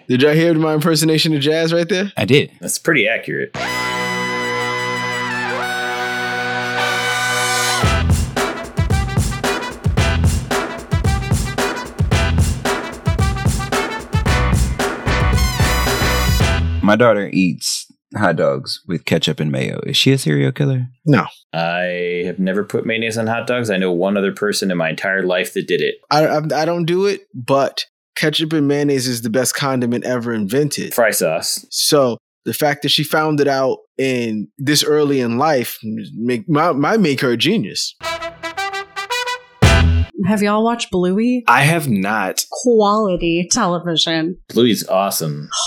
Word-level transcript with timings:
way. 0.00 0.04
Did 0.08 0.22
y'all 0.22 0.34
hear 0.34 0.54
my 0.54 0.74
impersonation 0.74 1.34
of 1.34 1.40
Jazz 1.40 1.72
right 1.72 1.88
there? 1.88 2.12
I 2.16 2.24
did. 2.24 2.50
That's 2.60 2.78
pretty 2.78 3.06
accurate. 3.06 3.54
My 16.82 16.96
daughter 16.96 17.28
eats 17.32 17.86
hot 18.16 18.34
dogs 18.36 18.82
with 18.88 19.04
ketchup 19.04 19.38
and 19.38 19.52
mayo. 19.52 19.80
Is 19.86 19.96
she 19.96 20.10
a 20.12 20.18
serial 20.18 20.50
killer? 20.50 20.88
No. 21.06 21.26
I 21.52 22.24
have 22.26 22.40
never 22.40 22.64
put 22.64 22.84
mayonnaise 22.84 23.16
on 23.16 23.28
hot 23.28 23.46
dogs. 23.46 23.70
I 23.70 23.76
know 23.76 23.92
one 23.92 24.16
other 24.16 24.32
person 24.32 24.72
in 24.72 24.76
my 24.76 24.90
entire 24.90 25.22
life 25.22 25.52
that 25.54 25.68
did 25.68 25.80
it. 25.80 25.96
I, 26.10 26.26
I, 26.26 26.62
I 26.62 26.64
don't 26.64 26.86
do 26.86 27.06
it, 27.06 27.28
but 27.32 27.84
ketchup 28.16 28.52
and 28.52 28.68
mayonnaise 28.68 29.06
is 29.06 29.22
the 29.22 29.30
best 29.30 29.54
condiment 29.54 30.04
ever 30.04 30.32
invented. 30.32 30.94
Fry 30.94 31.10
sauce. 31.10 31.64
So 31.70 32.18
the 32.44 32.54
fact 32.54 32.82
that 32.82 32.88
she 32.90 33.04
found 33.04 33.40
it 33.40 33.48
out 33.48 33.78
in 33.98 34.48
this 34.58 34.82
early 34.82 35.20
in 35.20 35.38
life 35.38 35.78
make 36.14 36.48
might, 36.48 36.72
might 36.72 37.00
make 37.00 37.20
her 37.20 37.32
a 37.32 37.36
genius. 37.36 37.94
Have 40.26 40.42
y'all 40.42 40.62
watched 40.62 40.90
Bluey? 40.90 41.44
I 41.48 41.62
have 41.62 41.88
not. 41.88 42.44
Quality 42.50 43.48
television. 43.50 44.36
Bluey's 44.48 44.86
awesome. 44.88 45.48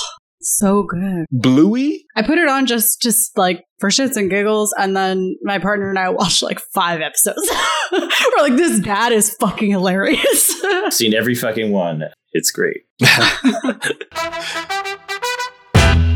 So 0.46 0.84
good. 0.84 1.26
Bluey? 1.32 2.04
I 2.18 2.22
put 2.22 2.38
it 2.38 2.50
on 2.50 2.66
just 2.66 3.02
just 3.02 3.38
like 3.38 3.64
for 3.80 3.88
shits 3.88 4.18
and 4.18 4.30
giggles, 4.30 4.76
and 4.78 4.94
then 4.94 5.38
my 5.42 5.58
partner 5.58 5.90
and 5.90 5.98
I 5.98 6.10
watched 6.10 6.44
like 6.44 6.60
five 6.74 7.00
episodes. 7.00 7.50
We're 7.94 8.42
like, 8.42 8.58
this 8.58 8.82
dad 8.82 9.14
is 9.14 9.34
fucking 9.40 9.72
hilarious. 9.72 10.54
Seen 10.90 11.14
every 11.14 11.34
fucking 11.34 11.72
one. 11.72 12.04
It's 12.34 12.52
great. 12.52 12.86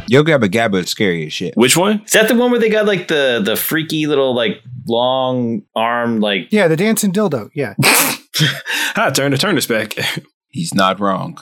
Yo 0.10 0.24
Gabba 0.24 0.48
Gabba 0.50 0.80
is 0.84 0.90
scary 0.90 1.28
as 1.28 1.34
shit. 1.34 1.54
Which 1.56 1.76
one? 1.76 2.02
Is 2.06 2.14
that 2.14 2.28
the 2.28 2.36
one 2.36 2.50
where 2.50 2.60
they 2.60 2.70
got 2.70 2.86
like 2.86 3.08
the 3.08 3.42
the 3.44 3.56
freaky 3.56 4.08
little 4.08 4.34
like 4.34 4.62
long 4.88 5.64
arm 5.76 6.22
like 6.22 6.48
Yeah, 6.50 6.68
the 6.68 6.78
dancing 6.78 7.12
dildo. 7.12 7.50
Yeah. 7.54 7.76
ah, 8.96 9.12
turn 9.14 9.32
to 9.32 9.38
turn 9.38 9.56
this 9.56 9.68
back. 9.68 9.96
He's 10.48 10.74
not 10.74 11.00
wrong. 11.00 11.38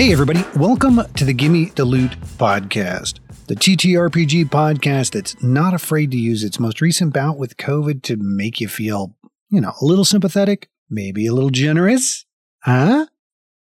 Hey, 0.00 0.12
everybody. 0.14 0.42
Welcome 0.56 1.02
to 1.16 1.26
the 1.26 1.34
Gimme 1.34 1.66
the 1.74 1.84
Loot 1.84 2.12
podcast, 2.38 3.20
the 3.48 3.54
TTRPG 3.54 4.46
podcast 4.46 5.10
that's 5.10 5.42
not 5.42 5.74
afraid 5.74 6.10
to 6.12 6.16
use 6.16 6.42
its 6.42 6.58
most 6.58 6.80
recent 6.80 7.12
bout 7.12 7.36
with 7.36 7.58
COVID 7.58 8.00
to 8.04 8.16
make 8.16 8.62
you 8.62 8.68
feel, 8.68 9.14
you 9.50 9.60
know, 9.60 9.74
a 9.78 9.84
little 9.84 10.06
sympathetic, 10.06 10.70
maybe 10.88 11.26
a 11.26 11.34
little 11.34 11.50
generous. 11.50 12.24
Huh? 12.62 13.08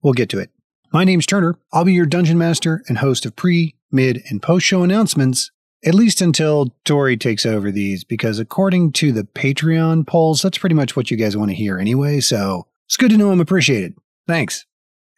We'll 0.03 0.13
get 0.13 0.29
to 0.29 0.37
it. 0.37 0.51
My 0.93 1.03
name's 1.03 1.25
Turner. 1.25 1.57
I'll 1.73 1.85
be 1.85 1.93
your 1.93 2.05
dungeon 2.05 2.37
master 2.37 2.83
and 2.87 2.99
host 2.99 3.25
of 3.25 3.35
pre, 3.35 3.73
mid, 3.91 4.21
and 4.29 4.39
post 4.39 4.63
show 4.63 4.83
announcements, 4.83 5.49
at 5.83 5.95
least 5.95 6.21
until 6.21 6.75
Tori 6.85 7.17
takes 7.17 7.47
over 7.47 7.71
these, 7.71 8.03
because 8.03 8.37
according 8.37 8.91
to 8.91 9.11
the 9.11 9.23
Patreon 9.23 10.05
polls, 10.05 10.43
that's 10.43 10.59
pretty 10.59 10.75
much 10.75 10.95
what 10.95 11.09
you 11.09 11.17
guys 11.17 11.35
want 11.35 11.49
to 11.49 11.55
hear 11.55 11.79
anyway, 11.79 12.19
so 12.19 12.67
it's 12.85 12.95
good 12.95 13.09
to 13.09 13.17
know 13.17 13.31
I'm 13.31 13.41
appreciated. 13.41 13.95
Thanks. 14.27 14.67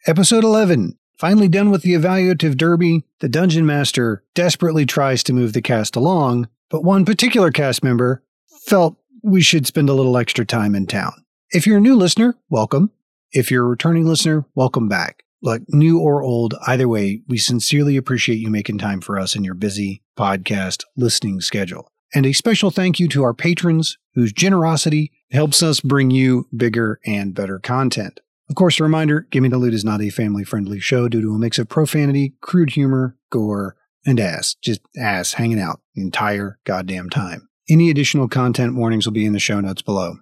Episode 0.06 0.44
11. 0.44 0.96
Finally 1.20 1.48
done 1.48 1.70
with 1.70 1.82
the 1.82 1.92
evaluative 1.92 2.56
derby, 2.56 3.04
the 3.18 3.28
dungeon 3.28 3.66
master 3.66 4.24
desperately 4.34 4.86
tries 4.86 5.22
to 5.22 5.34
move 5.34 5.52
the 5.52 5.60
cast 5.60 5.94
along, 5.94 6.48
but 6.70 6.82
one 6.82 7.04
particular 7.04 7.50
cast 7.50 7.84
member 7.84 8.22
felt 8.64 8.96
we 9.22 9.42
should 9.42 9.66
spend 9.66 9.90
a 9.90 9.92
little 9.92 10.16
extra 10.16 10.46
time 10.46 10.74
in 10.74 10.86
town. 10.86 11.12
If 11.50 11.66
you're 11.66 11.76
a 11.76 11.80
new 11.82 11.94
listener, 11.94 12.38
welcome. 12.48 12.90
If 13.32 13.50
you're 13.50 13.66
a 13.66 13.68
returning 13.68 14.06
listener, 14.06 14.46
welcome 14.54 14.88
back. 14.88 15.22
Look, 15.42 15.60
new 15.68 15.98
or 15.98 16.22
old, 16.22 16.54
either 16.66 16.88
way, 16.88 17.20
we 17.28 17.36
sincerely 17.36 17.98
appreciate 17.98 18.38
you 18.38 18.48
making 18.48 18.78
time 18.78 19.02
for 19.02 19.18
us 19.18 19.36
in 19.36 19.44
your 19.44 19.52
busy 19.52 20.00
podcast 20.18 20.84
listening 20.96 21.42
schedule. 21.42 21.92
And 22.14 22.24
a 22.24 22.32
special 22.32 22.70
thank 22.70 22.98
you 22.98 23.08
to 23.08 23.24
our 23.24 23.34
patrons 23.34 23.98
whose 24.14 24.32
generosity 24.32 25.12
helps 25.30 25.62
us 25.62 25.80
bring 25.80 26.10
you 26.10 26.48
bigger 26.56 26.98
and 27.04 27.34
better 27.34 27.58
content. 27.58 28.20
Of 28.50 28.56
course, 28.56 28.80
a 28.80 28.82
reminder 28.82 29.28
Gimme 29.30 29.48
the 29.48 29.58
Loot 29.58 29.74
is 29.74 29.84
not 29.84 30.02
a 30.02 30.10
family 30.10 30.42
friendly 30.42 30.80
show 30.80 31.08
due 31.08 31.22
to 31.22 31.34
a 31.34 31.38
mix 31.38 31.60
of 31.60 31.68
profanity, 31.68 32.34
crude 32.40 32.70
humor, 32.70 33.16
gore, 33.30 33.76
and 34.04 34.18
ass. 34.18 34.56
Just 34.60 34.80
ass 34.98 35.34
hanging 35.34 35.60
out 35.60 35.80
the 35.94 36.02
entire 36.02 36.58
goddamn 36.64 37.10
time. 37.10 37.48
Any 37.68 37.90
additional 37.90 38.26
content 38.26 38.74
warnings 38.74 39.06
will 39.06 39.12
be 39.12 39.24
in 39.24 39.34
the 39.34 39.38
show 39.38 39.60
notes 39.60 39.82
below. 39.82 40.16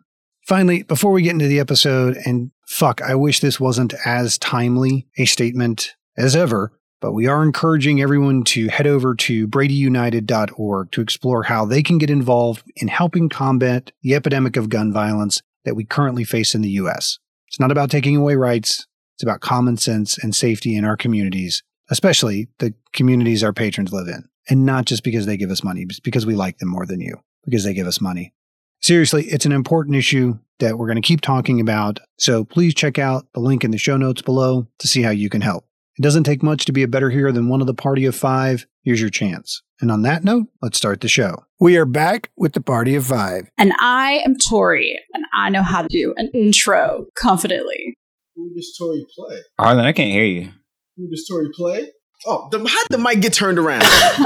Finally, 0.47 0.83
before 0.83 1.11
we 1.11 1.23
get 1.23 1.33
into 1.33 1.49
the 1.49 1.59
episode, 1.59 2.19
and 2.27 2.51
fuck, 2.67 3.01
I 3.01 3.15
wish 3.15 3.41
this 3.41 3.59
wasn't 3.59 3.95
as 4.05 4.37
timely 4.37 5.07
a 5.17 5.25
statement 5.25 5.95
as 6.19 6.37
ever, 6.37 6.73
but 7.01 7.13
we 7.13 7.27
are 7.27 7.43
encouraging 7.43 8.03
everyone 8.03 8.45
to 8.45 8.69
head 8.69 8.87
over 8.87 9.15
to 9.15 9.49
bradyunited.org 9.49 10.91
to 10.91 11.01
explore 11.01 11.45
how 11.45 11.65
they 11.65 11.83
can 11.83 11.97
get 11.97 12.11
involved 12.11 12.63
in 12.77 12.89
helping 12.89 13.31
combat 13.31 13.91
the 14.03 14.15
epidemic 14.15 14.59
of 14.59 14.69
gun 14.69 14.93
violence 14.93 15.41
that 15.65 15.75
we 15.75 15.85
currently 15.85 16.25
face 16.25 16.55
in 16.55 16.61
the 16.61 16.71
U.S. 16.73 17.19
It's 17.49 17.61
not 17.61 17.73
about 17.73 17.91
taking 17.91 18.17
away 18.17 18.37
rights. 18.37 18.87
It's 19.17 19.23
about 19.23 19.41
common 19.41 19.77
sense 19.77 20.17
and 20.17 20.35
safety 20.35 20.77
in 20.77 20.85
our 20.85 20.97
communities, 20.97 21.63
especially 21.91 22.49
the 22.59 22.75
communities 22.93 23.43
our 23.43 23.53
patrons 23.53 23.93
live 23.93 24.09
in. 24.09 24.29
And 24.49 24.65
not 24.65 24.85
just 24.85 25.03
because 25.03 25.27
they 25.27 25.37
give 25.37 25.51
us 25.51 25.65
money, 25.65 25.85
but 25.85 25.97
because 26.03 26.25
we 26.25 26.35
like 26.35 26.59
them 26.59 26.69
more 26.69 26.87
than 26.87 27.01
you, 27.01 27.21
because 27.45 27.65
they 27.65 27.75
give 27.75 27.87
us 27.87 28.01
money. 28.01 28.33
Seriously, 28.81 29.25
it's 29.25 29.45
an 29.45 29.53
important 29.53 29.97
issue 29.97 30.39
that 30.61 30.79
we're 30.79 30.87
going 30.87 31.01
to 31.01 31.07
keep 31.07 31.21
talking 31.21 31.61
about. 31.61 32.01
So 32.19 32.45
please 32.45 32.75
check 32.75 32.99
out 32.99 33.27
the 33.35 33.41
link 33.41 33.65
in 33.65 33.71
the 33.71 33.79
show 33.79 33.97
notes 33.97 34.23
below 34.23 34.67
to 34.79 34.89
see 34.89 35.03
how 35.03 35.11
you 35.11 35.29
can 35.29 35.41
help. 35.41 35.65
It 35.99 36.03
doesn't 36.03 36.25
take 36.25 36.43
much 36.43 36.65
to 36.67 36.73
be 36.73 36.83
a 36.83 36.89
better 36.89 37.11
hero 37.11 37.33
than 37.33 37.49
one 37.49 37.61
of 37.61 37.67
the 37.67 37.75
party 37.75 38.05
of 38.07 38.15
five. 38.15 38.67
Here's 38.83 39.01
your 39.01 39.11
chance. 39.11 39.63
And 39.81 39.93
on 39.93 40.03
that 40.03 40.25
note, 40.25 40.49
let's 40.61 40.77
start 40.77 41.01
the 41.01 41.09
show. 41.09 41.45
We 41.61 41.77
are 41.77 41.85
back 41.85 42.31
with 42.37 42.53
the 42.53 42.61
party 42.61 42.95
of 42.97 43.07
five. 43.07 43.49
and 43.59 43.73
I 43.81 44.21
am 44.25 44.37
Tori, 44.37 44.99
and 45.15 45.25
I 45.35 45.51
know 45.51 45.63
how 45.63 45.83
to 45.83 45.89
do 45.89 46.15
an 46.17 46.31
intro 46.35 47.07
confidently. 47.17 47.97
Who 48.35 48.53
does 48.55 48.75
Tori 48.79 49.05
play? 49.17 49.39
Harlan, 49.59 49.85
I 49.85 49.93
can't 49.93 50.11
hear 50.13 50.25
you. 50.25 50.51
Who 50.97 51.09
does 51.09 51.27
Tori 51.29 51.49
play? 51.55 51.89
Oh, 52.27 52.49
the, 52.51 52.59
how'd 52.59 52.87
the 52.91 52.99
mic 52.99 53.21
get 53.21 53.33
turned 53.33 53.61
around? 53.61 53.85
how'd 53.87 54.17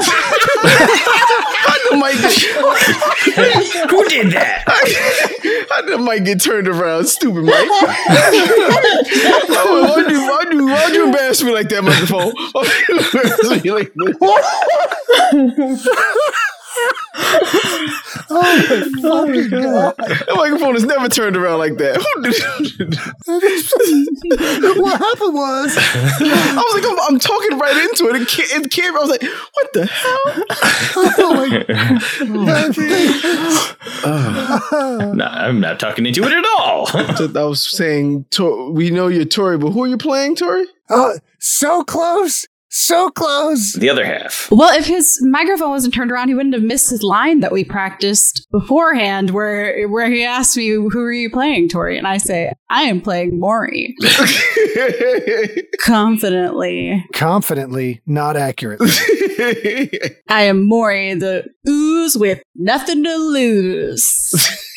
the 1.91 1.97
mic 1.99 2.15
get, 2.23 2.33
Who 3.91 4.09
did 4.09 4.33
that? 4.33 4.65
how'd 5.69 5.89
the 5.89 5.99
mic 5.99 6.25
get 6.25 6.41
turned 6.41 6.69
around? 6.69 7.05
Stupid 7.07 7.45
Mike. 7.45 7.69
why 7.69 8.31
do 10.09 10.15
you, 10.15 10.21
why 10.23 10.45
do 10.51 10.65
why 10.65 10.89
do 10.89 10.95
you 10.95 11.05
embarrass 11.05 11.43
me 11.43 11.53
like 11.53 11.69
that, 11.69 11.85
microphone? 11.85 12.33
Why'd 18.29 18.71
you 18.71 18.77
embarrass 18.77 18.93
me 18.93 19.03
like 19.03 19.33
this? 19.33 19.51
Oh 19.51 19.53
my 19.53 19.53
fucking 19.53 19.55
oh 19.55 19.63
god. 19.63 19.95
That 20.27 20.35
microphone 20.37 20.75
has 20.75 20.85
never 20.85 21.09
turned 21.09 21.37
around 21.37 21.59
like 21.59 21.77
that. 21.79 21.97
What 24.79 24.99
happened 24.99 25.35
was 25.35 25.77
I 25.79 25.81
was 26.57 26.75
like, 26.75 26.85
I'm, 26.91 26.99
I'm 27.15 27.19
talking 27.19 27.59
right 27.59 27.77
into 27.89 28.09
it. 28.09 28.17
And 28.17 28.27
ca- 28.29 28.55
and 28.57 28.71
camera, 28.71 29.01
I 29.01 29.05
was 29.05 29.11
like, 29.11 29.23
what 29.23 29.73
the 29.73 29.87
hell? 29.87 30.23
Oh 31.25 31.35
my 31.35 31.49
God! 34.03 35.17
no, 35.17 35.25
I'm 35.25 35.61
not 35.61 35.79
talking 35.81 36.07
into 36.07 36.23
it 36.25 36.33
at 36.33 36.45
all. 36.59 36.87
So 36.87 37.31
I 37.35 37.45
was 37.45 37.63
saying, 37.69 38.25
Tor- 38.31 38.71
we 38.73 38.91
know 38.91 39.09
you're 39.09 39.25
Tori, 39.25 39.59
but 39.59 39.71
who 39.71 39.85
are 39.85 39.89
you 39.89 39.97
playing, 39.99 40.37
Tori? 40.37 40.67
oh, 40.91 41.19
so 41.39 41.83
close. 41.85 42.47
So 42.75 43.11
close. 43.11 43.75
the 43.75 43.91
other 43.91 44.07
half. 44.07 44.49
Well, 44.51 44.75
if 44.75 44.87
his 44.87 45.19
microphone 45.23 45.69
wasn't 45.69 45.93
turned 45.93 46.11
around, 46.11 46.29
he 46.29 46.35
wouldn't 46.35 46.55
have 46.55 46.63
missed 46.63 46.89
his 46.89 47.03
line 47.03 47.41
that 47.41 47.53
we 47.53 47.65
practiced 47.65 48.47
beforehand, 48.51 49.31
where 49.31 49.87
where 49.89 50.09
he 50.11 50.25
asked 50.25 50.57
me, 50.57 50.71
"Who 50.71 50.99
are 51.01 51.13
you 51.13 51.29
playing, 51.31 51.69
Tori?" 51.69 51.99
And 51.99 52.07
I 52.07 52.17
say, 52.17 52.51
"I 52.71 52.85
am 52.85 53.03
playing 53.03 53.39
Mori." 53.39 53.95
Confidently, 55.81 57.05
Confidently, 57.13 58.01
not 58.07 58.37
accurately. 58.39 58.89
I 60.31 60.43
am 60.45 60.67
Mori, 60.67 61.13
the 61.15 61.45
ooze 61.69 62.17
with 62.17 62.41
nothing 62.55 63.05
to 63.05 63.17
lose. 63.17 64.33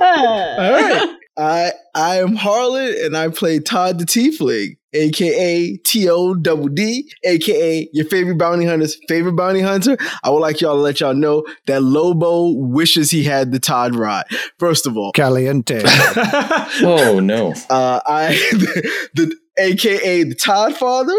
Ah. 0.00 0.56
All 0.58 0.72
right. 0.72 1.08
I 1.36 1.72
I 1.94 2.16
am 2.16 2.34
Harlan, 2.34 2.94
and 3.04 3.16
I 3.16 3.28
play 3.28 3.60
Todd 3.60 4.00
the 4.00 4.04
Tiefling, 4.04 4.76
aka 4.94 5.76
T 5.84 6.08
O 6.08 6.34
Double 6.34 6.68
D, 6.68 7.10
aka 7.24 7.88
your 7.92 8.06
favorite 8.06 8.38
bounty 8.38 8.64
hunter's 8.64 8.96
favorite 9.08 9.36
bounty 9.36 9.60
hunter. 9.60 9.96
I 10.22 10.30
would 10.30 10.38
like 10.40 10.60
y'all 10.60 10.76
to 10.76 10.80
let 10.80 11.00
y'all 11.00 11.14
know 11.14 11.44
that 11.66 11.82
Lobo 11.82 12.52
wishes 12.54 13.10
he 13.10 13.24
had 13.24 13.52
the 13.52 13.58
Todd 13.58 13.94
rod. 13.94 14.24
First 14.58 14.86
of 14.86 14.96
all, 14.96 15.12
Caliente. 15.12 15.82
Oh 16.82 17.20
no. 17.20 17.54
uh, 17.70 18.00
I 18.06 18.28
the, 18.52 19.08
the 19.14 19.36
aka 19.58 20.22
the 20.24 20.34
Todd 20.34 20.74
father, 20.76 21.14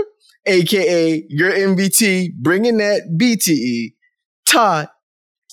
aka 0.46 1.24
your 1.30 1.52
MBT, 1.52 2.34
bringing 2.36 2.78
that 2.78 3.16
BTE. 3.20 3.94
Todd. 4.48 4.90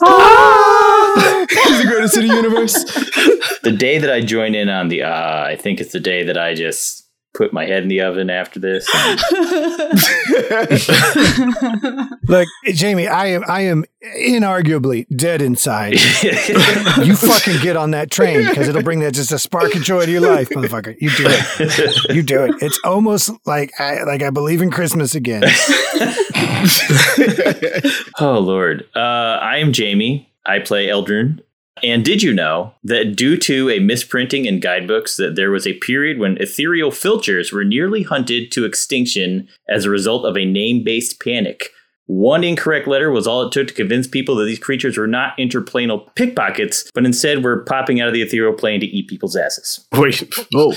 Ah! 0.04 1.46
He's 1.48 1.82
the 1.82 1.88
greatest 1.88 2.16
in 2.16 2.28
the 2.28 2.34
universe. 2.34 2.84
The 3.62 3.70
day 3.70 3.98
that 3.98 4.10
I 4.10 4.20
join 4.22 4.56
in 4.56 4.68
on 4.68 4.88
the 4.88 5.04
ah, 5.04 5.44
I 5.44 5.54
think 5.54 5.80
it's 5.80 5.92
the 5.92 6.00
day 6.00 6.24
that 6.24 6.36
I 6.36 6.52
just 6.54 7.01
put 7.34 7.52
my 7.52 7.64
head 7.64 7.82
in 7.82 7.88
the 7.88 8.02
oven 8.02 8.30
after 8.30 8.60
this. 8.60 8.86
Look, 12.28 12.48
Jamie, 12.66 13.08
I 13.08 13.26
am 13.26 13.44
I 13.48 13.62
am 13.62 13.84
inarguably 14.16 15.06
dead 15.16 15.40
inside. 15.40 15.92
you 17.04 17.16
fucking 17.16 17.60
get 17.62 17.76
on 17.76 17.92
that 17.92 18.10
train 18.10 18.46
because 18.48 18.68
it'll 18.68 18.82
bring 18.82 19.00
that 19.00 19.14
just 19.14 19.32
a 19.32 19.38
spark 19.38 19.74
of 19.74 19.82
joy 19.82 20.04
to 20.04 20.12
your 20.12 20.20
life, 20.20 20.50
motherfucker. 20.50 20.94
You 21.00 21.10
do 21.10 21.24
it. 21.26 22.14
You 22.14 22.22
do 22.22 22.44
it. 22.44 22.54
It's 22.60 22.78
almost 22.84 23.30
like 23.46 23.72
I 23.80 24.02
like 24.04 24.22
I 24.22 24.30
believe 24.30 24.62
in 24.62 24.70
Christmas 24.70 25.14
again. 25.14 25.44
oh 28.20 28.38
Lord. 28.38 28.86
Uh, 28.94 28.98
I 28.98 29.58
am 29.58 29.72
Jamie. 29.72 30.28
I 30.44 30.58
play 30.58 30.88
Eldrin. 30.88 31.40
And 31.82 32.04
did 32.04 32.22
you 32.22 32.34
know 32.34 32.74
that 32.84 33.16
due 33.16 33.36
to 33.38 33.70
a 33.70 33.80
misprinting 33.80 34.44
in 34.44 34.60
guidebooks 34.60 35.16
that 35.16 35.36
there 35.36 35.50
was 35.50 35.66
a 35.66 35.78
period 35.78 36.18
when 36.18 36.36
ethereal 36.38 36.90
filchers 36.90 37.50
were 37.50 37.64
nearly 37.64 38.02
hunted 38.02 38.52
to 38.52 38.64
extinction 38.64 39.48
as 39.68 39.84
a 39.84 39.90
result 39.90 40.26
of 40.26 40.36
a 40.36 40.44
name-based 40.44 41.20
panic? 41.20 41.70
One 42.06 42.44
incorrect 42.44 42.86
letter 42.86 43.10
was 43.10 43.26
all 43.26 43.46
it 43.46 43.52
took 43.52 43.68
to 43.68 43.74
convince 43.74 44.06
people 44.06 44.34
that 44.36 44.44
these 44.44 44.58
creatures 44.58 44.98
were 44.98 45.06
not 45.06 45.36
interplanal 45.38 46.14
pickpockets, 46.14 46.90
but 46.94 47.06
instead 47.06 47.42
were 47.42 47.64
popping 47.64 48.00
out 48.00 48.08
of 48.08 48.14
the 48.14 48.22
ethereal 48.22 48.52
plane 48.52 48.80
to 48.80 48.86
eat 48.86 49.08
people's 49.08 49.36
asses. 49.36 49.86
Wait, 49.92 50.22
Whoa. 50.52 50.72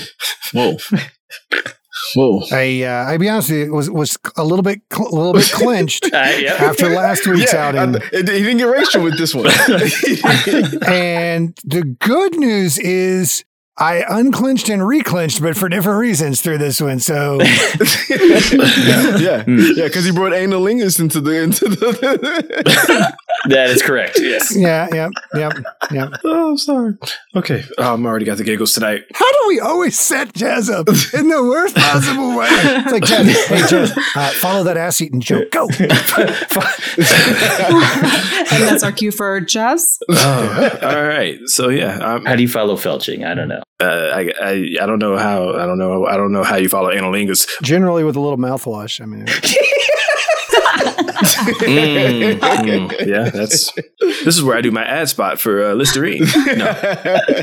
Whoa. 0.52 0.76
Whoa. 2.14 2.42
I 2.52 2.82
uh, 2.82 3.04
I 3.06 3.16
be 3.16 3.28
honest 3.28 3.50
with 3.50 3.58
you, 3.58 3.64
it 3.66 3.72
was 3.72 3.90
was 3.90 4.18
a 4.36 4.44
little 4.44 4.62
bit 4.62 4.80
a 4.96 5.02
little 5.02 5.32
bit 5.32 5.50
clenched 5.50 6.04
Uh, 6.12 6.32
yep. 6.38 6.60
after 6.60 6.88
last 6.90 7.26
week's 7.26 7.54
outing. 7.54 7.96
I- 7.96 8.00
he 8.16 8.22
didn't 8.22 8.58
get 8.58 8.64
racial 8.64 9.02
with 9.02 9.18
this 9.18 9.34
one. 9.34 9.46
and 10.86 11.56
the 11.64 11.96
good 12.00 12.36
news 12.36 12.78
is 12.78 13.44
I 13.78 14.04
unclenched 14.08 14.70
and 14.70 14.86
reclenched, 14.86 15.42
but 15.42 15.54
for 15.54 15.68
different 15.68 16.00
reasons 16.00 16.40
through 16.40 16.56
this 16.58 16.80
one. 16.80 16.98
So 16.98 17.38
yeah, 17.42 19.44
yeah, 19.46 19.84
because 19.84 20.06
he 20.06 20.12
brought 20.12 20.32
analingus 20.32 20.98
into 20.98 21.20
the 21.20 21.42
into 21.42 21.66
the. 21.68 23.14
That 23.48 23.70
is 23.70 23.82
correct. 23.82 24.18
Yes. 24.20 24.56
yeah, 24.56 24.88
yeah, 24.92 25.08
yeah, 25.34 25.50
yeah. 25.92 26.08
oh, 26.24 26.50
I'm 26.52 26.58
sorry. 26.58 26.94
Okay, 27.36 27.62
oh, 27.78 27.94
I'm 27.94 28.04
already 28.06 28.24
got 28.24 28.38
the 28.38 28.44
giggles 28.44 28.72
tonight. 28.72 29.04
How 29.46 29.50
do 29.50 29.54
we 29.54 29.60
always 29.60 29.96
set 29.96 30.34
Jazz 30.34 30.68
up 30.68 30.88
in 31.14 31.28
the 31.28 31.40
worst 31.40 31.76
possible 31.76 32.36
way? 32.36 32.48
It's 32.50 32.90
like 32.90 33.04
Jazz, 33.04 33.46
hey 33.46 33.58
Jazz, 33.68 33.92
uh, 34.16 34.30
follow 34.40 34.64
that 34.64 34.76
ass 34.76 35.00
eating 35.00 35.20
joke. 35.20 35.52
Go. 35.52 35.68
and 35.78 35.88
that's 38.64 38.82
our 38.82 38.90
cue 38.90 39.12
for 39.12 39.40
Jazz. 39.40 40.00
Oh, 40.10 40.78
all 40.82 41.04
right. 41.04 41.38
So 41.46 41.68
yeah, 41.68 41.96
um, 41.98 42.24
How 42.24 42.34
do 42.34 42.42
you 42.42 42.48
follow 42.48 42.74
felching? 42.76 43.24
I 43.24 43.34
don't 43.34 43.46
know. 43.46 43.62
uh, 43.78 43.84
I, 44.14 44.32
I 44.42 44.50
I 44.82 44.86
don't 44.86 44.98
know 44.98 45.16
how 45.16 45.50
I 45.52 45.64
don't 45.64 45.78
know 45.78 46.06
I 46.06 46.16
don't 46.16 46.32
know 46.32 46.42
how 46.42 46.56
you 46.56 46.68
follow 46.68 46.90
analingus. 46.90 47.46
Generally 47.62 48.02
with 48.02 48.16
a 48.16 48.20
little 48.20 48.38
mouthwash. 48.38 49.00
I 49.00 49.04
mean, 49.06 49.26
Mm, 51.16 52.38
mm, 52.38 53.06
yeah, 53.06 53.30
that's 53.30 53.72
this 54.00 54.36
is 54.36 54.42
where 54.42 54.56
I 54.56 54.60
do 54.60 54.70
my 54.70 54.84
ad 54.84 55.08
spot 55.08 55.40
for 55.40 55.62
uh, 55.62 55.74
Listerine. 55.74 56.24
No, 56.46 56.72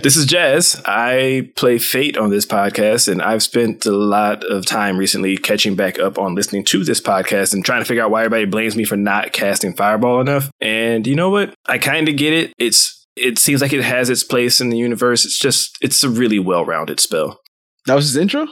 this 0.01 0.15
is 0.15 0.25
Jazz. 0.25 0.81
I 0.85 1.51
play 1.55 1.77
Fait 1.77 2.17
on 2.17 2.29
this 2.29 2.45
podcast, 2.45 3.07
and 3.11 3.21
I've 3.21 3.43
spent 3.43 3.85
a 3.85 3.91
lot 3.91 4.43
of 4.43 4.65
time 4.65 4.97
recently 4.97 5.37
catching 5.37 5.75
back 5.75 5.99
up 5.99 6.17
on 6.17 6.35
listening 6.35 6.65
to 6.65 6.83
this 6.83 7.01
podcast 7.01 7.53
and 7.53 7.63
trying 7.63 7.81
to 7.81 7.85
figure 7.85 8.03
out 8.03 8.11
why 8.11 8.23
everybody 8.23 8.45
blames 8.45 8.75
me 8.75 8.85
for 8.85 8.97
not 8.97 9.33
casting 9.33 9.73
Fireball 9.73 10.21
enough. 10.21 10.49
And 10.61 11.05
you 11.05 11.15
know 11.15 11.29
what? 11.29 11.53
I 11.65 11.77
kind 11.77 12.07
of 12.07 12.15
get 12.15 12.33
it. 12.33 12.53
It's 12.57 13.07
it 13.15 13.37
seems 13.39 13.61
like 13.61 13.73
it 13.73 13.83
has 13.83 14.09
its 14.09 14.23
place 14.23 14.59
in 14.61 14.69
the 14.69 14.77
universe. 14.77 15.25
It's 15.25 15.37
just 15.37 15.77
it's 15.81 16.03
a 16.03 16.09
really 16.09 16.39
well 16.39 16.65
rounded 16.65 16.99
spell. 16.99 17.39
That 17.85 17.95
was 17.95 18.05
his 18.05 18.15
intro. 18.17 18.47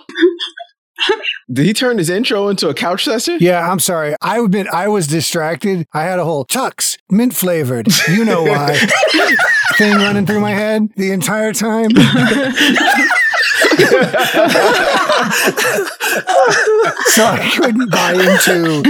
Did 1.51 1.65
he 1.65 1.73
turn 1.73 1.97
his 1.97 2.09
intro 2.09 2.47
into 2.47 2.69
a 2.69 2.73
couch 2.73 3.03
session? 3.03 3.37
yeah, 3.41 3.69
I'm 3.69 3.79
sorry. 3.79 4.15
I 4.21 4.39
admit 4.39 4.67
I 4.67 4.87
was 4.87 5.07
distracted. 5.07 5.85
I 5.93 6.03
had 6.03 6.19
a 6.19 6.23
whole 6.23 6.45
Tux 6.45 6.97
mint 7.09 7.35
flavored. 7.35 7.87
You 8.07 8.23
know 8.25 8.43
why? 8.43 8.77
thing 9.77 9.95
running 9.95 10.25
through 10.25 10.39
my 10.39 10.51
head 10.51 10.89
the 10.95 11.11
entire 11.11 11.53
time. 11.53 11.89
so 17.07 17.25
I 17.25 17.51
couldn't 17.55 17.91
buy 17.91 18.13
into 18.13 18.83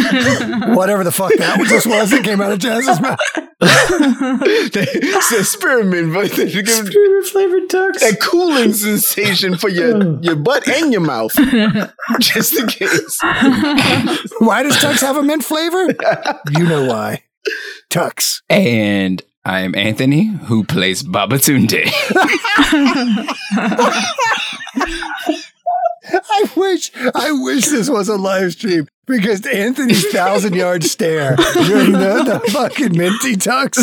whatever 0.75 1.03
the 1.03 1.11
fuck 1.11 1.31
that 1.37 1.59
just 1.67 1.87
was 1.87 2.09
that 2.11 2.23
came 2.23 2.41
out 2.41 2.51
of 2.51 2.59
Jazz's 2.59 3.01
mouth. 3.01 3.19
it's 3.63 5.31
a 5.31 5.43
spearmint, 5.43 6.13
but 6.13 6.31
they 6.31 6.49
give 6.51 6.67
Spearmint 6.69 7.25
flavored 7.27 7.69
tux. 7.69 7.99
that 7.99 8.19
cooling 8.21 8.73
sensation 8.73 9.57
for 9.57 9.69
your, 9.69 10.19
your 10.21 10.35
butt 10.35 10.67
and 10.67 10.91
your 10.91 11.01
mouth, 11.01 11.33
just 12.19 12.57
in 12.57 12.67
case. 12.67 13.17
Why 14.39 14.63
does 14.63 14.77
Tux 14.77 15.01
have 15.01 15.17
a 15.17 15.23
mint 15.23 15.43
flavor? 15.43 15.87
You 16.51 16.65
know 16.65 16.85
why. 16.85 17.23
Tux. 17.89 18.41
And 18.49 19.21
I'm 19.43 19.73
Anthony, 19.75 20.25
who 20.25 20.63
plays 20.63 21.01
Babatunde. 21.03 21.85
I 26.13 26.49
wish 26.55 26.91
I 27.15 27.31
wish 27.31 27.65
this 27.67 27.89
was 27.89 28.09
a 28.09 28.17
live 28.17 28.51
stream 28.53 28.87
because 29.05 29.45
Anthony's 29.45 30.05
thousand 30.11 30.55
yard 30.55 30.83
stare 30.83 31.35
during 31.53 31.91
the, 31.93 32.23
the 32.43 32.51
fucking 32.51 32.97
minty 32.97 33.35
tux. 33.35 33.77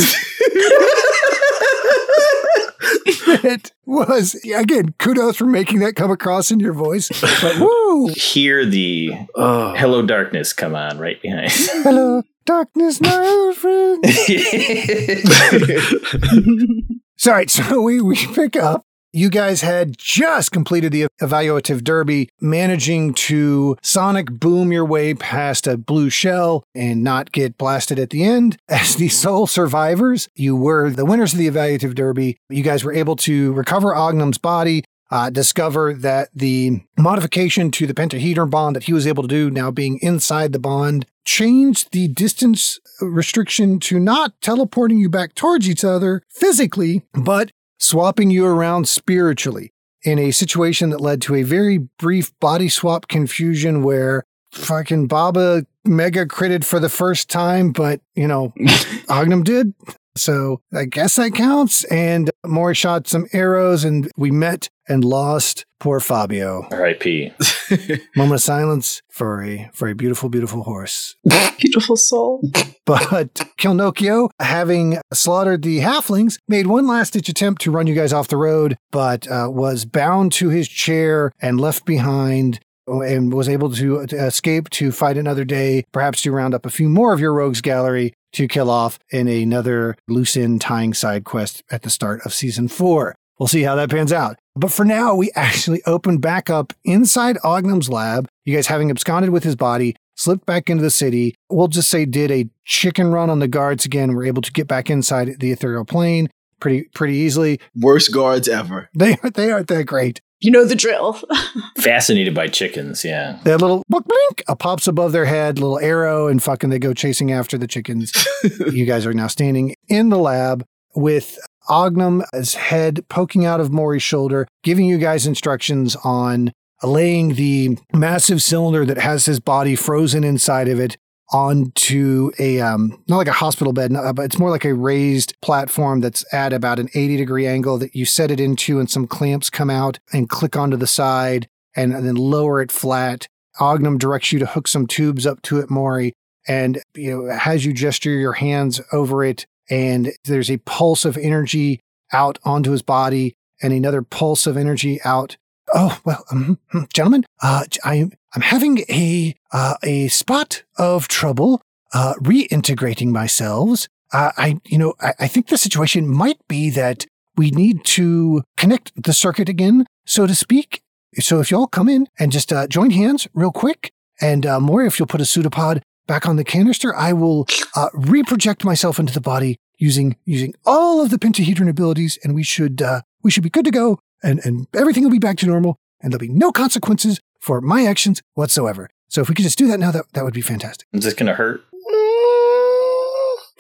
it 3.45 3.73
was 3.87 4.35
again 4.55 4.95
kudos 4.99 5.37
for 5.37 5.47
making 5.47 5.79
that 5.81 5.95
come 5.95 6.11
across 6.11 6.51
in 6.51 6.61
your 6.61 6.73
voice. 6.73 7.09
But 7.21 7.59
woo! 7.59 8.09
Hear 8.09 8.65
the 8.65 9.11
Oh, 9.35 9.75
Hello 9.77 10.03
Darkness 10.03 10.53
come 10.53 10.75
on 10.75 10.99
right 10.99 11.21
behind. 11.23 11.51
Hello, 11.53 12.23
darkness, 12.49 13.01
my 13.01 13.27
old 13.27 13.57
friend. 13.57 14.05
So, 17.21 17.33
all 17.33 17.37
right, 17.37 17.51
so 17.51 17.81
we, 17.81 18.01
we 18.01 18.15
pick 18.33 18.55
up. 18.55 18.85
You 19.13 19.29
guys 19.29 19.63
had 19.63 19.99
just 19.99 20.53
completed 20.53 20.93
the 20.93 21.09
evaluative 21.21 21.83
derby, 21.83 22.29
managing 22.41 23.13
to 23.15 23.77
sonic 23.83 24.31
boom 24.31 24.71
your 24.71 24.85
way 24.85 25.15
past 25.15 25.67
a 25.67 25.77
blue 25.77 26.11
shell 26.11 26.63
and 26.77 27.03
not 27.03 27.33
get 27.33 27.59
blasted 27.59 27.99
at 27.99 28.11
the 28.11 28.23
end. 28.23 28.57
As 28.69 28.95
the 28.95 29.09
sole 29.09 29.49
survivors, 29.49 30.29
you 30.37 30.55
were 30.55 30.91
the 30.91 31.05
winners 31.05 31.33
of 31.33 31.41
the 31.41 31.49
evaluative 31.49 31.97
derby. 31.97 32.37
You 32.51 32.63
guys 32.63 32.85
were 32.85 32.93
able 32.93 33.17
to 33.17 33.53
recover 33.53 33.97
Ognum's 33.97 34.39
body, 34.39 34.85
uh, 35.11 35.31
discover 35.31 35.95
that 35.95 36.29
the 36.33 36.83
modification 36.97 37.73
to 37.73 37.87
the 37.89 37.95
pentahedron 37.95 38.51
bond 38.51 38.77
that 38.77 38.85
he 38.85 38.93
was 38.93 39.09
able 39.09 39.25
to 39.25 39.29
do, 39.29 39.51
now 39.51 39.73
being 39.73 39.99
inside 40.03 40.53
the 40.53 40.61
bond, 40.61 41.05
changed 41.29 41.93
the 41.93 42.09
distance 42.09 42.81
restriction 43.03 43.79
to 43.79 44.01
not 44.01 44.33
teleporting 44.41 44.97
you 44.99 45.11
back 45.11 45.35
towards 45.35 45.69
each 45.69 45.85
other 45.85 46.23
physically, 46.31 47.03
but 47.13 47.51
swapping 47.79 48.31
you 48.31 48.47
around 48.47 48.89
spiritually 48.89 49.71
in 50.03 50.19
a 50.19 50.31
situation 50.31 50.89
that 50.89 51.03
led 51.03 51.21
to 51.21 51.35
a 51.35 51.43
very 51.43 51.79
brief 51.99 52.33
body 52.41 52.69
swap 52.69 53.09
confusion 53.09 53.83
where 53.83 54.25
fucking 54.53 55.07
Baba 55.07 55.67
mega 55.85 56.25
critted 56.25 56.65
for 56.65 56.81
the 56.81 56.89
first 56.89 57.29
time, 57.29 57.73
but 57.73 58.01
you 58.15 58.27
know, 58.27 58.55
Ognum 59.11 59.45
did. 59.45 59.75
So 60.17 60.63
I 60.75 60.87
guess 60.87 61.17
that 61.17 61.35
counts. 61.35 61.85
And 61.85 62.31
Mori 62.47 62.75
shot 62.75 63.07
some 63.07 63.27
arrows 63.35 63.85
and 63.85 64.11
we 64.17 64.31
met 64.31 64.71
and 64.89 65.05
lost 65.05 65.65
poor 65.81 66.01
Fabio. 66.01 66.67
R.I.P. 66.71 67.33
Moment 68.17 68.35
of 68.37 68.43
silence 68.43 69.03
for 69.11 69.43
a 69.43 69.71
for 69.73 69.89
a 69.89 69.95
beautiful, 69.95 70.29
beautiful 70.29 70.63
horse. 70.63 71.17
Beautiful 71.59 71.97
soul. 71.97 72.41
But 72.87 73.35
Kilnocchio, 73.59 74.29
having 74.39 74.99
slaughtered 75.13 75.63
the 75.63 75.81
halflings, 75.81 76.39
made 76.47 76.69
one 76.69 76.87
last 76.87 77.15
ditch 77.15 77.29
attempt 77.29 77.61
to 77.63 77.73
run 77.73 77.89
you 77.89 77.97
guys 77.97 78.13
off 78.13 78.29
the 78.29 78.37
road, 78.37 78.77
but 78.93 79.29
uh, 79.29 79.49
was 79.51 79.85
bound 79.85 80.31
to 80.35 80.51
his 80.51 80.69
chair 80.69 81.33
and 81.41 81.61
left 81.61 81.85
behind. 81.85 82.61
And 82.87 83.35
was 83.35 83.51
able 83.51 83.71
to, 83.73 84.07
to 84.07 84.17
escape 84.17 84.71
to 84.71 84.93
fight 84.93 85.19
another 85.19 85.45
day, 85.45 85.85
perhaps 85.93 86.23
to 86.23 86.33
round 86.33 86.55
up 86.55 86.65
a 86.65 86.71
few 86.71 86.89
more 86.89 87.13
of 87.13 87.21
your 87.21 87.35
rogues 87.35 87.61
gallery 87.61 88.15
to 88.33 88.49
kill 88.49 88.71
off 88.71 88.99
in 89.11 89.29
another 89.29 89.95
loose 90.09 90.39
end 90.39 90.63
tying 90.63 90.95
side 90.95 91.25
quest 91.25 91.63
at 91.71 91.83
the 91.83 91.91
start 91.91 92.25
of 92.25 92.33
season 92.33 92.67
four. 92.67 93.15
We'll 93.39 93.47
see 93.47 93.63
how 93.63 93.75
that 93.77 93.91
pans 93.91 94.13
out. 94.13 94.37
But 94.57 94.73
for 94.73 94.85
now, 94.85 95.15
we 95.15 95.31
actually 95.37 95.83
open 95.85 96.19
back 96.19 96.51
up 96.51 96.73
inside 96.85 97.39
Ognum's 97.45 97.89
lab. 97.89 98.29
You 98.45 98.55
guys 98.55 98.67
having 98.67 98.91
absconded 98.91 99.31
with 99.31 99.45
his 99.45 99.55
body, 99.55 99.95
slipped 100.17 100.47
back 100.47 100.69
into 100.69 100.83
the 100.83 100.91
city. 100.91 101.35
We'll 101.49 101.69
just 101.69 101.89
say 101.89 102.05
did 102.05 102.31
a 102.31 102.49
chicken 102.65 103.13
run 103.13 103.31
on 103.31 103.39
the 103.39 103.49
guards 103.49 103.85
again. 103.85 104.15
We're 104.15 104.27
able 104.27 104.43
to 104.43 104.53
get 104.53 104.67
back 104.67 104.91
inside 104.91 105.39
the 105.39 105.53
ethereal 105.53 105.85
plane 105.85 106.29
pretty 106.61 106.85
pretty 106.95 107.15
easily. 107.15 107.61
Worst 107.77 108.13
guards 108.13 108.49
ever. 108.49 108.91
They 108.99 109.17
they 109.35 109.51
aren't 109.51 109.69
that 109.69 109.85
great. 109.85 110.21
You 110.41 110.51
know 110.51 110.65
the 110.65 110.77
drill. 110.77 111.21
Fascinated 111.79 112.35
by 112.35 112.47
chickens, 112.47 113.05
yeah. 113.05 113.39
That 113.45 113.61
little 113.61 113.85
blink, 113.89 114.07
blink 114.07 114.43
uh, 114.47 114.55
pops 114.55 114.87
above 114.87 115.13
their 115.13 115.25
head, 115.25 115.59
little 115.59 115.81
arrow, 115.81 116.29
and 116.29 116.41
fucking 116.43 116.71
they 116.71 116.79
go 116.79 116.95
chasing 116.95 117.33
after 117.33 117.59
the 117.59 117.67
chickens. 117.67 118.13
you 118.73 118.87
guys 118.87 119.05
are 119.05 119.13
now 119.13 119.27
standing 119.27 119.75
in 119.89 120.11
the 120.11 120.19
lab 120.19 120.65
with 120.95 121.39
Ognum's 121.69 122.55
head 122.55 123.05
poking 123.09 123.45
out 123.45 123.61
of 123.61 123.73
Mori's 123.73 124.03
shoulder, 124.03 124.47
giving 124.63 124.87
you 124.87 124.99
guys 124.99 125.27
instructions 125.27 125.97
on 126.05 126.53
laying 126.83 127.35
the 127.35 127.79
massive 127.93 128.43
cylinder 128.43 128.85
that 128.87 128.99
has 128.99 129.27
his 129.27 129.41
body 129.41 129.75
frozen 129.75 130.25
inside 130.25 130.69
of 130.69 130.79
it 130.79 130.97
onto 131.31 132.31
a 132.39 132.59
um 132.61 133.03
not 133.07 133.19
like 133.19 133.29
a 133.29 133.33
hospital 133.33 133.75
bed 133.75 133.93
but 134.15 134.25
it's 134.25 134.39
more 134.39 134.49
like 134.49 134.65
a 134.65 134.73
raised 134.73 135.35
platform 135.43 136.01
that's 136.01 136.25
at 136.33 136.55
about 136.55 136.79
an 136.79 136.89
80 136.95 137.19
degree 137.19 137.47
angle 137.47 137.77
that 137.77 137.95
you 137.95 138.07
set 138.07 138.31
it 138.31 138.41
into 138.41 138.79
and 138.79 138.91
some 138.91 139.07
clamps 139.07 139.51
come 139.51 139.69
out 139.69 139.99
and 140.11 140.31
click 140.31 140.57
onto 140.57 140.77
the 140.77 140.87
side 140.87 141.47
and, 141.77 141.93
and 141.93 142.07
then 142.07 142.17
lower 142.17 142.61
it 142.63 142.73
flat. 142.73 143.29
Ognum 143.61 143.99
directs 143.99 144.33
you 144.33 144.39
to 144.39 144.47
hook 144.47 144.67
some 144.67 144.87
tubes 144.87 145.27
up 145.27 145.43
to 145.43 145.59
it 145.59 145.69
Mori 145.69 146.15
and 146.47 146.81
you 146.95 147.11
know 147.11 147.37
has 147.37 147.65
you 147.65 147.75
gesture 147.75 148.11
your 148.11 148.33
hands 148.33 148.81
over 148.93 149.23
it 149.23 149.47
and 149.71 150.13
there's 150.25 150.51
a 150.51 150.59
pulse 150.59 151.05
of 151.05 151.17
energy 151.17 151.81
out 152.13 152.39
onto 152.45 152.71
his 152.71 152.83
body 152.83 153.35
and 153.61 153.73
another 153.73 154.03
pulse 154.03 154.47
of 154.47 154.57
energy 154.57 155.01
out 155.05 155.37
Oh 155.75 155.99
well, 156.05 156.25
um, 156.31 156.59
gentlemen, 156.93 157.25
uh, 157.43 157.65
I, 157.85 158.09
I'm 158.35 158.43
having 158.43 158.79
a 158.89 159.35
uh, 159.53 159.75
a 159.83 160.09
spot 160.09 160.63
of 160.79 161.09
trouble 161.09 161.61
uh, 161.93 162.15
reintegrating 162.21 163.09
myself. 163.09 163.87
Uh, 164.13 164.33
I, 164.37 164.61
you 164.65 164.79
know, 164.79 164.95
I, 165.01 165.15
I 165.21 165.29
think 165.29 165.49
the 165.49 165.59
situation 165.59 166.09
might 166.09 166.39
be 166.49 166.71
that 166.71 167.07
we 167.37 167.51
need 167.51 167.85
to 167.85 168.43
connect 168.57 168.93
the 169.03 169.13
circuit 169.13 169.49
again, 169.49 169.87
so 170.07 170.27
to 170.27 170.35
speak. 170.35 170.81
So 171.17 171.41
if 171.41 171.51
y'all 171.51 171.67
come 171.67 171.89
in 171.89 172.09
and 172.19 172.33
just 172.33 172.53
uh, 172.53 172.67
join 172.67 172.91
hands 172.91 173.29
real 173.35 173.53
quick, 173.53 173.91
and 174.21 174.47
uh, 174.47 174.61
Mori, 174.61 174.87
if 174.87 174.99
you'll 174.99 175.07
put 175.07 175.21
a 175.21 175.25
pseudopod 175.25 175.83
back 176.09 176.27
on 176.27 176.35
the 176.35 176.45
canister, 176.45 176.93
I 176.97 177.13
will 177.13 177.47
uh, 177.77 177.91
reproject 177.95 178.65
myself 178.65 178.99
into 178.99 179.13
the 179.13 179.21
body 179.21 179.61
using 179.77 180.17
using 180.25 180.55
all 180.67 181.01
of 181.01 181.11
the 181.11 181.19
pentahedron 181.19 181.69
abilities, 181.69 182.19
and 182.25 182.35
we 182.35 182.43
should 182.43 182.83
uh, 182.83 183.03
we 183.23 183.31
should 183.31 183.45
be 183.45 183.51
good 183.51 183.65
to 183.65 183.71
go 183.71 184.01
and, 184.23 184.41
and 184.45 184.67
everything 184.75 185.05
will 185.05 185.11
be 185.11 185.19
back 185.19 185.37
to 185.39 185.47
normal 185.47 185.79
and 186.01 186.13
there'll 186.13 186.21
be 186.21 186.29
no 186.29 186.53
consequences 186.53 187.21
for 187.41 187.61
my 187.61 187.85
actions 187.85 188.23
whatsoever. 188.35 188.91
So 189.09 189.21
if 189.21 189.29
we 189.29 189.35
could 189.35 189.45
just 189.45 189.59
do 189.59 189.67
that 189.69 189.81
now, 189.81 189.91
that, 189.91 190.05
that 190.13 190.25
would 190.25 190.35
be 190.35 190.43
fantastic. 190.43 190.87
Is 190.93 191.05
this 191.05 191.15
going 191.15 191.29
to 191.29 191.35
hurt? 191.35 191.65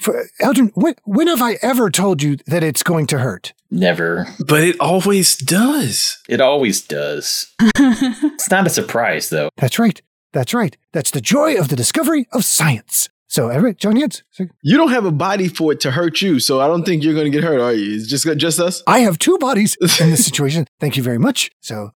For, 0.00 0.26
Eldrin, 0.40 0.70
when, 0.74 0.94
when 1.04 1.26
have 1.26 1.42
I 1.42 1.58
ever 1.60 1.90
told 1.90 2.22
you 2.22 2.36
that 2.46 2.62
it's 2.62 2.82
going 2.82 3.06
to 3.08 3.18
hurt? 3.18 3.52
Never. 3.70 4.28
But 4.46 4.62
it 4.62 4.76
always 4.78 5.36
does. 5.36 6.16
It 6.28 6.40
always 6.40 6.80
does. 6.80 7.52
it's 7.60 8.50
not 8.50 8.66
a 8.66 8.70
surprise, 8.70 9.30
though. 9.30 9.48
That's 9.56 9.78
right. 9.78 10.00
That's 10.32 10.54
right. 10.54 10.76
That's 10.92 11.10
the 11.10 11.20
joy 11.20 11.56
of 11.56 11.68
the 11.68 11.76
discovery 11.76 12.26
of 12.32 12.44
science. 12.44 13.08
So, 13.30 13.48
everybody, 13.48 13.74
join 13.74 13.96
hands. 13.96 14.22
You 14.62 14.78
don't 14.78 14.90
have 14.90 15.04
a 15.04 15.12
body 15.12 15.48
for 15.48 15.72
it 15.72 15.80
to 15.80 15.90
hurt 15.90 16.22
you, 16.22 16.40
so 16.40 16.60
I 16.60 16.66
don't 16.66 16.84
think 16.84 17.04
you're 17.04 17.12
going 17.12 17.26
to 17.26 17.30
get 17.30 17.44
hurt, 17.44 17.60
are 17.60 17.74
you? 17.74 17.94
It's 17.94 18.06
just 18.06 18.26
just 18.38 18.58
us. 18.58 18.82
I 18.86 19.00
have 19.00 19.18
two 19.18 19.36
bodies 19.36 19.76
in 20.00 20.10
this 20.10 20.24
situation. 20.24 20.66
Thank 20.80 20.96
you 20.96 21.02
very 21.02 21.18
much. 21.18 21.50
So, 21.60 21.90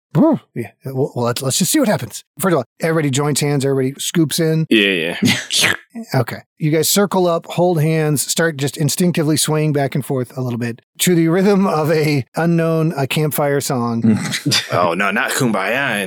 yeah, 0.54 0.72
well, 0.84 1.10
let's, 1.14 1.40
let's 1.40 1.58
just 1.58 1.72
see 1.72 1.78
what 1.78 1.88
happens. 1.88 2.22
First 2.38 2.52
of 2.52 2.58
all, 2.58 2.64
everybody 2.80 3.08
joins 3.08 3.40
hands. 3.40 3.64
Everybody 3.64 3.98
scoops 3.98 4.40
in. 4.40 4.66
Yeah, 4.68 5.16
yeah. 5.22 5.74
okay. 6.14 6.42
You 6.62 6.70
guys 6.70 6.88
circle 6.88 7.26
up, 7.26 7.46
hold 7.46 7.82
hands, 7.82 8.22
start 8.22 8.56
just 8.56 8.76
instinctively 8.76 9.36
swaying 9.36 9.72
back 9.72 9.96
and 9.96 10.06
forth 10.06 10.38
a 10.38 10.40
little 10.40 10.60
bit 10.60 10.80
to 10.98 11.16
the 11.16 11.26
rhythm 11.26 11.66
of 11.66 11.90
a 11.90 12.24
unknown 12.36 12.92
a 12.96 13.08
campfire 13.08 13.60
song. 13.60 14.04
oh 14.72 14.94
no, 14.94 15.10
not 15.10 15.32
Kumbaya. 15.32 16.06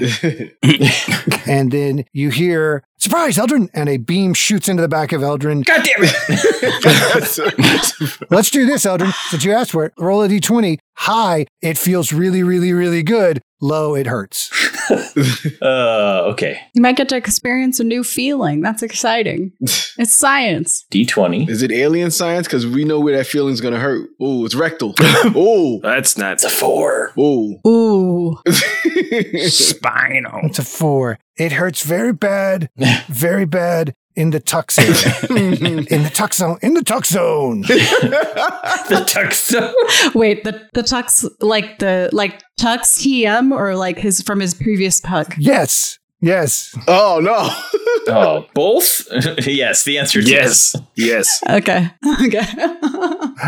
and 1.45 1.73
then 1.73 2.05
you 2.13 2.29
hear 2.29 2.85
surprise, 2.97 3.35
Eldrin, 3.35 3.67
and 3.73 3.89
a 3.89 3.97
beam 3.97 4.33
shoots 4.33 4.69
into 4.69 4.81
the 4.81 4.87
back 4.87 5.11
of 5.11 5.19
Eldrin. 5.19 5.65
God 5.65 5.83
damn 5.83 6.05
it! 6.05 6.15
Let's 8.31 8.49
do 8.49 8.65
this, 8.65 8.85
Eldrin. 8.85 9.13
Since 9.27 9.43
you 9.43 9.51
asked 9.51 9.71
for 9.71 9.83
it, 9.83 9.91
roll 9.99 10.23
a 10.23 10.29
d20. 10.29 10.79
High, 10.95 11.47
it 11.61 11.77
feels 11.77 12.13
really, 12.13 12.43
really, 12.43 12.71
really 12.71 13.03
good. 13.03 13.41
Low, 13.59 13.93
it 13.93 14.07
hurts. 14.07 14.64
uh, 15.61 16.23
okay. 16.31 16.59
You 16.73 16.81
might 16.81 16.95
get 16.95 17.09
to 17.09 17.15
experience 17.15 17.79
a 17.79 17.83
new 17.83 18.03
feeling. 18.03 18.61
That's 18.61 18.83
exciting. 18.83 19.51
it's 19.61 20.13
science. 20.13 20.85
D20. 20.91 21.49
Is 21.49 21.63
it 21.63 21.71
alien 21.71 22.11
science? 22.11 22.47
Because 22.47 22.67
we 22.67 22.83
know 22.83 22.99
where 22.99 23.15
that 23.17 23.27
feeling's 23.27 23.61
going 23.61 23.73
to 23.73 23.79
hurt. 23.79 24.09
Oh, 24.19 24.45
it's 24.45 24.55
rectal. 24.55 24.93
oh, 24.99 25.79
that's 25.81 26.17
not. 26.17 26.33
It's 26.33 26.43
a 26.43 26.49
four. 26.49 27.11
Oh. 27.17 27.59
Ooh. 27.67 28.37
Spinal. 29.47 30.41
It's 30.43 30.59
a 30.59 30.65
four. 30.65 31.19
It 31.37 31.53
hurts 31.53 31.83
very 31.83 32.13
bad, 32.13 32.69
very 33.09 33.45
bad 33.45 33.93
in 34.15 34.29
the 34.29 34.39
tux 34.39 34.79
in 34.79 36.03
the 36.03 36.09
tux 36.09 36.35
zone. 36.35 36.57
In 36.61 36.73
the 36.73 36.81
tux 36.81 37.07
zone. 37.07 37.61
the 37.61 39.05
tux 39.05 39.51
zone. 39.51 40.11
Wait, 40.13 40.43
the 40.43 40.67
the 40.73 40.81
tux 40.81 41.29
like 41.41 41.79
the 41.79 42.09
like 42.13 42.41
tux 42.59 42.99
TM 42.99 43.51
or 43.51 43.75
like 43.75 43.97
his 43.97 44.21
from 44.21 44.39
his 44.39 44.53
previous 44.53 44.99
Puck? 44.99 45.35
Yes. 45.37 45.99
Yes. 46.21 46.75
Oh 46.87 47.19
no. 47.21 47.49
oh, 48.07 48.47
both? 48.53 49.07
yes. 49.45 49.83
The 49.83 49.99
answer 49.99 50.19
is 50.19 50.29
yes. 50.29 50.75
Yes. 50.95 51.43
okay. 51.49 51.91
Okay. 52.25 52.45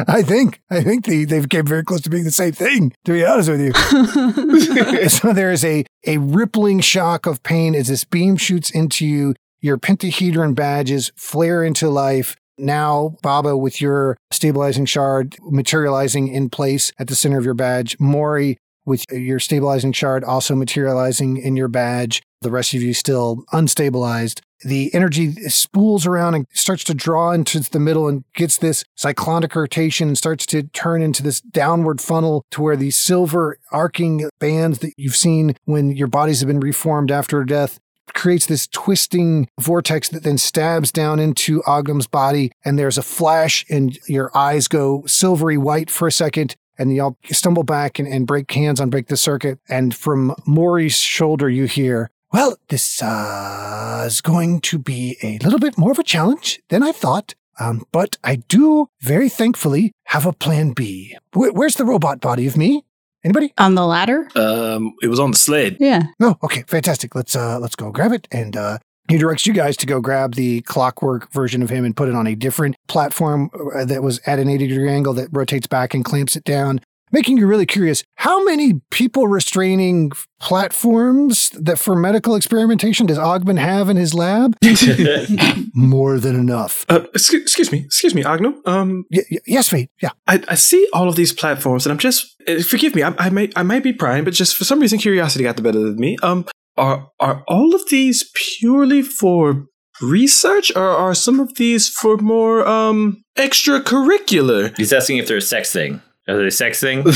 I 0.07 0.21
think 0.21 0.61
I 0.69 0.83
think 0.83 1.05
they 1.05 1.23
they've 1.23 1.47
came 1.47 1.65
very 1.65 1.83
close 1.83 2.01
to 2.01 2.09
being 2.09 2.25
the 2.25 2.31
same 2.31 2.51
thing. 2.51 2.93
To 3.05 3.13
be 3.13 3.25
honest 3.25 3.49
with 3.49 3.61
you. 3.61 5.09
so 5.09 5.33
there 5.33 5.51
is 5.51 5.63
a 5.63 5.85
a 6.05 6.17
rippling 6.17 6.81
shock 6.81 7.25
of 7.25 7.41
pain 7.43 7.73
as 7.73 7.87
this 7.87 8.03
beam 8.03 8.35
shoots 8.37 8.69
into 8.69 9.05
you. 9.05 9.33
Your 9.61 9.77
pentahedron 9.77 10.53
badges 10.53 11.11
flare 11.15 11.63
into 11.63 11.89
life. 11.89 12.35
Now, 12.59 13.15
Baba, 13.21 13.55
with 13.55 13.81
your 13.81 14.17
stabilizing 14.31 14.85
shard 14.85 15.35
materializing 15.41 16.27
in 16.27 16.49
place 16.49 16.91
at 16.99 17.07
the 17.07 17.15
center 17.15 17.37
of 17.37 17.45
your 17.45 17.53
badge, 17.53 17.97
Mori 17.99 18.57
with 18.87 19.05
your 19.11 19.39
stabilizing 19.39 19.91
shard 19.91 20.23
also 20.23 20.55
materializing 20.55 21.37
in 21.37 21.55
your 21.55 21.67
badge, 21.67 22.23
the 22.41 22.49
rest 22.49 22.73
of 22.73 22.81
you 22.81 22.93
still 22.93 23.43
unstabilized. 23.53 24.39
The 24.61 24.91
energy 24.95 25.33
spools 25.49 26.07
around 26.07 26.33
and 26.33 26.47
starts 26.51 26.83
to 26.85 26.95
draw 26.95 27.31
into 27.31 27.59
the 27.59 27.79
middle 27.79 28.07
and 28.07 28.23
gets 28.33 28.57
this 28.57 28.83
cyclonic 28.95 29.55
rotation 29.55 30.07
and 30.07 30.17
starts 30.17 30.47
to 30.47 30.63
turn 30.63 31.03
into 31.03 31.21
this 31.21 31.41
downward 31.41 32.01
funnel 32.01 32.43
to 32.51 32.63
where 32.63 32.75
these 32.75 32.97
silver 32.97 33.59
arcing 33.71 34.27
bands 34.39 34.79
that 34.79 34.93
you've 34.97 35.15
seen 35.15 35.55
when 35.65 35.91
your 35.91 36.07
bodies 36.07 36.39
have 36.39 36.47
been 36.47 36.59
reformed 36.59 37.11
after 37.11 37.43
death 37.43 37.79
creates 38.13 38.45
this 38.45 38.67
twisting 38.67 39.47
vortex 39.59 40.09
that 40.09 40.23
then 40.23 40.37
stabs 40.37 40.91
down 40.91 41.19
into 41.19 41.61
Ognum's 41.67 42.07
body. 42.07 42.51
And 42.65 42.79
there's 42.79 42.97
a 42.97 43.03
flash, 43.03 43.65
and 43.69 43.97
your 44.07 44.35
eyes 44.35 44.67
go 44.67 45.03
silvery 45.05 45.57
white 45.57 45.89
for 45.89 46.07
a 46.07 46.11
second. 46.11 46.55
And 46.77 46.95
y'all 46.95 47.17
stumble 47.31 47.63
back 47.63 47.99
and, 47.99 48.07
and 48.07 48.27
break 48.27 48.51
hands 48.51 48.79
on 48.79 48.89
Break 48.89 49.07
the 49.07 49.17
Circuit. 49.17 49.59
And 49.67 49.95
from 49.95 50.35
Mori's 50.45 50.97
shoulder, 50.97 51.49
you 51.49 51.65
hear, 51.65 52.11
Well, 52.31 52.57
this 52.69 53.01
uh, 53.01 54.03
is 54.05 54.21
going 54.21 54.61
to 54.61 54.77
be 54.77 55.17
a 55.23 55.37
little 55.43 55.59
bit 55.59 55.77
more 55.77 55.91
of 55.91 55.99
a 55.99 56.03
challenge 56.03 56.61
than 56.69 56.83
I 56.83 56.91
thought. 56.91 57.35
Um, 57.59 57.85
but 57.91 58.17
I 58.23 58.35
do 58.35 58.87
very 59.01 59.29
thankfully 59.29 59.91
have 60.05 60.25
a 60.25 60.33
plan 60.33 60.73
B. 60.73 61.17
where's 61.33 61.75
the 61.75 61.85
robot 61.85 62.21
body 62.21 62.45
of 62.45 62.55
me? 62.55 62.83
Anybody 63.23 63.51
on 63.57 63.75
the 63.75 63.85
ladder? 63.85 64.29
Um, 64.35 64.93
it 65.01 65.07
was 65.07 65.19
on 65.19 65.31
the 65.31 65.37
sled. 65.37 65.77
Yeah. 65.79 66.03
Oh, 66.21 66.37
okay, 66.43 66.63
fantastic. 66.67 67.15
Let's 67.15 67.35
uh, 67.35 67.59
let's 67.59 67.75
go 67.75 67.91
grab 67.91 68.13
it, 68.13 68.27
and 68.31 68.55
uh, 68.55 68.77
he 69.09 69.17
directs 69.17 69.45
you 69.45 69.53
guys 69.53 69.77
to 69.77 69.85
go 69.85 70.01
grab 70.01 70.35
the 70.35 70.61
clockwork 70.61 71.31
version 71.31 71.61
of 71.61 71.69
him 71.69 71.85
and 71.85 71.95
put 71.95 72.09
it 72.09 72.15
on 72.15 72.27
a 72.27 72.35
different 72.35 72.75
platform 72.87 73.49
uh, 73.75 73.85
that 73.85 74.03
was 74.03 74.19
at 74.25 74.39
an 74.39 74.49
80 74.49 74.67
degree 74.67 74.89
angle 74.89 75.13
that 75.13 75.29
rotates 75.31 75.67
back 75.67 75.93
and 75.93 76.03
clamps 76.03 76.35
it 76.35 76.43
down. 76.43 76.81
Making 77.09 77.37
you 77.37 77.47
really 77.47 77.65
curious, 77.65 78.03
how 78.15 78.43
many 78.43 78.81
people 78.91 79.29
restraining 79.29 80.11
platforms 80.41 81.51
that 81.51 81.79
for 81.79 81.95
medical 81.95 82.35
experimentation 82.35 83.05
does 83.05 83.17
Ognum 83.17 83.55
have 83.55 83.87
in 83.89 83.95
his 83.95 84.13
lab? 84.13 84.57
More 85.73 86.19
than 86.19 86.35
enough. 86.35 86.85
Uh, 86.89 87.05
excuse, 87.13 87.43
excuse, 87.43 87.71
me, 87.71 87.79
excuse 87.85 88.13
me, 88.13 88.23
Ogno. 88.23 88.55
Um, 88.67 89.05
y- 89.09 89.23
y- 89.31 89.37
yes, 89.47 89.69
Fait. 89.69 89.89
Yeah, 90.01 90.09
I, 90.27 90.43
I, 90.49 90.55
see 90.55 90.85
all 90.91 91.07
of 91.07 91.15
these 91.15 91.31
platforms, 91.31 91.85
and 91.85 91.93
I'm 91.93 91.97
just 91.97 92.35
uh, 92.45 92.61
forgive 92.61 92.93
me. 92.93 93.03
I, 93.03 93.13
I 93.17 93.29
may 93.29 93.49
I 93.55 93.63
might 93.63 93.83
be 93.83 93.93
prying, 93.93 94.25
but 94.25 94.33
just 94.33 94.57
for 94.57 94.65
some 94.65 94.81
reason, 94.81 94.99
curiosity 94.99 95.45
got 95.45 95.55
the 95.55 95.61
better 95.61 95.85
of 95.87 95.97
me. 95.97 96.17
Um, 96.21 96.45
are 96.77 97.09
are 97.19 97.43
all 97.47 97.75
of 97.75 97.89
these 97.89 98.29
purely 98.33 99.01
for 99.01 99.65
research, 100.01 100.71
or 100.75 100.89
are 100.89 101.15
some 101.15 101.39
of 101.39 101.55
these 101.55 101.89
for 101.89 102.17
more 102.17 102.67
um 102.67 103.23
extracurricular? 103.37 104.75
He's 104.77 104.93
asking 104.93 105.17
if 105.17 105.27
they're 105.27 105.37
a 105.37 105.41
sex 105.41 105.71
thing. 105.71 106.01
Are 106.27 106.37
they 106.37 106.49
sex 106.49 106.79
thing? 106.79 107.05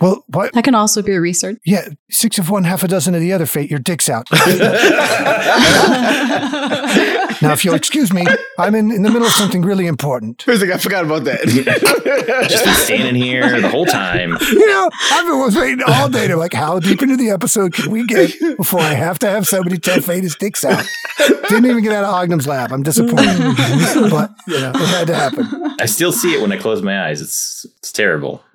Well, 0.00 0.24
what? 0.28 0.52
That 0.54 0.64
can 0.64 0.74
also 0.74 1.02
be 1.02 1.12
a 1.12 1.20
research. 1.20 1.58
Yeah, 1.64 1.88
six 2.10 2.38
of 2.38 2.48
one, 2.48 2.64
half 2.64 2.82
a 2.82 2.88
dozen 2.88 3.14
of 3.14 3.20
the 3.20 3.32
other. 3.32 3.44
Fait, 3.44 3.68
your 3.70 3.78
dick's 3.78 4.08
out. 4.08 4.26
now, 4.32 4.38
if 7.52 7.64
you'll 7.64 7.74
excuse 7.74 8.12
me, 8.12 8.26
I'm 8.58 8.74
in, 8.74 8.90
in 8.90 9.02
the 9.02 9.10
middle 9.10 9.26
of 9.26 9.32
something 9.32 9.62
really 9.62 9.86
important. 9.86 10.42
First 10.42 10.62
thing 10.62 10.72
I 10.72 10.78
forgot 10.78 11.04
about 11.04 11.24
that. 11.24 11.40
Just 12.48 12.64
been 12.64 12.74
standing 12.74 13.14
here 13.14 13.60
the 13.60 13.68
whole 13.68 13.84
time. 13.86 14.36
You 14.40 14.66
know, 14.66 14.90
I've 15.12 15.26
been 15.26 15.60
waiting 15.60 15.84
all 15.86 16.08
day 16.08 16.28
to 16.28 16.36
like, 16.36 16.54
how 16.54 16.80
deep 16.80 17.02
into 17.02 17.16
the 17.16 17.30
episode 17.30 17.74
can 17.74 17.90
we 17.90 18.06
get 18.06 18.32
before 18.56 18.80
I 18.80 18.94
have 18.94 19.18
to 19.20 19.28
have 19.28 19.46
somebody 19.46 19.78
tell 19.78 20.00
Fait 20.00 20.22
his 20.22 20.36
dick's 20.36 20.64
out? 20.64 20.84
Didn't 21.48 21.66
even 21.66 21.82
get 21.82 21.92
out 21.92 22.04
of 22.04 22.14
Ognum's 22.14 22.46
lap. 22.46 22.72
I'm 22.72 22.82
disappointed, 22.82 23.38
but 24.10 24.30
you 24.46 24.60
know, 24.60 24.72
it 24.74 24.88
had 24.88 25.06
to 25.08 25.14
happen. 25.14 25.76
I 25.80 25.86
still 25.86 26.12
see 26.12 26.34
it 26.34 26.40
when 26.40 26.52
I 26.52 26.56
close 26.56 26.80
my 26.82 27.06
eyes. 27.06 27.20
It's 27.20 27.66
it's 27.80 27.92
terrible. 27.92 28.42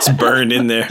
It's 0.00 0.08
burned 0.10 0.52
in 0.52 0.68
there. 0.68 0.88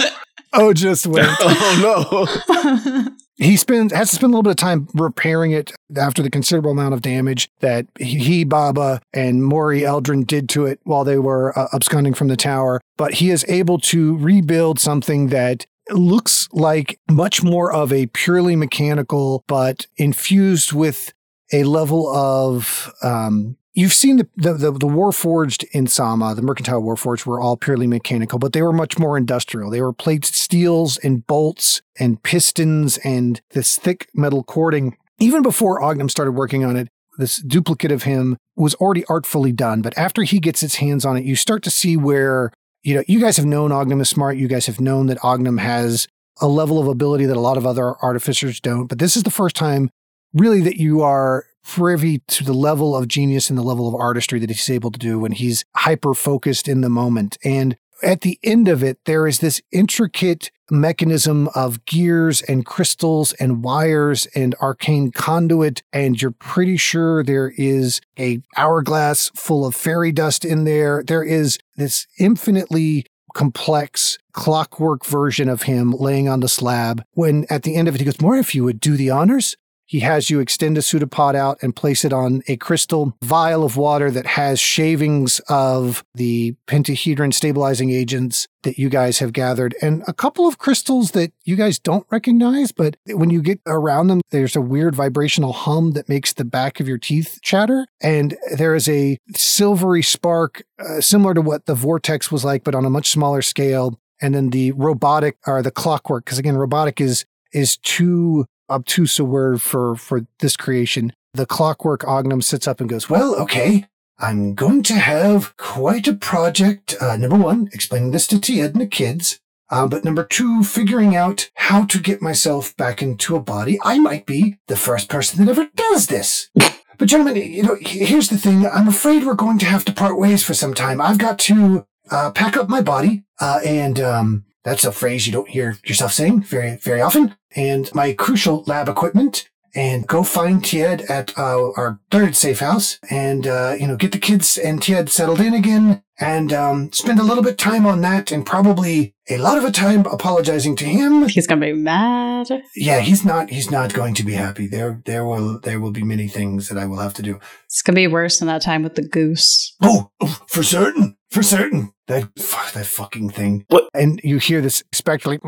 Oh, 0.53 0.73
just 0.73 1.07
wait. 1.07 1.25
oh 1.39 2.27
no. 2.53 3.07
he 3.37 3.57
spends 3.57 3.93
has 3.93 4.09
to 4.09 4.15
spend 4.15 4.33
a 4.33 4.35
little 4.35 4.43
bit 4.43 4.51
of 4.51 4.57
time 4.57 4.87
repairing 4.93 5.51
it 5.51 5.71
after 5.95 6.21
the 6.21 6.29
considerable 6.29 6.71
amount 6.71 6.93
of 6.93 7.01
damage 7.01 7.49
that 7.59 7.87
he, 7.99 8.43
Baba, 8.43 9.01
and 9.13 9.43
Mori 9.43 9.81
Eldrin 9.81 10.25
did 10.25 10.49
to 10.49 10.65
it 10.65 10.79
while 10.83 11.03
they 11.03 11.17
were 11.17 11.57
uh, 11.57 11.67
absconding 11.73 12.13
from 12.13 12.27
the 12.27 12.37
tower. 12.37 12.81
But 12.97 13.15
he 13.15 13.31
is 13.31 13.45
able 13.47 13.79
to 13.79 14.17
rebuild 14.17 14.79
something 14.79 15.27
that 15.27 15.65
looks 15.89 16.49
like 16.51 16.99
much 17.09 17.41
more 17.43 17.71
of 17.73 17.93
a 17.93 18.07
purely 18.07 18.55
mechanical, 18.55 19.43
but 19.47 19.87
infused 19.97 20.73
with 20.73 21.13
a 21.53 21.63
level 21.63 22.09
of 22.13 22.93
um, 23.01 23.55
You've 23.77 23.93
seen 23.93 24.17
the, 24.17 24.27
the, 24.35 24.53
the, 24.53 24.71
the 24.71 24.87
Warforged 24.87 25.63
in 25.71 25.85
Sama, 25.85 26.33
the 26.33 26.41
Mercantile 26.41 26.81
Warforged 26.81 27.27
were 27.27 27.39
all 27.39 27.55
purely 27.55 27.85
mechanical, 27.85 28.39
but 28.39 28.51
they 28.51 28.63
were 28.63 28.73
much 28.73 28.97
more 28.97 29.19
industrial. 29.19 29.69
They 29.69 29.81
were 29.81 29.93
plates, 29.93 30.35
steels, 30.35 30.97
and 30.97 31.27
bolts, 31.27 31.83
and 31.99 32.21
pistons, 32.23 32.97
and 33.03 33.39
this 33.51 33.77
thick 33.77 34.09
metal 34.15 34.41
cording. 34.41 34.97
Even 35.19 35.43
before 35.43 35.83
Ognum 35.83 36.09
started 36.09 36.31
working 36.31 36.65
on 36.65 36.75
it, 36.75 36.87
this 37.19 37.37
duplicate 37.37 37.91
of 37.91 38.01
him 38.01 38.37
was 38.55 38.73
already 38.75 39.05
artfully 39.05 39.51
done. 39.51 39.83
But 39.83 39.95
after 39.95 40.23
he 40.23 40.39
gets 40.39 40.59
his 40.61 40.77
hands 40.77 41.05
on 41.05 41.15
it, 41.15 41.23
you 41.23 41.35
start 41.35 41.61
to 41.61 41.69
see 41.69 41.95
where, 41.95 42.51
you 42.81 42.95
know, 42.95 43.03
you 43.07 43.19
guys 43.19 43.37
have 43.37 43.45
known 43.45 43.71
Ognum 43.71 44.01
is 44.01 44.09
smart. 44.09 44.37
You 44.37 44.47
guys 44.47 44.65
have 44.65 44.81
known 44.81 45.05
that 45.05 45.23
Ognum 45.23 45.59
has 45.59 46.07
a 46.41 46.47
level 46.47 46.79
of 46.79 46.87
ability 46.87 47.27
that 47.27 47.37
a 47.37 47.39
lot 47.39 47.57
of 47.57 47.67
other 47.67 47.95
artificers 47.97 48.59
don't. 48.59 48.87
But 48.87 48.97
this 48.97 49.15
is 49.15 49.21
the 49.21 49.29
first 49.29 49.55
time 49.55 49.91
really 50.33 50.61
that 50.61 50.77
you 50.77 51.03
are 51.03 51.45
privy 51.67 52.19
to 52.27 52.43
the 52.43 52.53
level 52.53 52.95
of 52.95 53.07
genius 53.07 53.49
and 53.49 53.59
the 53.59 53.63
level 53.63 53.87
of 53.87 53.93
artistry 53.93 54.39
that 54.39 54.49
he's 54.49 54.69
able 54.69 54.89
to 54.89 54.97
do 54.97 55.19
when 55.19 55.33
he's 55.33 55.65
hyper 55.75 56.13
focused 56.13 56.67
in 56.67 56.81
the 56.81 56.89
moment. 56.89 57.37
And 57.43 57.77
at 58.01 58.21
the 58.21 58.39
end 58.41 58.67
of 58.67 58.83
it, 58.83 58.99
there 59.05 59.27
is 59.27 59.39
this 59.39 59.61
intricate 59.71 60.49
mechanism 60.71 61.49
of 61.55 61.85
gears 61.85 62.41
and 62.41 62.65
crystals 62.65 63.33
and 63.33 63.63
wires 63.63 64.27
and 64.33 64.55
arcane 64.61 65.11
conduit. 65.11 65.83
And 65.91 66.21
you're 66.21 66.31
pretty 66.31 66.77
sure 66.77 67.21
there 67.23 67.53
is 67.57 67.99
a 68.17 68.41
hourglass 68.55 69.29
full 69.35 69.65
of 69.65 69.75
fairy 69.75 70.11
dust 70.11 70.45
in 70.45 70.63
there. 70.63 71.03
There 71.05 71.23
is 71.23 71.59
this 71.75 72.07
infinitely 72.17 73.05
complex 73.33 74.17
clockwork 74.31 75.05
version 75.05 75.49
of 75.49 75.63
him 75.63 75.91
laying 75.91 76.29
on 76.29 76.39
the 76.39 76.47
slab. 76.47 77.03
When 77.11 77.45
at 77.49 77.63
the 77.63 77.75
end 77.75 77.87
of 77.87 77.95
it, 77.95 77.99
he 77.99 78.05
goes, 78.05 78.21
Mori 78.21 78.39
if 78.39 78.55
you 78.55 78.63
would 78.63 78.79
do 78.79 78.95
the 78.95 79.09
honors. 79.09 79.57
He 79.87 80.01
has 80.01 80.29
you 80.29 80.41
extend 80.41 80.77
a 80.77 80.81
pseudopod 80.81 81.35
out 81.35 81.57
and 81.61 81.75
place 81.75 82.03
it 82.03 82.11
on 82.11 82.43
a 82.47 82.57
crystal 82.57 83.17
vial 83.23 83.63
of 83.63 83.77
water 83.77 84.11
that 84.11 84.25
has 84.25 84.59
shavings 84.59 85.39
of 85.47 86.03
the 86.13 86.55
pentahedron 86.67 87.33
stabilizing 87.33 87.89
agents 87.89 88.47
that 88.63 88.77
you 88.77 88.89
guys 88.89 89.19
have 89.19 89.31
gathered 89.31 89.75
and 89.81 90.03
a 90.07 90.13
couple 90.13 90.45
of 90.45 90.57
crystals 90.57 91.11
that 91.11 91.31
you 91.45 91.55
guys 91.55 91.79
don't 91.79 92.05
recognize, 92.11 92.73
but 92.73 92.97
when 93.07 93.29
you 93.29 93.41
get 93.41 93.61
around 93.65 94.07
them, 94.07 94.19
there's 94.31 94.57
a 94.57 94.61
weird 94.61 94.93
vibrational 94.93 95.53
hum 95.53 95.91
that 95.91 96.09
makes 96.09 96.33
the 96.33 96.43
back 96.43 96.81
of 96.81 96.87
your 96.87 96.97
teeth 96.97 97.39
chatter. 97.41 97.87
And 98.01 98.37
there 98.57 98.75
is 98.75 98.89
a 98.89 99.17
silvery 99.35 100.03
spark 100.03 100.63
uh, 100.79 100.99
similar 100.99 101.33
to 101.33 101.41
what 101.41 101.65
the 101.65 101.75
vortex 101.75 102.29
was 102.29 102.43
like, 102.43 102.65
but 102.65 102.75
on 102.75 102.83
a 102.83 102.89
much 102.89 103.09
smaller 103.09 103.41
scale. 103.41 103.97
And 104.21 104.35
then 104.35 104.49
the 104.49 104.73
robotic 104.73 105.37
or 105.47 105.61
the 105.61 105.71
clockwork, 105.71 106.25
because 106.25 106.39
again, 106.39 106.57
robotic 106.57 106.99
is 106.99 107.25
is 107.53 107.77
too 107.77 108.45
obtuse 108.69 109.19
a 109.19 109.25
word 109.25 109.61
for 109.61 109.95
for 109.95 110.25
this 110.39 110.55
creation. 110.55 111.13
The 111.33 111.45
clockwork 111.45 112.07
Ognum 112.07 112.41
sits 112.41 112.67
up 112.67 112.79
and 112.79 112.89
goes, 112.89 113.09
"Well, 113.09 113.35
okay, 113.35 113.85
I'm 114.19 114.55
going 114.55 114.83
to 114.83 114.95
have 114.95 115.55
quite 115.57 116.07
a 116.07 116.13
project. 116.13 116.95
Uh, 116.99 117.17
number 117.17 117.37
one, 117.37 117.69
explaining 117.73 118.11
this 118.11 118.27
to 118.27 118.39
Tia 118.39 118.65
and 118.65 118.81
the 118.81 118.87
kids. 118.87 119.39
Uh, 119.69 119.85
but 119.85 120.05
number 120.05 120.23
two, 120.23 120.63
figuring 120.63 121.15
out 121.15 121.49
how 121.55 121.83
to 121.85 121.99
get 121.99 122.21
myself 122.21 122.75
back 122.77 123.01
into 123.01 123.35
a 123.35 123.41
body. 123.41 123.77
I 123.83 123.99
might 123.99 124.25
be 124.25 124.57
the 124.67 124.77
first 124.77 125.09
person 125.09 125.45
that 125.45 125.51
ever 125.51 125.69
does 125.75 126.07
this." 126.07 126.49
But 126.97 127.09
gentlemen, 127.09 127.35
you 127.35 127.61
know, 127.61 127.77
here's 127.79 128.29
the 128.29 128.39
thing. 128.39 128.65
I'm 128.65 128.87
afraid 128.87 129.23
we're 129.23 129.35
going 129.35 129.59
to 129.59 129.67
have 129.67 129.85
to 129.85 129.93
part 129.93 130.17
ways 130.17 130.43
for 130.43 130.55
some 130.55 130.73
time. 130.73 130.99
I've 130.99 131.19
got 131.19 131.37
to 131.39 131.85
uh, 132.09 132.31
pack 132.31 132.57
up 132.57 132.69
my 132.69 132.81
body, 132.81 133.23
uh, 133.39 133.59
and 133.63 133.99
um, 133.99 134.45
that's 134.63 134.85
a 134.85 134.91
phrase 134.91 135.27
you 135.27 135.33
don't 135.33 135.49
hear 135.49 135.77
yourself 135.85 136.13
saying 136.13 136.43
very, 136.43 136.77
very 136.77 137.01
often. 137.01 137.35
And 137.55 137.93
my 137.93 138.13
crucial 138.13 138.63
lab 138.67 138.89
equipment 138.89 139.49
and 139.75 140.07
go 140.07 140.23
find 140.23 140.65
Tied 140.65 141.01
at 141.01 141.37
uh, 141.37 141.71
our 141.77 141.99
third 142.09 142.35
safe 142.35 142.59
house 142.59 142.99
and, 143.09 143.45
uh, 143.45 143.75
you 143.79 143.87
know, 143.87 143.95
get 143.95 144.11
the 144.11 144.17
kids 144.17 144.57
and 144.57 144.81
Tied 144.81 145.09
settled 145.09 145.39
in 145.39 145.53
again 145.53 146.03
and 146.19 146.51
um, 146.51 146.91
spend 146.91 147.19
a 147.19 147.23
little 147.23 147.43
bit 147.43 147.57
time 147.57 147.85
on 147.85 148.01
that 148.01 148.31
and 148.31 148.45
probably 148.45 149.13
a 149.29 149.37
lot 149.37 149.57
of 149.57 149.63
a 149.63 149.71
time 149.71 150.05
apologizing 150.07 150.75
to 150.77 150.85
him. 150.85 151.27
He's 151.27 151.45
gonna 151.45 151.61
be 151.61 151.73
mad. 151.73 152.47
Yeah, 152.75 153.01
he's 153.01 153.23
not. 153.23 153.49
He's 153.49 153.69
not 153.69 153.93
going 153.93 154.15
to 154.15 154.23
be 154.23 154.33
happy. 154.33 154.67
There, 154.67 155.01
there 155.05 155.25
will, 155.25 155.59
there 155.59 155.79
will 155.79 155.91
be 155.91 156.03
many 156.03 156.27
things 156.27 156.69
that 156.69 156.77
I 156.77 156.85
will 156.85 156.99
have 156.99 157.13
to 157.15 157.21
do. 157.21 157.39
It's 157.65 157.81
gonna 157.83 157.95
be 157.95 158.07
worse 158.07 158.39
than 158.39 158.47
that 158.47 158.63
time 158.63 158.83
with 158.83 158.95
the 158.95 159.07
goose. 159.07 159.75
Oh, 159.81 160.11
oh, 160.21 160.41
for 160.47 160.63
certain, 160.63 161.17
for 161.29 161.43
certain. 161.43 161.93
That 162.07 162.33
that 162.73 162.85
fucking 162.85 163.29
thing. 163.31 163.65
What? 163.67 163.89
And 163.93 164.19
you 164.23 164.37
hear 164.37 164.61
this 164.61 164.83
spectrally 164.91 165.39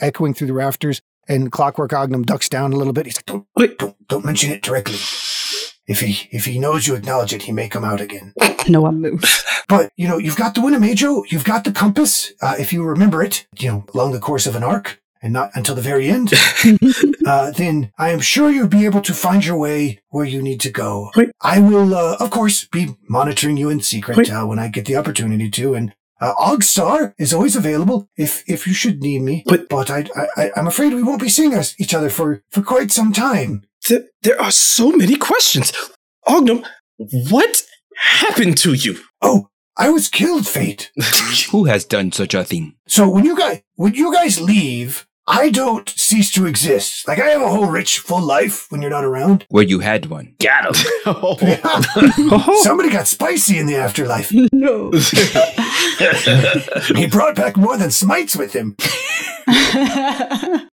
echoing 0.00 0.34
through 0.34 0.46
the 0.48 0.52
rafters. 0.52 1.00
And 1.28 1.50
Clockwork 1.50 1.92
Ognum 1.92 2.22
ducks 2.22 2.48
down 2.48 2.72
a 2.72 2.76
little 2.76 2.92
bit. 2.92 3.06
He's 3.06 3.16
like, 3.16 3.26
"Don't, 3.26 3.46
Wait. 3.56 3.78
don't, 3.78 3.96
don't 4.06 4.24
mention 4.24 4.52
it 4.52 4.62
directly. 4.62 4.98
If 5.88 6.00
he, 6.00 6.28
if 6.30 6.44
he 6.44 6.58
knows 6.60 6.86
you 6.86 6.94
acknowledge 6.94 7.32
it, 7.32 7.42
he 7.42 7.52
may 7.52 7.68
come 7.68 7.84
out 7.84 8.00
again." 8.00 8.32
No 8.68 8.80
one 8.80 9.00
moves. 9.00 9.44
But 9.68 9.92
you 9.96 10.08
know, 10.08 10.18
you've 10.18 10.34
got 10.36 10.56
the 10.56 10.60
Winnebago, 10.60 11.22
you've 11.28 11.44
got 11.44 11.62
the 11.62 11.70
compass. 11.70 12.32
Uh, 12.42 12.56
if 12.58 12.72
you 12.72 12.82
remember 12.82 13.22
it, 13.22 13.46
you 13.60 13.68
know, 13.68 13.84
along 13.94 14.10
the 14.10 14.18
course 14.18 14.44
of 14.44 14.56
an 14.56 14.64
arc, 14.64 15.00
and 15.22 15.32
not 15.32 15.50
until 15.54 15.74
the 15.74 15.82
very 15.82 16.08
end, 16.08 16.32
uh, 17.26 17.50
then 17.52 17.90
I 17.98 18.10
am 18.10 18.20
sure 18.20 18.50
you'll 18.50 18.68
be 18.68 18.84
able 18.84 19.00
to 19.02 19.12
find 19.14 19.44
your 19.44 19.58
way 19.58 20.00
where 20.08 20.24
you 20.26 20.42
need 20.42 20.60
to 20.60 20.70
go. 20.70 21.10
Wait. 21.16 21.30
I 21.40 21.58
will, 21.60 21.94
uh, 21.94 22.16
of 22.20 22.30
course, 22.30 22.64
be 22.66 22.96
monitoring 23.08 23.56
you 23.56 23.70
in 23.70 23.80
secret 23.80 24.30
uh, 24.30 24.44
when 24.46 24.58
I 24.58 24.68
get 24.68 24.84
the 24.86 24.96
opportunity 24.96 25.50
to, 25.50 25.74
and. 25.74 25.94
Uh, 26.18 26.32
Ogstar 26.36 27.12
is 27.18 27.34
always 27.34 27.56
available 27.56 28.08
if 28.16 28.42
if 28.48 28.66
you 28.66 28.72
should 28.72 29.02
need 29.02 29.20
me. 29.20 29.42
But- 29.44 29.68
but 29.68 29.90
I, 29.90 30.06
I 30.34 30.50
I'm 30.56 30.66
afraid 30.66 30.94
we 30.94 31.02
won't 31.02 31.20
be 31.20 31.28
seeing 31.28 31.52
us 31.54 31.74
each 31.78 31.92
other 31.92 32.08
for 32.08 32.42
for 32.50 32.62
quite 32.62 32.90
some 32.90 33.12
time. 33.12 33.64
Th- 33.84 34.00
there 34.22 34.40
are 34.40 34.50
so 34.50 34.92
many 34.92 35.16
questions. 35.16 35.74
Ognum, 36.26 36.64
what 37.28 37.62
happened 37.96 38.56
to 38.58 38.72
you? 38.72 38.96
Oh, 39.20 39.50
I 39.78 39.90
was 39.90 40.08
killed, 40.08 40.46
Fait. 40.46 40.90
Who 41.50 41.64
has 41.64 41.84
done 41.84 42.12
such 42.12 42.34
a 42.34 42.44
thing? 42.44 42.74
So 42.88 43.08
when 43.08 43.24
you 43.24 43.36
guys 43.36 43.62
when 43.74 43.94
you 43.94 44.12
guys 44.12 44.40
leave, 44.40 45.06
I 45.26 45.50
don't 45.50 45.88
cease 45.88 46.30
to 46.32 46.46
exist. 46.46 47.06
Like 47.08 47.18
I 47.18 47.26
have 47.26 47.42
a 47.42 47.48
whole 47.48 47.66
rich, 47.66 47.98
full 47.98 48.22
life 48.22 48.70
when 48.70 48.80
you're 48.80 48.90
not 48.90 49.04
around. 49.04 49.44
Where 49.48 49.64
you 49.64 49.80
had 49.80 50.06
one. 50.06 50.34
Got 50.40 50.76
him. 50.76 50.86
Oh, 51.08 52.60
Somebody 52.64 52.90
got 52.90 53.06
spicy 53.06 53.58
in 53.58 53.66
the 53.66 53.76
afterlife. 53.76 54.32
no. 54.52 54.90
He 56.96 57.06
brought 57.06 57.34
back 57.36 57.56
more 57.56 57.76
than 57.76 57.90
smites 57.90 58.34
with 58.36 58.52
him. 58.54 58.76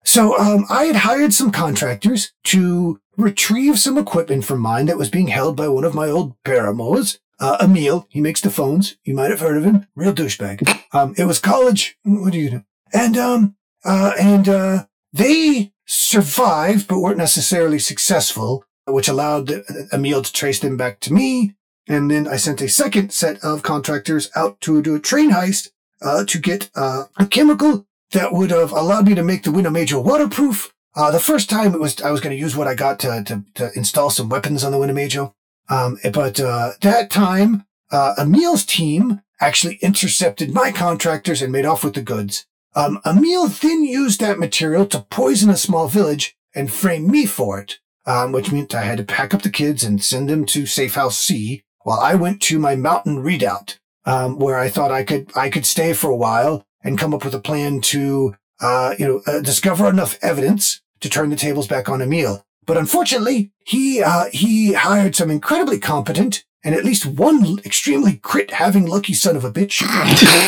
So 0.03 0.38
um, 0.39 0.65
I 0.69 0.85
had 0.85 0.97
hired 0.97 1.33
some 1.33 1.51
contractors 1.51 2.31
to 2.45 2.99
retrieve 3.17 3.79
some 3.79 3.97
equipment 3.97 4.45
from 4.45 4.59
mine 4.59 4.85
that 4.88 4.97
was 4.97 5.09
being 5.09 5.27
held 5.27 5.55
by 5.55 5.67
one 5.67 5.83
of 5.83 5.93
my 5.95 6.09
old 6.09 6.35
paramours. 6.43 7.19
Uh, 7.39 7.58
Emil, 7.62 8.08
he 8.10 8.21
makes 8.21 8.41
the 8.41 8.49
phones. 8.49 8.97
You 9.04 9.13
might 9.13 9.30
have 9.32 9.39
heard 9.39 9.58
of 9.58 9.63
him. 9.63 9.88
Real 9.95 10.13
douchebag. 10.13 10.78
Um, 10.91 11.13
it 11.19 11.25
was 11.25 11.38
college. 11.38 11.99
What 12.04 12.34
do 12.34 12.39
you 12.39 12.49
do? 12.49 12.63
And 12.91 13.15
um, 13.15 13.56
uh, 13.86 14.13
and 14.19 14.49
uh, 14.49 14.86
they 15.13 15.71
survived, 15.86 16.88
but 16.88 16.97
weren't 16.97 17.19
necessarily 17.19 17.78
successful, 17.78 18.65
which 18.88 19.08
allowed 19.08 19.52
uh, 19.52 19.62
Emil 19.93 20.23
to 20.23 20.34
trace 20.34 20.60
them 20.60 20.78
back 20.78 20.99
to 21.02 21.13
me. 21.13 21.54
And 21.88 22.10
then 22.10 22.28
I 22.28 22.38
sent 22.38 22.62
a 22.62 22.69
second 22.69 23.12
set 23.12 23.43
of 23.43 23.62
contractors 23.62 24.32
out 24.36 24.60
to 24.62 24.82
do 24.82 24.95
a 24.95 24.99
train 24.99 25.32
heist 25.32 25.69
uh, 26.02 26.25
to 26.25 26.39
get 26.39 26.69
uh, 26.75 27.04
a 27.17 27.28
chemical 27.28 27.86
that 28.12 28.34
would 28.34 28.52
have 28.52 28.71
allowed 28.71 29.08
me 29.08 29.15
to 29.15 29.23
make 29.23 29.43
the 29.43 29.52
Window 29.52 29.69
Major 29.69 29.99
waterproof. 29.99 30.73
Uh, 30.95 31.12
the 31.12 31.19
first 31.19 31.49
time 31.49 31.73
it 31.73 31.80
was 31.80 32.02
I 32.02 32.12
was 32.12 32.21
going 32.21 32.36
to 32.36 32.41
use 32.41 32.56
what 32.56 32.67
I 32.67 32.73
got 32.75 32.99
to, 33.02 33.23
to, 33.25 33.43
to 33.56 33.71
install 33.75 34.10
some 34.10 34.30
weapons 34.30 34.63
on 34.63 34.71
the 34.71 34.80
Winnebago. 34.80 35.36
Um, 35.69 35.97
but 36.12 36.39
uh, 36.39 36.71
that 36.82 37.10
time 37.10 37.65
uh, 37.91 38.15
Emil's 38.17 38.65
team 38.65 39.21
actually 39.39 39.75
intercepted 39.82 40.53
my 40.53 40.71
contractors 40.71 41.41
and 41.41 41.51
made 41.51 41.65
off 41.65 41.84
with 41.84 41.93
the 41.93 42.01
goods. 42.01 42.45
Um, 42.75 42.99
Emil 43.05 43.47
then 43.47 43.84
used 43.84 44.19
that 44.19 44.39
material 44.39 44.86
to 44.88 45.05
poison 45.10 45.49
a 45.49 45.58
small 45.58 45.88
village 45.88 46.36
and 46.53 46.71
frame 46.71 47.10
me 47.10 47.25
for 47.25 47.60
it, 47.60 47.79
um, 48.05 48.32
which 48.32 48.51
meant 48.51 48.75
I 48.75 48.82
had 48.82 48.97
to 48.97 49.03
pack 49.03 49.34
up 49.34 49.41
the 49.41 49.49
kids 49.49 49.84
and 49.84 50.03
send 50.03 50.29
them 50.29 50.45
to 50.47 50.65
Safe 50.65 50.95
House 50.95 51.17
C 51.17 51.63
while 51.84 51.99
I 51.99 52.15
went 52.15 52.41
to 52.43 52.60
my 52.60 52.75
mountain 52.75 53.19
redoubt, 53.19 53.79
um, 54.05 54.38
where 54.38 54.58
I 54.58 54.69
thought 54.69 54.91
I 54.91 55.03
could 55.03 55.32
I 55.36 55.49
could 55.49 55.65
stay 55.65 55.93
for 55.93 56.10
a 56.10 56.15
while 56.15 56.65
and 56.84 56.97
come 56.97 57.13
up 57.13 57.25
with 57.25 57.34
a 57.34 57.39
plan 57.39 57.82
to 57.82 58.36
uh, 58.62 58.95
you 58.99 59.08
know 59.08 59.21
uh, 59.25 59.41
discover 59.41 59.89
enough 59.89 60.19
evidence 60.21 60.82
to 60.99 61.10
turn 61.10 61.29
the 61.29 61.36
tables 61.36 61.67
back 61.67 61.89
on 61.89 62.01
Emil. 62.01 62.45
But 62.69 62.77
unfortunately, 62.77 63.51
he 63.65 64.03
uh, 64.03 64.25
he 64.32 64.73
hired 64.73 65.15
some 65.15 65.32
incredibly 65.32 65.79
competent 65.79 66.45
and 66.63 66.75
at 66.75 66.86
least 66.86 67.03
one 67.03 67.58
extremely 67.65 68.17
crit 68.17 68.51
having 68.51 68.86
lucky 68.86 69.15
son 69.15 69.36
of 69.36 69.43
a 69.43 69.51
bitch 69.51 69.79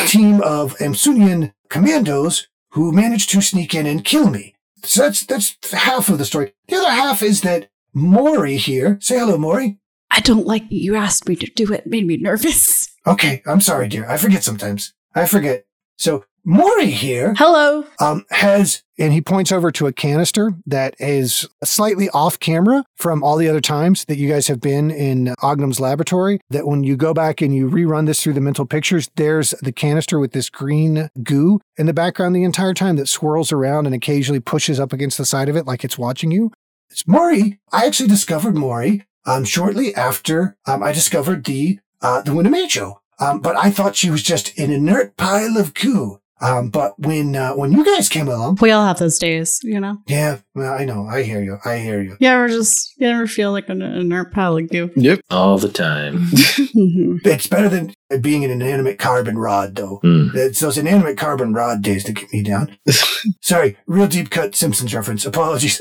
team 0.08 0.40
of 0.42 0.76
Amsunian 0.78 1.52
commandos 1.68 2.46
who 2.74 2.92
managed 2.92 3.30
to 3.30 3.40
sneak 3.40 3.74
in 3.74 3.86
and 3.86 4.04
kill 4.04 4.30
me. 4.30 4.54
So 4.84 5.02
that's 5.02 5.26
that's 5.26 5.56
half 5.72 6.08
of 6.10 6.18
the 6.18 6.24
story. 6.24 6.52
The 6.68 6.76
other 6.76 6.90
half 6.92 7.24
is 7.24 7.40
that 7.40 7.70
Mori 7.92 8.56
here. 8.56 8.98
Say 9.00 9.18
hello, 9.18 9.36
Mori. 9.36 9.80
I 10.08 10.20
don't 10.20 10.46
like 10.46 10.66
you 10.68 10.94
asked 10.94 11.28
me 11.28 11.34
to 11.34 11.50
do 11.50 11.72
it. 11.72 11.80
it 11.80 11.86
made 11.88 12.06
me 12.06 12.18
nervous. 12.18 12.88
Okay, 13.04 13.42
I'm 13.46 13.60
sorry, 13.60 13.88
dear. 13.88 14.08
I 14.08 14.16
forget 14.16 14.44
sometimes. 14.44 14.94
I 15.12 15.26
forget. 15.26 15.64
So 15.96 16.24
Mori 16.44 16.90
here 16.90 17.34
Hello. 17.38 17.84
um, 18.00 18.24
has, 18.30 18.82
and 18.98 19.12
he 19.12 19.20
points 19.20 19.52
over 19.52 19.70
to 19.70 19.86
a 19.86 19.92
canister 19.92 20.52
that 20.66 20.96
is 20.98 21.48
slightly 21.62 22.08
off 22.10 22.40
camera 22.40 22.84
from 22.96 23.22
all 23.22 23.36
the 23.36 23.48
other 23.48 23.60
times 23.60 24.04
that 24.06 24.18
you 24.18 24.28
guys 24.28 24.48
have 24.48 24.60
been 24.60 24.90
in 24.90 25.34
Ognum's 25.40 25.78
laboratory. 25.78 26.40
That 26.50 26.66
when 26.66 26.82
you 26.82 26.96
go 26.96 27.14
back 27.14 27.40
and 27.40 27.54
you 27.54 27.70
rerun 27.70 28.06
this 28.06 28.22
through 28.22 28.32
the 28.32 28.40
mental 28.40 28.66
pictures, 28.66 29.08
there's 29.14 29.50
the 29.62 29.70
canister 29.70 30.18
with 30.18 30.32
this 30.32 30.50
green 30.50 31.10
goo 31.22 31.60
in 31.76 31.86
the 31.86 31.94
background 31.94 32.34
the 32.34 32.42
entire 32.44 32.74
time 32.74 32.96
that 32.96 33.08
swirls 33.08 33.52
around 33.52 33.86
and 33.86 33.94
occasionally 33.94 34.40
pushes 34.40 34.80
up 34.80 34.92
against 34.92 35.18
the 35.18 35.24
side 35.24 35.48
of 35.48 35.56
it 35.56 35.66
like 35.66 35.84
it's 35.84 35.98
watching 35.98 36.32
you. 36.32 36.50
It's 36.90 37.06
Mori. 37.06 37.60
I 37.70 37.86
actually 37.86 38.08
discovered 38.08 38.56
Mori 38.56 39.06
um, 39.24 39.44
shortly 39.44 39.94
after 39.94 40.56
um, 40.66 40.82
I 40.82 40.90
discovered 40.90 41.44
the 41.44 41.78
uh, 42.00 42.20
the 42.22 42.32
Winnemancho. 42.32 42.96
Um, 43.18 43.40
but 43.40 43.56
I 43.56 43.70
thought 43.70 43.96
she 43.96 44.10
was 44.10 44.22
just 44.22 44.58
an 44.58 44.70
inert 44.72 45.16
pile 45.16 45.56
of 45.56 45.74
goo. 45.74 46.18
Um, 46.40 46.70
but 46.70 46.98
when 46.98 47.36
uh, 47.36 47.52
when 47.52 47.70
you 47.70 47.84
guys 47.84 48.08
came 48.08 48.26
along, 48.26 48.58
We 48.60 48.72
all 48.72 48.84
have 48.84 48.98
those 48.98 49.16
days, 49.16 49.60
you 49.62 49.78
know? 49.78 49.98
yeah, 50.08 50.38
well, 50.56 50.72
I 50.74 50.84
know, 50.84 51.06
I 51.06 51.22
hear 51.22 51.40
you, 51.40 51.58
I 51.64 51.78
hear 51.78 52.02
you. 52.02 52.16
You 52.18 52.26
ever 52.28 52.48
just, 52.48 52.94
you 52.98 53.06
ever 53.06 53.28
feel 53.28 53.52
like 53.52 53.68
an 53.68 53.80
inert 53.80 54.32
pile 54.32 54.56
of 54.56 54.68
goo? 54.68 54.90
Yep. 54.96 55.20
All 55.30 55.56
the 55.58 55.68
time. 55.68 56.26
It's 57.24 57.46
better 57.46 57.68
than 57.68 57.94
being 58.20 58.44
an 58.44 58.50
inanimate 58.50 58.98
carbon 58.98 59.38
rod, 59.38 59.76
though. 59.76 59.98
Hmm. 60.02 60.30
It's 60.34 60.58
those 60.58 60.76
inanimate 60.76 61.16
carbon 61.16 61.52
rod 61.54 61.80
days 61.82 62.02
that 62.04 62.14
get 62.14 62.32
me 62.32 62.42
down. 62.42 62.76
Sorry, 63.40 63.76
real 63.86 64.08
deep 64.08 64.30
cut 64.30 64.56
Simpsons 64.56 64.92
reference. 64.92 65.24
Apologies. 65.24 65.80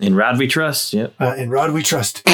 In 0.00 0.14
Rod 0.14 0.38
we 0.38 0.46
trust. 0.46 0.94
Yep. 0.94 1.14
uh, 1.20 1.34
in 1.36 1.50
Rod 1.50 1.72
we 1.72 1.82
trust. 1.82 2.26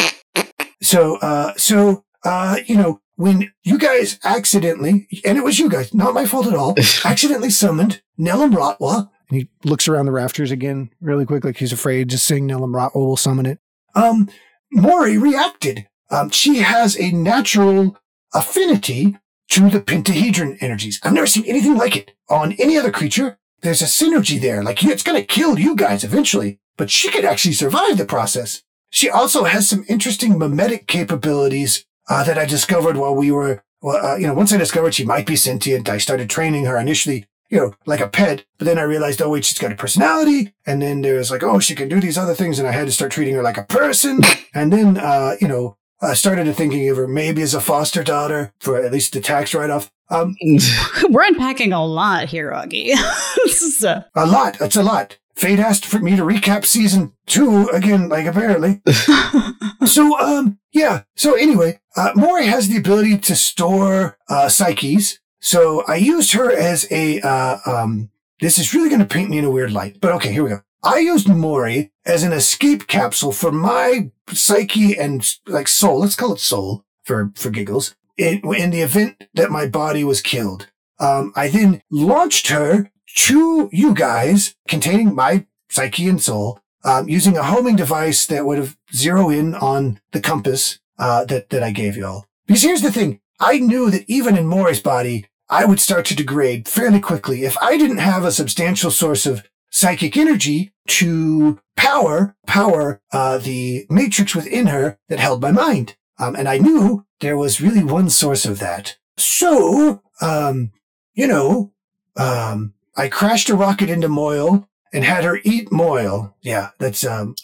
So, 0.80 1.16
uh, 1.16 1.54
so, 1.56 2.04
uh, 2.24 2.58
you 2.66 2.76
know, 2.76 3.00
when 3.18 3.52
you 3.64 3.78
guys 3.78 4.20
accidentally, 4.22 5.08
and 5.24 5.36
it 5.36 5.42
was 5.42 5.58
you 5.58 5.68
guys, 5.68 5.92
not 5.92 6.14
my 6.14 6.24
fault 6.24 6.46
at 6.46 6.54
all, 6.54 6.76
accidentally 7.04 7.50
summoned 7.50 8.00
Nelum 8.18 8.54
Rotwa, 8.54 9.10
and 9.28 9.40
he 9.40 9.48
looks 9.64 9.88
around 9.88 10.06
the 10.06 10.12
rafters 10.12 10.52
again 10.52 10.90
really 11.00 11.26
quick, 11.26 11.44
like 11.44 11.56
he's 11.56 11.72
afraid, 11.72 12.10
just 12.10 12.24
saying 12.24 12.46
Nelum 12.46 12.72
Rotwa 12.72 12.94
will 12.94 13.16
summon 13.16 13.44
it. 13.44 13.58
Um, 13.96 14.30
Mori 14.70 15.18
reacted. 15.18 15.88
Um, 16.10 16.30
she 16.30 16.58
has 16.58 16.98
a 16.98 17.10
natural 17.10 17.98
affinity 18.32 19.18
to 19.50 19.68
the 19.68 19.80
pentahedron 19.80 20.56
energies. 20.60 21.00
I've 21.02 21.12
never 21.12 21.26
seen 21.26 21.44
anything 21.46 21.76
like 21.76 21.96
it 21.96 22.12
on 22.30 22.52
any 22.52 22.78
other 22.78 22.92
creature. 22.92 23.38
There's 23.62 23.82
a 23.82 23.86
synergy 23.86 24.40
there. 24.40 24.62
Like 24.62 24.84
it's 24.84 25.02
going 25.02 25.20
to 25.20 25.26
kill 25.26 25.58
you 25.58 25.74
guys 25.74 26.04
eventually, 26.04 26.60
but 26.76 26.88
she 26.88 27.10
could 27.10 27.24
actually 27.24 27.54
survive 27.54 27.98
the 27.98 28.04
process. 28.04 28.62
She 28.90 29.10
also 29.10 29.44
has 29.44 29.68
some 29.68 29.84
interesting 29.88 30.38
mimetic 30.38 30.86
capabilities 30.86 31.84
uh, 32.08 32.24
that 32.24 32.38
I 32.38 32.44
discovered 32.44 32.96
while 32.96 33.14
we 33.14 33.30
were, 33.30 33.62
well, 33.80 34.04
uh, 34.04 34.16
you 34.16 34.26
know, 34.26 34.34
once 34.34 34.52
I 34.52 34.56
discovered 34.56 34.94
she 34.94 35.04
might 35.04 35.26
be 35.26 35.36
sentient, 35.36 35.88
I 35.88 35.98
started 35.98 36.30
training 36.30 36.64
her 36.64 36.78
initially, 36.78 37.26
you 37.50 37.58
know, 37.58 37.74
like 37.86 38.00
a 38.00 38.08
pet. 38.08 38.44
But 38.58 38.64
then 38.64 38.78
I 38.78 38.82
realized, 38.82 39.22
oh 39.22 39.30
wait, 39.30 39.44
she's 39.44 39.58
got 39.58 39.72
a 39.72 39.76
personality. 39.76 40.52
And 40.66 40.82
then 40.82 41.02
there 41.02 41.16
was 41.16 41.30
like, 41.30 41.42
oh, 41.42 41.58
she 41.58 41.74
can 41.74 41.88
do 41.88 42.00
these 42.00 42.18
other 42.18 42.34
things, 42.34 42.58
and 42.58 42.66
I 42.66 42.72
had 42.72 42.86
to 42.86 42.92
start 42.92 43.12
treating 43.12 43.34
her 43.34 43.42
like 43.42 43.58
a 43.58 43.64
person. 43.64 44.20
And 44.54 44.72
then, 44.72 44.96
uh, 44.98 45.36
you 45.40 45.48
know, 45.48 45.76
I 46.00 46.14
started 46.14 46.52
thinking 46.54 46.88
of 46.88 46.96
her 46.96 47.08
maybe 47.08 47.42
as 47.42 47.54
a 47.54 47.60
foster 47.60 48.04
daughter 48.04 48.52
for 48.60 48.76
at 48.82 48.92
least 48.92 49.12
the 49.12 49.20
tax 49.20 49.52
write-off. 49.52 49.90
Um, 50.10 50.36
We're 51.10 51.24
unpacking 51.24 51.72
a 51.72 51.84
lot 51.84 52.28
here, 52.28 52.52
Augie. 52.52 52.92
a, 53.84 54.06
a 54.14 54.26
lot. 54.26 54.60
It's 54.60 54.76
a 54.76 54.82
lot. 54.82 55.18
Fait 55.38 55.60
asked 55.60 55.86
for 55.86 56.00
me 56.00 56.16
to 56.16 56.24
recap 56.24 56.64
season 56.64 57.12
two 57.24 57.68
again, 57.68 58.08
like 58.08 58.26
apparently. 58.26 58.82
so, 59.86 60.18
um, 60.18 60.58
yeah. 60.72 61.04
So 61.14 61.34
anyway, 61.34 61.78
uh, 61.96 62.10
Mori 62.16 62.46
has 62.46 62.66
the 62.66 62.76
ability 62.76 63.18
to 63.18 63.36
store, 63.36 64.18
uh, 64.28 64.48
psyches. 64.48 65.20
So 65.38 65.84
I 65.86 65.94
used 65.94 66.32
her 66.32 66.50
as 66.50 66.90
a, 66.90 67.20
uh, 67.20 67.58
um, 67.66 68.10
this 68.40 68.58
is 68.58 68.74
really 68.74 68.88
going 68.88 69.00
to 69.00 69.06
paint 69.06 69.30
me 69.30 69.38
in 69.38 69.44
a 69.44 69.50
weird 69.50 69.70
light, 69.70 70.00
but 70.00 70.10
okay, 70.14 70.32
here 70.32 70.42
we 70.42 70.50
go. 70.50 70.62
I 70.82 70.98
used 70.98 71.28
Mori 71.28 71.92
as 72.04 72.24
an 72.24 72.32
escape 72.32 72.88
capsule 72.88 73.30
for 73.30 73.52
my 73.52 74.10
psyche 74.30 74.98
and 74.98 75.24
like 75.46 75.68
soul. 75.68 76.00
Let's 76.00 76.16
call 76.16 76.32
it 76.32 76.40
soul 76.40 76.84
for, 77.04 77.30
for 77.36 77.50
giggles. 77.50 77.94
In, 78.16 78.40
in 78.56 78.70
the 78.70 78.80
event 78.80 79.22
that 79.34 79.52
my 79.52 79.68
body 79.68 80.02
was 80.02 80.20
killed. 80.20 80.66
Um, 80.98 81.32
I 81.36 81.46
then 81.46 81.80
launched 81.92 82.48
her 82.48 82.90
to 83.16 83.68
you 83.72 83.94
guys 83.94 84.54
containing 84.68 85.14
my 85.14 85.46
psyche 85.70 86.08
and 86.08 86.22
soul, 86.22 86.60
um, 86.84 87.08
using 87.08 87.36
a 87.36 87.42
homing 87.42 87.76
device 87.76 88.26
that 88.26 88.46
would 88.46 88.58
have 88.58 88.76
zero 88.94 89.30
in 89.30 89.54
on 89.54 90.00
the 90.12 90.20
compass, 90.20 90.78
uh, 90.98 91.24
that, 91.26 91.50
that 91.50 91.62
I 91.62 91.70
gave 91.70 91.96
y'all. 91.96 92.26
Because 92.46 92.62
here's 92.62 92.82
the 92.82 92.92
thing. 92.92 93.20
I 93.40 93.58
knew 93.58 93.90
that 93.90 94.04
even 94.08 94.36
in 94.36 94.46
Mori's 94.46 94.80
body, 94.80 95.26
I 95.48 95.64
would 95.64 95.80
start 95.80 96.04
to 96.06 96.16
degrade 96.16 96.68
fairly 96.68 97.00
quickly 97.00 97.44
if 97.44 97.56
I 97.58 97.78
didn't 97.78 97.98
have 97.98 98.24
a 98.24 98.32
substantial 98.32 98.90
source 98.90 99.26
of 99.26 99.44
psychic 99.70 100.16
energy 100.16 100.72
to 100.86 101.60
power, 101.76 102.36
power, 102.46 103.00
uh, 103.12 103.38
the 103.38 103.86
matrix 103.88 104.34
within 104.34 104.66
her 104.66 104.98
that 105.08 105.20
held 105.20 105.42
my 105.42 105.52
mind. 105.52 105.96
Um, 106.18 106.34
and 106.34 106.48
I 106.48 106.58
knew 106.58 107.06
there 107.20 107.36
was 107.36 107.60
really 107.60 107.84
one 107.84 108.10
source 108.10 108.44
of 108.44 108.58
that. 108.58 108.96
So, 109.16 110.02
um, 110.20 110.72
you 111.14 111.26
know, 111.26 111.72
um, 112.16 112.74
I 112.98 113.08
crashed 113.08 113.48
a 113.48 113.54
rocket 113.54 113.88
into 113.88 114.08
Moyle 114.08 114.68
and 114.92 115.04
had 115.04 115.24
her 115.24 115.38
eat 115.44 115.70
Moyle. 115.72 116.36
Yeah, 116.42 116.70
that's, 116.78 117.04
um, 117.06 117.34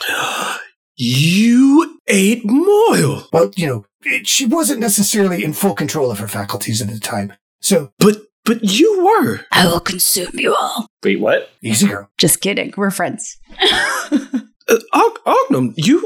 You 0.97 1.99
ate 2.07 2.45
Moyle. 2.45 3.29
well, 3.33 3.51
you 3.57 3.67
know, 3.67 3.87
it, 4.03 4.27
she 4.29 4.47
wasn't 4.47 4.81
necessarily 4.81 5.43
in 5.45 5.53
full 5.53 5.75
control 5.75 6.11
of 6.11 6.19
her 6.19 6.29
faculties 6.29 6.81
at 6.83 6.89
the 6.89 7.01
time. 7.01 7.33
So, 7.61 7.93
But 7.99 8.19
but 8.45 8.63
you 8.63 9.03
were. 9.03 9.41
I 9.53 9.67
will 9.67 9.81
consume 9.81 10.33
you 10.35 10.55
all. 10.55 10.87
Wait, 11.03 11.19
what? 11.19 11.49
easy 11.63 11.87
girl. 11.89 12.11
Just 12.19 12.41
kidding. 12.43 12.75
We're 12.77 12.91
friends. 12.91 13.39
Uh, 14.67 14.79
Og- 14.95 15.19
Ognum, 15.27 15.75
you 15.77 16.01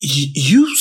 y- 0.00 0.30
you 0.36 0.72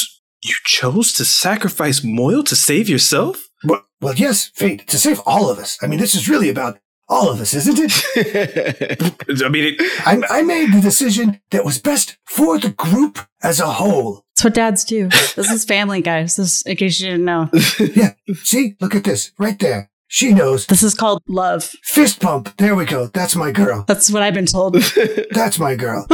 you 0.43 0.53
chose 0.65 1.11
to 1.13 1.25
sacrifice 1.25 2.03
Moyle 2.03 2.43
to 2.43 2.55
save 2.55 2.87
yourself? 2.87 3.41
Well, 3.63 3.83
well, 4.01 4.13
yes, 4.13 4.51
Fait, 4.53 4.85
to 4.87 4.99
save 4.99 5.19
all 5.25 5.49
of 5.49 5.57
us. 5.57 5.79
I 5.81 5.87
mean, 5.87 5.97
this 5.99 6.13
is 6.13 6.29
really 6.29 6.47
about 6.47 6.77
all 7.09 7.29
of 7.29 7.39
us, 7.41 7.53
isn't 7.53 7.77
it? 7.79 9.41
I 9.45 9.49
mean, 9.49 9.75
it, 9.77 9.81
I, 10.05 10.39
I 10.39 10.41
made 10.43 10.73
the 10.73 10.81
decision 10.81 11.41
that 11.51 11.65
was 11.65 11.79
best 11.79 12.17
for 12.25 12.57
the 12.57 12.69
group 12.69 13.19
as 13.41 13.59
a 13.59 13.67
whole. 13.67 14.23
That's 14.35 14.43
what 14.45 14.53
dads 14.53 14.83
do. 14.85 15.09
This 15.35 15.51
is 15.51 15.65
family, 15.65 16.01
guys. 16.01 16.35
This, 16.35 16.61
in 16.63 16.75
case 16.77 16.99
you 16.99 17.11
didn't 17.11 17.25
know, 17.25 17.49
Yeah, 17.95 18.13
see, 18.43 18.75
look 18.79 18.95
at 18.95 19.03
this 19.03 19.31
right 19.37 19.57
there. 19.59 19.89
She 20.07 20.31
knows. 20.31 20.67
this 20.67 20.83
is 20.83 20.93
called 20.93 21.23
love. 21.27 21.63
Fist 21.81 22.21
pump. 22.21 22.55
There 22.57 22.75
we 22.75 22.85
go. 22.85 23.07
That's 23.07 23.35
my 23.35 23.51
girl. 23.51 23.83
That's 23.87 24.11
what 24.11 24.21
I've 24.21 24.35
been 24.35 24.45
told. 24.45 24.75
That's 25.31 25.57
my 25.57 25.75
girl. 25.75 26.05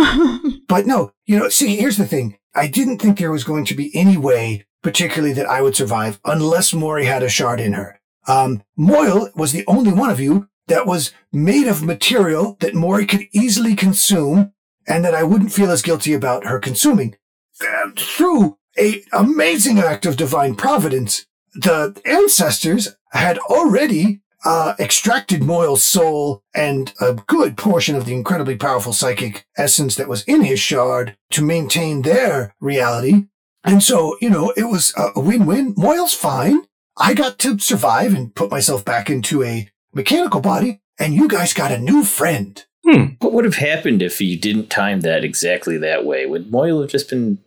But 0.69 0.85
no, 0.85 1.11
you 1.25 1.37
know, 1.37 1.49
see, 1.49 1.75
here's 1.75 1.97
the 1.97 2.07
thing. 2.07 2.37
I 2.55 2.67
didn't 2.67 2.99
think 2.99 3.17
there 3.17 3.31
was 3.31 3.43
going 3.43 3.65
to 3.65 3.75
be 3.75 3.91
any 3.93 4.15
way, 4.15 4.65
particularly 4.81 5.33
that 5.33 5.47
I 5.47 5.61
would 5.61 5.75
survive, 5.75 6.19
unless 6.23 6.73
Mori 6.73 7.05
had 7.05 7.23
a 7.23 7.29
shard 7.29 7.59
in 7.59 7.73
her. 7.73 7.99
Um, 8.27 8.63
Moyle 8.77 9.29
was 9.35 9.51
the 9.51 9.65
only 9.67 9.91
one 9.91 10.09
of 10.11 10.19
you 10.19 10.47
that 10.69 10.85
was 10.85 11.11
made 11.31 11.67
of 11.67 11.83
material 11.83 12.57
that 12.61 12.75
Mori 12.75 13.05
could 13.05 13.27
easily 13.31 13.75
consume 13.75 14.53
and 14.87 15.05
that 15.05 15.13
I 15.13 15.23
wouldn't 15.23 15.53
feel 15.53 15.71
as 15.71 15.81
guilty 15.81 16.13
about 16.13 16.45
her 16.45 16.59
consuming. 16.59 17.15
Uh, 17.61 17.91
through 17.97 18.57
a 18.77 19.03
amazing 19.11 19.79
act 19.79 20.05
of 20.05 20.17
divine 20.17 20.55
providence, 20.55 21.25
the 21.53 21.99
ancestors 22.05 22.95
had 23.11 23.37
already 23.39 24.21
uh, 24.45 24.73
extracted 24.79 25.43
Moyle's 25.43 25.83
soul 25.83 26.43
and 26.55 26.93
a 27.01 27.13
good 27.13 27.57
portion 27.57 27.95
of 27.95 28.05
the 28.05 28.13
incredibly 28.13 28.55
powerful 28.55 28.93
psychic 28.93 29.45
essence 29.57 29.95
that 29.95 30.07
was 30.07 30.23
in 30.23 30.43
his 30.43 30.59
shard 30.59 31.17
to 31.31 31.43
maintain 31.43 32.01
their 32.01 32.55
reality. 32.59 33.25
And 33.65 33.83
so, 33.83 34.17
you 34.21 34.29
know, 34.29 34.53
it 34.55 34.63
was 34.63 34.93
a 34.97 35.19
win-win. 35.19 35.73
Moyle's 35.75 36.13
fine. 36.13 36.61
I 36.97 37.13
got 37.13 37.37
to 37.39 37.59
survive 37.59 38.13
and 38.13 38.33
put 38.33 38.51
myself 38.51 38.85
back 38.85 39.09
into 39.09 39.43
a 39.43 39.69
mechanical 39.93 40.41
body, 40.41 40.81
and 40.99 41.13
you 41.13 41.27
guys 41.27 41.53
got 41.53 41.71
a 41.71 41.77
new 41.77 42.03
friend. 42.03 42.65
Hmm. 42.85 43.05
What 43.19 43.33
would 43.33 43.45
have 43.45 43.55
happened 43.55 44.01
if 44.01 44.19
you 44.21 44.37
didn't 44.37 44.69
time 44.69 45.01
that 45.01 45.23
exactly 45.23 45.77
that 45.77 46.05
way? 46.05 46.25
Would 46.25 46.51
Moyle 46.51 46.81
have 46.81 46.89
just 46.89 47.09
been 47.09 47.39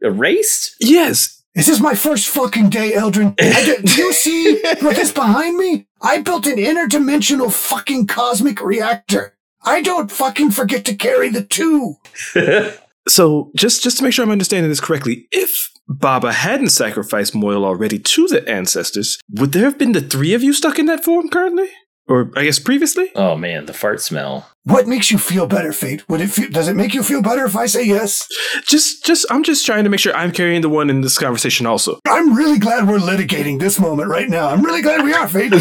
erased? 0.00 0.76
Yes. 0.80 1.42
This 1.54 1.68
is 1.68 1.80
my 1.80 1.94
first 1.94 2.28
fucking 2.28 2.70
day, 2.70 2.92
Eldrin. 2.92 3.34
I 3.40 3.64
d- 3.64 3.82
do 3.82 4.02
you 4.02 4.12
see 4.12 4.62
what 4.80 4.96
is 4.98 5.12
behind 5.12 5.56
me? 5.56 5.86
I 6.00 6.22
built 6.22 6.46
an 6.46 6.56
interdimensional 6.56 7.52
fucking 7.52 8.06
cosmic 8.06 8.60
reactor. 8.60 9.36
I 9.62 9.82
don't 9.82 10.10
fucking 10.10 10.52
forget 10.52 10.84
to 10.86 10.94
carry 10.94 11.28
the 11.28 11.42
two. 11.44 11.96
So 13.08 13.50
just 13.56 13.82
just 13.82 13.96
to 13.98 14.04
make 14.04 14.12
sure 14.12 14.24
I'm 14.24 14.30
understanding 14.30 14.68
this 14.68 14.78
correctly, 14.80 15.26
if 15.32 15.70
Baba 15.92 16.32
hadn't 16.32 16.70
sacrificed 16.70 17.34
Moyle 17.34 17.64
already 17.64 17.98
to 17.98 18.28
the 18.28 18.48
ancestors, 18.48 19.18
would 19.28 19.50
there 19.50 19.64
have 19.64 19.76
been 19.76 19.90
the 19.90 20.00
three 20.00 20.34
of 20.34 20.42
you 20.42 20.52
stuck 20.52 20.78
in 20.78 20.86
that 20.86 21.02
form 21.02 21.28
currently? 21.28 21.68
Or 22.10 22.30
I 22.36 22.44
guess 22.44 22.58
previously? 22.58 23.10
oh 23.14 23.36
man, 23.36 23.64
the 23.66 23.72
fart 23.72 24.00
smell. 24.02 24.48
What 24.64 24.86
makes 24.86 25.10
you 25.10 25.16
feel 25.16 25.46
better, 25.46 25.72
Fait? 25.72 26.06
Would 26.10 26.20
it 26.20 26.28
feel, 26.28 26.50
does 26.50 26.68
it 26.68 26.76
make 26.76 26.92
you 26.92 27.02
feel 27.02 27.22
better 27.22 27.46
if 27.46 27.56
I 27.56 27.64
say 27.64 27.82
yes? 27.86 28.28
Just 28.66 29.02
just 29.06 29.24
I'm 29.30 29.42
just 29.42 29.64
trying 29.64 29.84
to 29.84 29.90
make 29.90 30.00
sure 30.00 30.14
I'm 30.14 30.32
carrying 30.32 30.60
the 30.60 30.68
one 30.68 30.90
in 30.90 31.00
this 31.00 31.16
conversation 31.16 31.64
also. 31.66 31.98
I'm 32.06 32.34
really 32.34 32.58
glad 32.58 32.86
we're 32.86 32.98
litigating 32.98 33.58
this 33.58 33.80
moment 33.80 34.10
right 34.10 34.28
now. 34.28 34.48
I'm 34.48 34.62
really 34.62 34.82
glad 34.82 35.02
we 35.02 35.14
are, 35.14 35.26
Fait. 35.28 35.50
I'm 35.52 35.60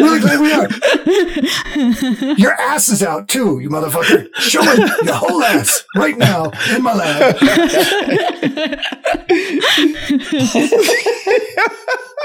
really 0.00 0.20
glad 0.20 0.40
we 0.40 0.52
are. 0.52 0.68
Your 2.38 2.52
ass 2.52 2.88
is 2.88 3.02
out 3.02 3.28
too, 3.28 3.58
you 3.60 3.68
motherfucker. 3.68 4.28
Show 4.36 4.62
me 4.62 4.76
your 5.04 5.14
whole 5.14 5.42
ass 5.42 5.84
right 5.96 6.16
now 6.16 6.50
in 6.74 6.82
my 6.82 6.94
lab. 6.94 7.36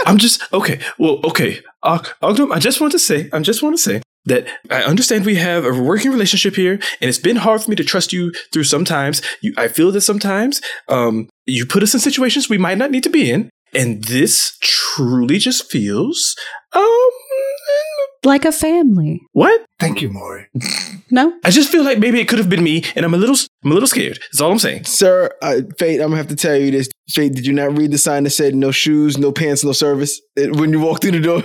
I'm 0.07 0.17
just 0.17 0.41
okay. 0.53 0.79
Well, 0.97 1.19
okay. 1.25 1.59
Ognum, 1.83 2.53
I 2.53 2.59
just 2.59 2.79
want 2.79 2.93
to 2.93 2.99
say, 2.99 3.29
I 3.33 3.39
just 3.39 3.61
want 3.61 3.75
to 3.75 3.81
say 3.81 4.01
that 4.25 4.47
I 4.71 4.83
understand 4.83 5.25
we 5.25 5.35
have 5.35 5.65
a 5.65 5.73
working 5.81 6.11
relationship 6.11 6.55
here, 6.55 6.73
and 6.73 7.09
it's 7.09 7.17
been 7.17 7.35
hard 7.35 7.61
for 7.61 7.69
me 7.69 7.75
to 7.75 7.83
trust 7.83 8.13
you 8.13 8.31
through 8.53 8.63
sometimes. 8.63 9.21
You, 9.41 9.53
I 9.57 9.67
feel 9.67 9.91
that 9.91 10.01
sometimes 10.01 10.61
um, 10.87 11.29
you 11.45 11.65
put 11.65 11.83
us 11.83 11.93
in 11.93 11.99
situations 11.99 12.49
we 12.49 12.57
might 12.57 12.77
not 12.77 12.89
need 12.89 13.03
to 13.03 13.09
be 13.09 13.29
in, 13.29 13.49
and 13.73 14.03
this 14.05 14.57
truly 14.61 15.39
just 15.39 15.69
feels 15.69 16.35
um 16.73 17.09
like 18.23 18.45
a 18.45 18.51
family. 18.51 19.21
what? 19.33 19.65
Thank 19.79 20.01
you, 20.01 20.09
Mori. 20.09 20.47
No? 21.09 21.31
I 21.45 21.51
just 21.51 21.71
feel 21.71 21.85
like 21.85 21.99
maybe 21.99 22.19
it 22.19 22.27
could 22.27 22.37
have 22.37 22.49
been 22.49 22.65
me, 22.65 22.83
and 22.93 23.05
I'm 23.05 23.13
a 23.13 23.17
little, 23.17 23.37
I'm 23.63 23.71
a 23.71 23.73
little 23.73 23.87
scared. 23.87 24.19
That's 24.19 24.41
all 24.41 24.51
I'm 24.51 24.59
saying. 24.59 24.83
Sir, 24.83 25.29
uh, 25.41 25.61
Fait, 25.79 26.01
I'm 26.01 26.09
gonna 26.09 26.17
have 26.17 26.27
to 26.27 26.35
tell 26.35 26.57
you 26.57 26.69
this. 26.69 26.89
Fait, 27.09 27.29
did 27.29 27.45
you 27.47 27.53
not 27.53 27.77
read 27.77 27.91
the 27.91 27.97
sign 27.97 28.23
that 28.25 28.31
said 28.31 28.55
no 28.55 28.71
shoes, 28.71 29.17
no 29.17 29.31
pants, 29.31 29.63
no 29.63 29.71
service 29.71 30.19
uh, 30.37 30.47
when 30.59 30.73
you 30.73 30.81
walked 30.81 31.03
through 31.03 31.11
the 31.11 31.21
door? 31.21 31.43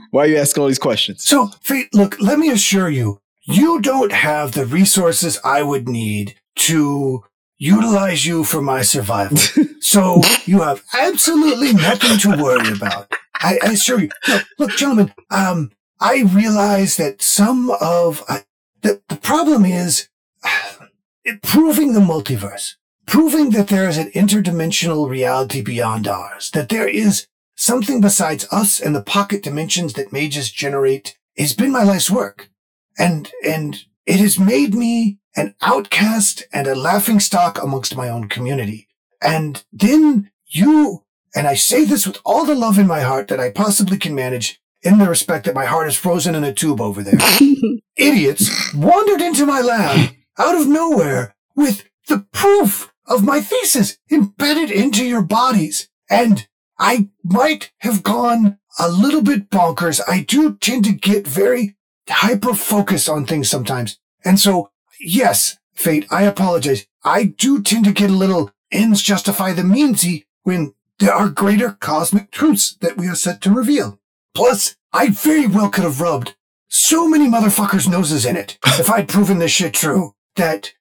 Why 0.10 0.24
are 0.24 0.26
you 0.26 0.36
asking 0.36 0.60
all 0.60 0.66
these 0.68 0.78
questions? 0.78 1.24
So, 1.24 1.46
Fait, 1.62 1.88
look, 1.94 2.20
let 2.20 2.38
me 2.38 2.50
assure 2.50 2.90
you, 2.90 3.18
you 3.46 3.80
don't 3.80 4.12
have 4.12 4.52
the 4.52 4.66
resources 4.66 5.40
I 5.42 5.62
would 5.62 5.88
need 5.88 6.34
to 6.56 7.24
utilize 7.56 8.26
you 8.26 8.44
for 8.44 8.60
my 8.60 8.82
survival. 8.82 9.38
so, 9.80 10.20
you 10.44 10.60
have 10.60 10.84
absolutely 10.92 11.72
nothing 11.72 12.18
to 12.18 12.42
worry 12.42 12.72
about. 12.76 13.10
I, 13.40 13.58
I 13.62 13.72
assure 13.72 14.00
you. 14.00 14.10
Look, 14.28 14.44
look, 14.58 14.70
gentlemen, 14.72 15.14
um, 15.30 15.70
I 16.00 16.22
realize 16.22 16.96
that 16.96 17.22
some 17.22 17.70
of 17.80 18.22
uh, 18.28 18.40
the 18.82 19.02
the 19.08 19.16
problem 19.16 19.64
is 19.64 20.08
proving 21.42 21.92
the 21.92 22.00
multiverse, 22.00 22.74
proving 23.06 23.50
that 23.50 23.68
there 23.68 23.88
is 23.88 23.98
an 23.98 24.10
interdimensional 24.10 25.08
reality 25.08 25.62
beyond 25.62 26.06
ours, 26.06 26.50
that 26.52 26.68
there 26.68 26.88
is 26.88 27.26
something 27.58 28.00
besides 28.00 28.46
us 28.52 28.78
and 28.78 28.94
the 28.94 29.02
pocket 29.02 29.42
dimensions 29.42 29.94
that 29.94 30.12
mages 30.12 30.50
generate 30.50 31.18
has 31.36 31.54
been 31.54 31.72
my 31.72 31.82
life's 31.82 32.10
work. 32.10 32.50
And, 32.96 33.32
and 33.44 33.84
it 34.06 34.20
has 34.20 34.38
made 34.38 34.74
me 34.74 35.18
an 35.36 35.54
outcast 35.60 36.44
and 36.52 36.66
a 36.66 36.74
laughing 36.74 37.18
stock 37.18 37.60
amongst 37.62 37.96
my 37.96 38.08
own 38.08 38.28
community. 38.28 38.88
And 39.20 39.64
then 39.72 40.30
you, 40.46 41.04
and 41.34 41.46
I 41.46 41.54
say 41.54 41.84
this 41.84 42.06
with 42.06 42.18
all 42.24 42.44
the 42.44 42.54
love 42.54 42.78
in 42.78 42.86
my 42.86 43.00
heart 43.00 43.28
that 43.28 43.40
I 43.40 43.50
possibly 43.50 43.98
can 43.98 44.14
manage 44.14 44.60
in 44.82 44.98
the 44.98 45.08
respect 45.08 45.46
that 45.46 45.54
my 45.54 45.64
heart 45.64 45.88
is 45.88 45.96
frozen 45.96 46.34
in 46.34 46.44
a 46.44 46.52
tube 46.52 46.80
over 46.80 47.02
there. 47.02 47.18
Idiots 47.96 48.74
wandered 48.74 49.20
into 49.20 49.46
my 49.46 49.60
lab 49.60 50.14
out 50.38 50.56
of 50.56 50.68
nowhere 50.68 51.34
with 51.56 51.84
the 52.08 52.26
proof 52.32 52.92
of 53.06 53.24
my 53.24 53.40
thesis 53.40 53.98
embedded 54.10 54.70
into 54.70 55.04
your 55.04 55.22
bodies. 55.22 55.88
And 56.08 56.46
I 56.78 57.08
might 57.24 57.72
have 57.78 58.02
gone 58.02 58.58
a 58.78 58.88
little 58.88 59.22
bit 59.22 59.50
bonkers. 59.50 60.00
I 60.06 60.20
do 60.20 60.56
tend 60.56 60.84
to 60.84 60.92
get 60.92 61.26
very 61.26 61.76
hyper 62.08 62.54
focused 62.54 63.08
on 63.08 63.26
things 63.26 63.50
sometimes. 63.50 63.98
And 64.24 64.38
so, 64.38 64.70
yes, 65.00 65.58
Fait, 65.74 66.06
I 66.10 66.22
apologize. 66.22 66.86
I 67.04 67.24
do 67.24 67.62
tend 67.62 67.84
to 67.84 67.92
get 67.92 68.10
a 68.10 68.14
little 68.14 68.50
ends 68.70 69.02
justify 69.02 69.52
the 69.52 69.62
meansy 69.62 70.24
when 70.42 70.74
there 70.98 71.12
are 71.12 71.28
greater 71.28 71.72
cosmic 71.72 72.30
truths 72.30 72.76
that 72.80 72.96
we 72.96 73.08
are 73.08 73.14
set 73.14 73.40
to 73.42 73.50
reveal. 73.50 73.97
Plus, 74.38 74.76
I 74.92 75.08
very 75.10 75.48
well 75.48 75.68
could 75.68 75.82
have 75.82 76.00
rubbed 76.00 76.36
so 76.68 77.08
many 77.08 77.26
motherfuckers' 77.26 77.88
noses 77.88 78.24
in 78.24 78.36
it 78.36 78.56
if 78.66 78.88
I'd 78.88 79.08
proven 79.08 79.40
this 79.40 79.50
shit 79.50 79.74
true 79.74 80.14
that 80.36 80.74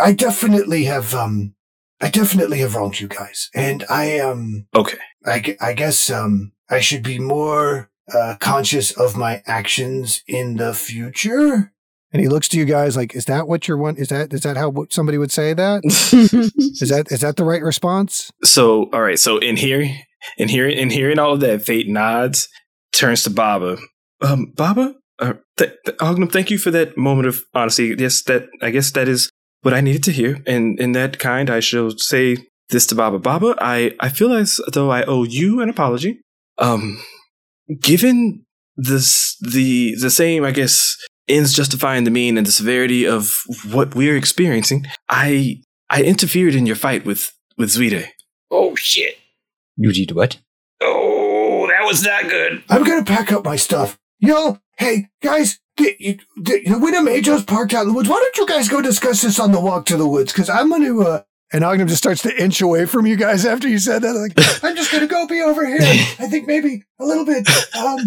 I 0.00 0.12
definitely 0.12 0.84
have, 0.84 1.12
um, 1.12 1.56
I 2.00 2.10
definitely 2.10 2.58
have 2.58 2.76
wronged 2.76 3.00
you 3.00 3.08
guys. 3.08 3.50
And 3.56 3.84
I, 3.90 4.20
um, 4.20 4.68
Okay. 4.72 4.98
I, 5.26 5.56
I 5.60 5.72
guess 5.72 6.10
um, 6.10 6.52
I 6.70 6.78
should 6.78 7.02
be 7.02 7.18
more 7.18 7.90
uh, 8.14 8.36
conscious 8.38 8.92
of 8.92 9.16
my 9.16 9.42
actions 9.46 10.22
in 10.28 10.58
the 10.58 10.72
future. 10.72 11.72
And 12.12 12.22
he 12.22 12.28
looks 12.28 12.46
to 12.50 12.56
you 12.58 12.66
guys 12.66 12.96
like, 12.96 13.16
"Is 13.16 13.24
that 13.24 13.48
what 13.48 13.66
you're 13.66 13.78
want? 13.78 13.98
Is 13.98 14.08
that 14.08 14.32
is 14.34 14.42
that 14.42 14.56
how 14.58 14.86
somebody 14.90 15.16
would 15.18 15.32
say 15.32 15.54
that? 15.54 15.82
Is 16.82 16.90
that 16.90 17.06
is 17.10 17.20
that 17.22 17.36
the 17.36 17.44
right 17.44 17.62
response?" 17.62 18.30
So, 18.44 18.90
all 18.92 19.00
right. 19.00 19.18
So, 19.18 19.38
in 19.38 19.56
here, 19.56 19.80
in 20.36 20.48
hearing, 20.50 20.76
in 20.76 20.90
hearing 20.90 21.18
all 21.18 21.32
of 21.32 21.40
that, 21.40 21.64
Fait 21.64 21.88
nods, 21.88 22.50
turns 22.92 23.22
to 23.24 23.30
Baba. 23.30 23.78
Um, 24.20 24.52
Baba, 24.56 24.94
uh, 25.18 25.34
th- 25.56 25.72
th- 25.84 25.96
Ognum, 26.00 26.28
thank 26.28 26.50
you 26.50 26.58
for 26.58 26.70
that 26.70 26.96
moment 26.96 27.28
of 27.28 27.42
honesty. 27.54 27.94
Yes, 27.98 28.22
that 28.24 28.46
I 28.60 28.70
guess 28.70 28.90
that 28.92 29.08
is 29.08 29.30
what 29.62 29.74
I 29.74 29.80
needed 29.80 30.02
to 30.04 30.12
hear. 30.12 30.42
And 30.46 30.78
in 30.78 30.92
that 30.92 31.18
kind, 31.18 31.50
I 31.50 31.60
shall 31.60 31.90
say 31.96 32.36
this 32.70 32.86
to 32.86 32.94
Baba. 32.94 33.18
Baba, 33.18 33.54
I 33.60 33.92
I 34.00 34.08
feel 34.08 34.32
as 34.32 34.60
though 34.72 34.90
I 34.90 35.04
owe 35.04 35.24
you 35.24 35.60
an 35.60 35.68
apology. 35.68 36.20
Um, 36.58 37.02
given 37.80 38.44
this 38.76 39.36
the 39.40 39.94
the 40.00 40.10
same, 40.10 40.44
I 40.44 40.50
guess, 40.50 40.96
ends 41.28 41.52
justifying 41.52 42.04
the 42.04 42.10
mean 42.10 42.36
and 42.38 42.46
the 42.46 42.52
severity 42.52 43.06
of 43.06 43.36
what 43.70 43.94
we're 43.94 44.16
experiencing. 44.16 44.86
I 45.08 45.60
I 45.90 46.02
interfered 46.02 46.54
in 46.54 46.66
your 46.66 46.76
fight 46.76 47.04
with 47.04 47.30
with 47.58 47.70
Zuide. 47.70 48.08
Oh 48.50 48.74
shit. 48.76 49.18
You 49.76 49.92
did 49.92 50.12
what? 50.12 50.38
Oh, 50.80 51.11
that 51.11 51.11
was 51.92 52.02
not 52.02 52.28
good. 52.28 52.62
I'm 52.70 52.84
gonna 52.84 53.04
pack 53.04 53.30
up 53.32 53.44
my 53.44 53.56
stuff. 53.56 53.98
Yo, 54.18 54.58
hey 54.78 55.08
guys, 55.20 55.60
the, 55.76 55.94
you, 55.98 56.18
the, 56.36 56.62
the 56.64 57.44
parked 57.46 57.74
out 57.74 57.82
in 57.82 57.88
the 57.88 57.94
woods. 57.94 58.08
Why 58.08 58.16
don't 58.16 58.36
you 58.38 58.46
guys 58.46 58.68
go 58.68 58.80
discuss 58.80 59.20
this 59.20 59.38
on 59.38 59.52
the 59.52 59.60
walk 59.60 59.84
to 59.86 59.96
the 59.98 60.08
woods? 60.08 60.32
Because 60.32 60.48
I'm 60.48 60.70
gonna. 60.70 60.98
Uh, 60.98 61.22
And 61.52 61.62
Ognum 61.64 61.88
just 61.88 62.02
starts 62.02 62.22
to 62.22 62.42
inch 62.42 62.62
away 62.62 62.86
from 62.86 63.06
you 63.06 63.16
guys 63.16 63.44
after 63.52 63.68
you 63.68 63.78
said 63.78 64.00
that. 64.02 64.14
Like, 64.14 64.32
I'm 64.64 64.74
just 64.74 64.90
gonna 64.90 65.06
go 65.06 65.26
be 65.26 65.42
over 65.42 65.66
here. 65.66 65.80
I 65.82 66.28
think 66.28 66.46
maybe 66.46 66.82
a 66.98 67.04
little 67.04 67.26
bit. 67.26 67.46
Um, 67.76 67.98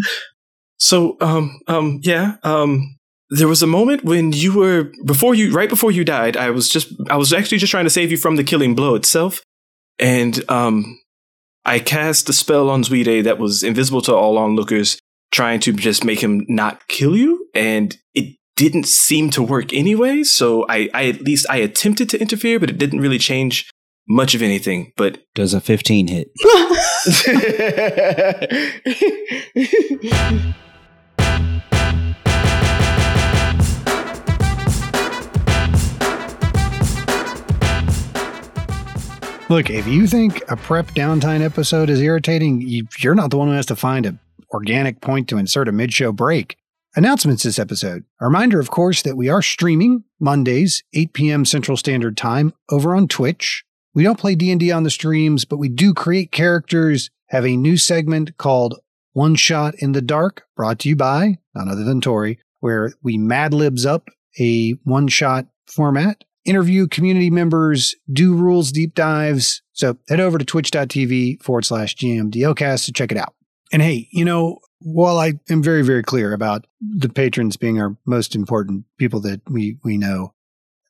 So, 0.78 1.15
um, 1.21 1.60
um, 1.67 2.00
yeah, 2.02 2.38
um, 2.41 2.98
there 3.30 3.48
was 3.48 3.62
a 3.62 3.67
moment 3.67 4.04
when 4.04 4.34
you 4.34 4.58
were 4.58 4.91
before 5.06 5.36
you, 5.36 5.52
right 5.52 5.69
before 5.69 5.91
you 5.91 6.04
died. 6.04 6.36
I 6.38 6.50
was 6.50 6.67
just, 6.69 6.91
I 7.10 7.17
was 7.17 7.34
actually 7.34 7.60
just 7.60 7.71
trying 7.71 7.86
to 7.86 7.89
save 7.91 8.10
you 8.10 8.17
from 8.17 8.36
the 8.36 8.43
killing 8.43 8.74
blow 8.74 8.95
itself, 8.95 9.41
and 10.00 10.43
um, 10.50 11.00
I 11.65 11.80
cast 11.80 12.30
a 12.30 12.34
spell 12.34 12.69
on 12.69 12.84
Zuide 12.84 13.23
that 13.23 13.39
was 13.39 13.63
invisible 13.63 14.01
to 14.04 14.15
all 14.15 14.38
onlookers, 14.38 14.99
trying 15.32 15.60
to 15.62 15.73
just 15.73 16.04
make 16.04 16.21
him 16.21 16.45
not 16.47 16.88
kill 16.88 17.15
you, 17.15 17.47
and 17.56 17.97
it 18.13 18.36
didn't 18.56 18.88
seem 18.88 19.30
to 19.32 19.43
work 19.43 19.73
anyway. 19.73 20.23
So 20.23 20.65
I, 20.69 20.89
I 20.93 21.08
at 21.08 21.21
least 21.21 21.45
I 21.49 21.58
attempted 21.58 22.10
to 22.10 22.21
interfere, 22.21 22.60
but 22.60 22.69
it 22.69 22.78
didn't 22.78 23.01
really 23.01 23.17
change 23.17 23.69
much 24.08 24.36
of 24.36 24.41
anything. 24.41 24.93
But 24.95 25.19
Does 25.34 25.54
a 25.54 25.62
15 25.62 26.08
hit? 26.08 26.30
look, 39.49 39.69
if 39.69 39.88
you 39.88 40.08
think 40.08 40.43
a 40.49 40.55
prep 40.55 40.88
downtime 40.91 41.41
episode 41.41 41.89
is 41.89 42.01
irritating, 42.01 42.62
you, 42.62 42.88
you're 42.99 43.15
not 43.15 43.29
the 43.29 43.38
one 43.38 43.47
who 43.47 43.53
has 43.53 43.65
to 43.67 43.75
find 43.75 44.05
an 44.05 44.19
organic 44.51 45.01
point 45.01 45.27
to 45.29 45.38
insert 45.38 45.67
a 45.67 45.71
mid-show 45.71 46.12
break. 46.12 46.58
Announcements 46.95 47.43
this 47.43 47.60
episode. 47.60 48.05
A 48.21 48.25
reminder, 48.25 48.60
of 48.60 48.71
course, 48.71 49.01
that 49.01 49.17
we 49.17 49.27
are 49.29 49.41
streaming 49.41 50.05
Mondays, 50.19 50.84
8 50.93 51.13
p.m. 51.13 51.45
Central 51.45 51.77
Standard 51.77 52.15
Time 52.15 52.53
over 52.71 52.95
on 52.95 53.08
Twitch. 53.08 53.63
We 53.93 54.03
don't 54.03 54.19
play 54.19 54.36
D&D 54.36 54.71
on 54.71 54.84
the 54.84 54.89
streams, 54.89 55.45
but 55.45 55.58
we 55.58 55.69
do 55.69 55.93
create 55.93 56.31
characters, 56.31 57.10
have 57.29 57.45
a 57.45 57.58
new 57.58 57.77
segment 57.77 58.38
called 58.38 58.79
One 59.13 59.36
Shot 59.36 59.75
in 59.79 59.91
the 59.91 60.01
Dark, 60.01 60.43
brought 60.55 60.79
to 60.79 60.89
you 60.89 60.95
by 60.95 61.38
none 61.53 61.69
other 61.69 61.84
than 61.84 62.01
Tori, 62.01 62.39
where 62.62 62.93
we 63.03 63.17
mad 63.17 63.53
libs 63.53 63.86
up 63.86 64.10
a 64.39 64.71
one 64.84 65.08
shot 65.08 65.47
format, 65.67 66.23
interview 66.45 66.88
community 66.88 67.29
members, 67.29 67.95
do 68.12 68.34
rules 68.34 68.71
deep 68.71 68.93
dives. 68.93 69.62
So 69.73 69.97
head 70.08 70.19
over 70.19 70.38
to 70.38 70.45
twitch.tv 70.45 71.41
forward 71.43 71.65
slash 71.65 71.95
GMDLcast 71.95 72.86
to 72.86 72.93
check 72.93 73.12
it 73.12 73.17
out. 73.17 73.34
And 73.71 73.81
hey, 73.81 74.08
you 74.12 74.23
know, 74.23 74.60
while 74.79 75.17
I 75.17 75.34
am 75.49 75.63
very, 75.63 75.81
very 75.81 76.03
clear 76.03 76.34
about 76.34 76.67
the 76.79 77.10
patrons 77.10 77.58
being 77.58 77.81
our 77.81 77.97
most 78.05 78.36
important 78.36 78.86
people 78.97 79.19
that 79.21 79.41
we, 79.49 79.77
we 79.84 79.97
know, 79.97 80.34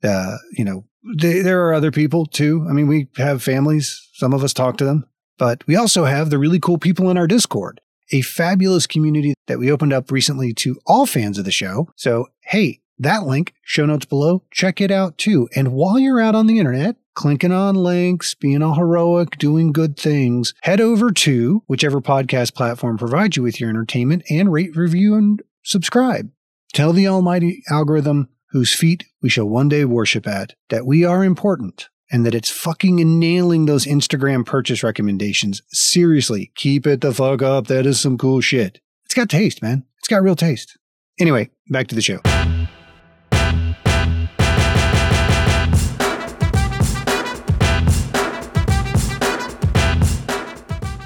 uh, 0.03 0.37
you 0.51 0.65
know, 0.65 0.85
they, 1.17 1.41
there 1.41 1.65
are 1.65 1.73
other 1.73 1.91
people 1.91 2.25
too. 2.25 2.65
I 2.69 2.73
mean, 2.73 2.87
we 2.87 3.07
have 3.17 3.41
families. 3.41 4.09
Some 4.13 4.33
of 4.33 4.43
us 4.43 4.53
talk 4.53 4.77
to 4.77 4.85
them, 4.85 5.05
but 5.37 5.65
we 5.67 5.75
also 5.75 6.05
have 6.05 6.29
the 6.29 6.37
really 6.37 6.59
cool 6.59 6.77
people 6.77 7.09
in 7.09 7.17
our 7.17 7.27
Discord, 7.27 7.79
a 8.11 8.21
fabulous 8.21 8.87
community 8.87 9.33
that 9.47 9.59
we 9.59 9.71
opened 9.71 9.93
up 9.93 10.11
recently 10.11 10.53
to 10.55 10.79
all 10.85 11.05
fans 11.05 11.37
of 11.37 11.45
the 11.45 11.51
show. 11.51 11.89
So, 11.95 12.27
hey, 12.41 12.81
that 12.99 13.25
link, 13.25 13.53
show 13.63 13.85
notes 13.85 14.05
below, 14.05 14.43
check 14.51 14.79
it 14.81 14.91
out 14.91 15.17
too. 15.17 15.49
And 15.55 15.73
while 15.73 15.99
you're 15.99 16.21
out 16.21 16.35
on 16.35 16.47
the 16.47 16.59
internet, 16.59 16.95
clinking 17.13 17.51
on 17.51 17.75
links, 17.75 18.35
being 18.35 18.61
all 18.61 18.75
heroic, 18.75 19.37
doing 19.37 19.71
good 19.71 19.97
things, 19.97 20.53
head 20.61 20.81
over 20.81 21.11
to 21.11 21.63
whichever 21.67 22.01
podcast 22.01 22.53
platform 22.53 22.97
provides 22.97 23.37
you 23.37 23.43
with 23.43 23.59
your 23.59 23.69
entertainment 23.69 24.23
and 24.29 24.51
rate, 24.51 24.75
review, 24.75 25.15
and 25.15 25.41
subscribe. 25.63 26.29
Tell 26.73 26.93
the 26.93 27.07
almighty 27.07 27.63
algorithm 27.69 28.29
whose 28.51 28.73
feet 28.73 29.05
we 29.21 29.29
shall 29.29 29.49
one 29.49 29.69
day 29.69 29.85
worship 29.85 30.27
at 30.27 30.53
that 30.69 30.85
we 30.85 31.03
are 31.03 31.23
important 31.23 31.89
and 32.11 32.25
that 32.25 32.35
it's 32.35 32.51
fucking 32.51 33.19
nailing 33.19 33.65
those 33.65 33.85
Instagram 33.85 34.45
purchase 34.45 34.83
recommendations. 34.83 35.61
Seriously, 35.71 36.51
keep 36.55 36.85
it 36.85 37.01
the 37.01 37.13
fuck 37.13 37.41
up. 37.41 37.67
That 37.67 37.85
is 37.85 37.99
some 37.99 38.17
cool 38.17 38.41
shit. 38.41 38.79
It's 39.05 39.13
got 39.13 39.29
taste, 39.29 39.61
man. 39.61 39.85
It's 39.99 40.07
got 40.07 40.21
real 40.21 40.35
taste. 40.35 40.77
Anyway, 41.19 41.49
back 41.69 41.87
to 41.87 41.95
the 41.95 42.01
show. 42.01 42.19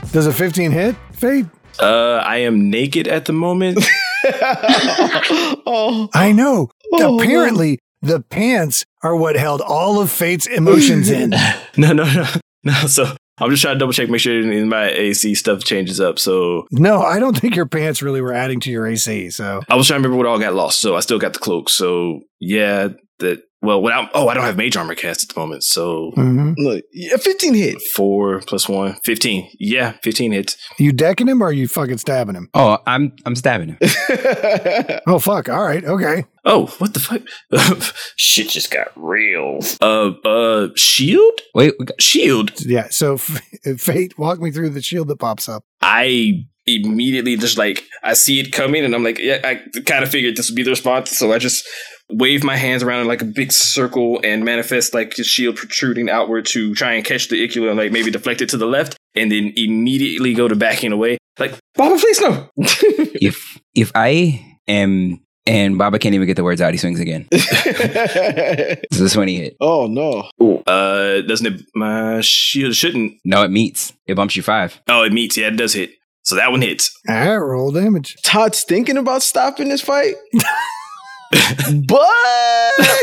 Does 0.13 0.25
a 0.25 0.33
15 0.33 0.71
hit, 0.71 0.95
Fait? 1.13 1.45
Uh, 1.79 2.21
I 2.25 2.37
am 2.37 2.69
naked 2.71 3.07
at 3.07 3.25
the 3.25 3.33
moment. 3.33 3.77
oh, 5.65 6.09
I 6.15 6.31
know. 6.31 6.69
Oh, 6.93 7.19
Apparently, 7.19 7.77
the 8.01 8.19
pants 8.19 8.85
are 9.03 9.15
what 9.15 9.35
held 9.35 9.61
all 9.61 10.01
of 10.01 10.09
Fait's 10.09 10.47
emotions 10.47 11.11
in. 11.11 11.29
no, 11.77 11.93
no, 11.93 12.11
no, 12.11 12.25
no. 12.63 12.73
So 12.87 13.15
I'm 13.37 13.51
just 13.51 13.61
trying 13.61 13.75
to 13.75 13.79
double 13.79 13.93
check, 13.93 14.09
make 14.09 14.19
sure 14.19 14.39
in 14.51 14.67
my 14.67 14.89
AC 14.89 15.35
stuff 15.35 15.63
changes 15.63 15.99
up. 16.01 16.17
So 16.17 16.65
No, 16.71 17.01
I 17.01 17.19
don't 17.19 17.37
think 17.39 17.55
your 17.55 17.67
pants 17.67 18.01
really 18.01 18.21
were 18.21 18.33
adding 18.33 18.59
to 18.61 18.71
your 18.71 18.87
AC. 18.87 19.29
So 19.29 19.61
I 19.69 19.75
was 19.75 19.87
trying 19.87 20.01
to 20.01 20.07
remember 20.07 20.17
what 20.17 20.25
all 20.25 20.39
got 20.39 20.55
lost. 20.55 20.81
So 20.81 20.95
I 20.95 21.01
still 21.01 21.19
got 21.19 21.33
the 21.33 21.39
cloak. 21.39 21.69
So 21.69 22.21
yeah, 22.39 22.89
that 23.19 23.43
well, 23.61 23.81
without 23.81 24.09
oh, 24.13 24.27
I 24.29 24.33
don't 24.33 24.43
have 24.43 24.55
mage 24.57 24.77
armor 24.77 24.95
cast 24.95 25.23
at 25.29 25.33
the 25.35 25.39
moment. 25.39 25.63
So 25.63 26.11
Mhm. 26.17 26.55
look, 26.57 26.83
a 27.13 27.17
15 27.17 27.53
hit. 27.53 27.81
four 27.93 28.41
plus 28.47 28.69
one, 28.69 28.95
15. 29.03 29.49
Yeah, 29.59 29.93
15 30.03 30.31
hits. 30.31 30.55
you 30.77 30.91
decking 30.91 31.27
him 31.27 31.41
or 31.41 31.47
are 31.47 31.51
you 31.53 31.67
fucking 31.67 31.97
stabbing 31.97 32.35
him? 32.35 32.49
Oh, 32.53 32.77
I'm 32.87 33.13
I'm 33.25 33.35
stabbing 33.35 33.69
him. 33.69 33.77
Oh 35.07 35.19
fuck! 35.19 35.49
All 35.49 35.63
right, 35.63 35.83
okay. 35.83 36.25
Oh, 36.45 36.67
what 36.79 36.93
the 36.93 36.99
fuck? 36.99 37.21
Shit 38.17 38.49
just 38.49 38.71
got 38.71 38.87
real. 38.95 39.59
uh, 39.81 40.11
uh, 40.25 40.69
shield? 40.75 41.39
Wait, 41.53 41.73
we 41.79 41.85
got- 41.85 42.01
Shield. 42.01 42.51
Yeah. 42.65 42.87
So 42.89 43.15
F- 43.15 43.41
Fait, 43.77 44.17
walk 44.17 44.39
me 44.39 44.51
through 44.51 44.69
the 44.69 44.81
shield 44.81 45.07
that 45.09 45.17
pops 45.19 45.49
up. 45.49 45.63
I 45.81 46.45
immediately 46.65 47.35
just 47.37 47.57
like 47.57 47.83
I 48.03 48.13
see 48.13 48.39
it 48.39 48.51
coming, 48.51 48.83
and 48.85 48.93
I'm 48.95 49.03
like, 49.03 49.19
yeah, 49.19 49.39
I 49.43 49.61
kind 49.85 50.03
of 50.03 50.09
figured 50.11 50.35
this 50.37 50.49
would 50.49 50.55
be 50.55 50.63
the 50.63 50.69
response. 50.71 51.11
So 51.17 51.31
I 51.33 51.37
just 51.39 51.67
wave 52.09 52.43
my 52.43 52.55
hands 52.55 52.83
around 52.83 53.01
in 53.01 53.07
like 53.07 53.21
a 53.21 53.25
big 53.25 53.51
circle 53.51 54.19
and 54.23 54.43
manifest 54.43 54.93
like 54.93 55.17
a 55.19 55.23
shield 55.23 55.55
protruding 55.55 56.09
outward 56.09 56.45
to 56.47 56.73
try 56.75 56.93
and 56.93 57.05
catch 57.05 57.27
the 57.29 57.47
Icula 57.47 57.69
and 57.69 57.77
like 57.77 57.91
maybe 57.91 58.11
deflect 58.11 58.41
it 58.41 58.49
to 58.49 58.57
the 58.57 58.65
left, 58.65 58.97
and 59.15 59.31
then 59.31 59.53
immediately 59.55 60.33
go 60.33 60.47
to 60.47 60.55
backing 60.55 60.91
away. 60.91 61.17
Like, 61.37 61.57
Baba, 61.75 61.97
please 61.97 62.19
no. 62.19 62.49
if 62.57 63.59
if 63.75 63.91
I 63.95 64.57
am 64.67 65.21
and 65.45 65.77
Baba 65.77 65.97
can't 65.97 66.13
even 66.13 66.27
get 66.27 66.35
the 66.35 66.43
words 66.43 66.61
out, 66.61 66.73
he 66.73 66.77
swings 66.77 66.99
again. 66.99 67.27
So 67.31 67.37
this 69.03 69.15
one 69.15 69.27
he 69.27 69.37
hit. 69.37 69.57
oh 69.59 69.87
no. 69.87 70.29
uh, 70.67 71.21
doesn't 71.21 71.47
it? 71.47 71.61
My 71.75 72.21
shield 72.21 72.75
shouldn't. 72.75 73.13
No, 73.25 73.43
it 73.43 73.49
meets. 73.49 73.93
It 74.05 74.15
bumps 74.15 74.35
you 74.35 74.43
five. 74.43 74.79
Oh, 74.87 75.03
it 75.03 75.13
meets. 75.13 75.37
Yeah, 75.37 75.47
it 75.47 75.57
does 75.57 75.73
hit. 75.73 75.91
So 76.23 76.35
that 76.35 76.51
one 76.51 76.61
hits. 76.61 76.91
All 77.07 77.15
right, 77.15 77.35
roll 77.37 77.71
damage. 77.71 78.15
Todd's 78.23 78.63
thinking 78.63 78.97
about 78.97 79.23
stopping 79.23 79.69
this 79.69 79.81
fight. 79.81 80.15
but 81.31 82.09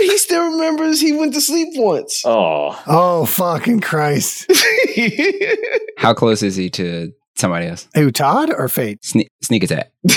he 0.00 0.18
still 0.18 0.50
remembers 0.52 1.00
he 1.00 1.12
went 1.12 1.34
to 1.34 1.40
sleep 1.40 1.68
once. 1.74 2.22
Oh, 2.24 2.80
Oh 2.86 3.26
fucking 3.26 3.80
Christ! 3.80 4.50
How 5.98 6.12
close 6.14 6.42
is 6.42 6.56
he 6.56 6.68
to 6.70 7.12
somebody 7.36 7.66
else? 7.66 7.88
Who 7.94 8.10
Todd 8.10 8.50
or 8.50 8.68
Fait? 8.68 9.00
Sne- 9.02 9.26
sneak 9.42 9.62
attack. 9.64 9.92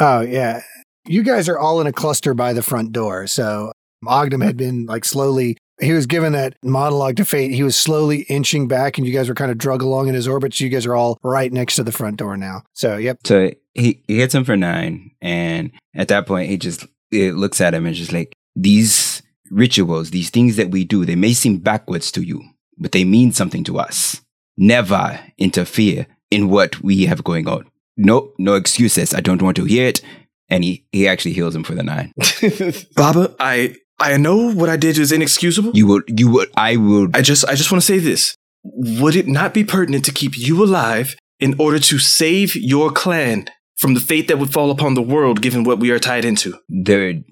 Oh 0.00 0.20
yeah, 0.20 0.62
you 1.06 1.22
guys 1.22 1.48
are 1.48 1.58
all 1.58 1.80
in 1.80 1.86
a 1.86 1.92
cluster 1.92 2.34
by 2.34 2.52
the 2.52 2.62
front 2.62 2.92
door. 2.92 3.26
So 3.26 3.72
Ognum 4.06 4.40
had 4.40 4.56
been 4.56 4.86
like 4.86 5.04
slowly. 5.04 5.56
He 5.82 5.92
was 5.92 6.06
given 6.06 6.32
that 6.32 6.56
monologue 6.62 7.16
to 7.16 7.24
Fait. 7.24 7.50
He 7.50 7.62
was 7.62 7.76
slowly 7.76 8.22
inching 8.22 8.68
back, 8.68 8.98
and 8.98 9.06
you 9.06 9.12
guys 9.12 9.28
were 9.28 9.34
kind 9.34 9.50
of 9.50 9.58
drug 9.58 9.82
along 9.82 10.08
in 10.08 10.14
his 10.14 10.28
orbit. 10.28 10.54
So 10.54 10.64
you 10.64 10.70
guys 10.70 10.86
are 10.86 10.94
all 10.94 11.18
right 11.22 11.52
next 11.52 11.76
to 11.76 11.82
the 11.82 11.92
front 11.92 12.18
door 12.18 12.36
now. 12.36 12.62
So 12.72 12.96
yep. 12.96 13.18
So 13.24 13.50
he, 13.74 14.02
he 14.06 14.18
hits 14.18 14.34
him 14.34 14.44
for 14.44 14.56
nine, 14.56 15.10
and 15.20 15.72
at 15.94 16.08
that 16.08 16.26
point 16.26 16.48
he 16.48 16.56
just 16.56 16.86
it 17.10 17.34
looks 17.34 17.60
at 17.60 17.74
him 17.74 17.84
and 17.86 17.94
just 17.94 18.12
like 18.12 18.32
these 18.54 19.22
rituals, 19.50 20.10
these 20.10 20.30
things 20.30 20.56
that 20.56 20.70
we 20.70 20.84
do, 20.84 21.04
they 21.04 21.16
may 21.16 21.32
seem 21.32 21.58
backwards 21.58 22.10
to 22.12 22.22
you, 22.22 22.42
but 22.78 22.92
they 22.92 23.04
mean 23.04 23.32
something 23.32 23.64
to 23.64 23.78
us. 23.78 24.22
Never 24.56 25.20
interfere 25.38 26.06
in 26.30 26.48
what 26.48 26.82
we 26.82 27.06
have 27.06 27.24
going 27.24 27.46
on. 27.48 27.68
Nope, 27.96 28.34
no 28.38 28.54
excuses. 28.54 29.14
I 29.14 29.20
don't 29.20 29.42
want 29.42 29.56
to 29.56 29.64
hear 29.64 29.88
it. 29.88 30.00
And 30.48 30.64
he, 30.64 30.84
he 30.92 31.08
actually 31.08 31.32
heals 31.32 31.54
him 31.54 31.64
for 31.64 31.74
the 31.74 31.82
nine. 31.82 32.12
Baba, 32.96 33.34
I 33.38 33.76
I 34.02 34.16
know 34.16 34.52
what 34.52 34.68
I 34.68 34.76
did 34.76 34.98
is 34.98 35.12
inexcusable. 35.12 35.72
You 35.74 35.86
would, 35.86 36.04
you 36.20 36.30
will, 36.30 36.46
I 36.56 36.76
would. 36.76 37.16
I 37.16 37.22
just 37.22 37.44
I 37.48 37.54
just 37.54 37.70
want 37.72 37.82
to 37.82 37.86
say 37.86 37.98
this. 37.98 38.36
Would 38.64 39.16
it 39.16 39.26
not 39.26 39.54
be 39.54 39.64
pertinent 39.64 40.04
to 40.04 40.12
keep 40.12 40.36
you 40.36 40.62
alive 40.62 41.16
in 41.40 41.54
order 41.58 41.78
to 41.78 41.98
save 41.98 42.54
your 42.56 42.90
clan 42.92 43.46
from 43.76 43.94
the 43.94 44.00
fate 44.00 44.28
that 44.28 44.38
would 44.38 44.52
fall 44.52 44.70
upon 44.70 44.94
the 44.94 45.02
world 45.02 45.42
given 45.42 45.64
what 45.64 45.78
we 45.80 45.90
are 45.90 45.98
tied 45.98 46.24
into? 46.24 46.54
The, 46.68 47.24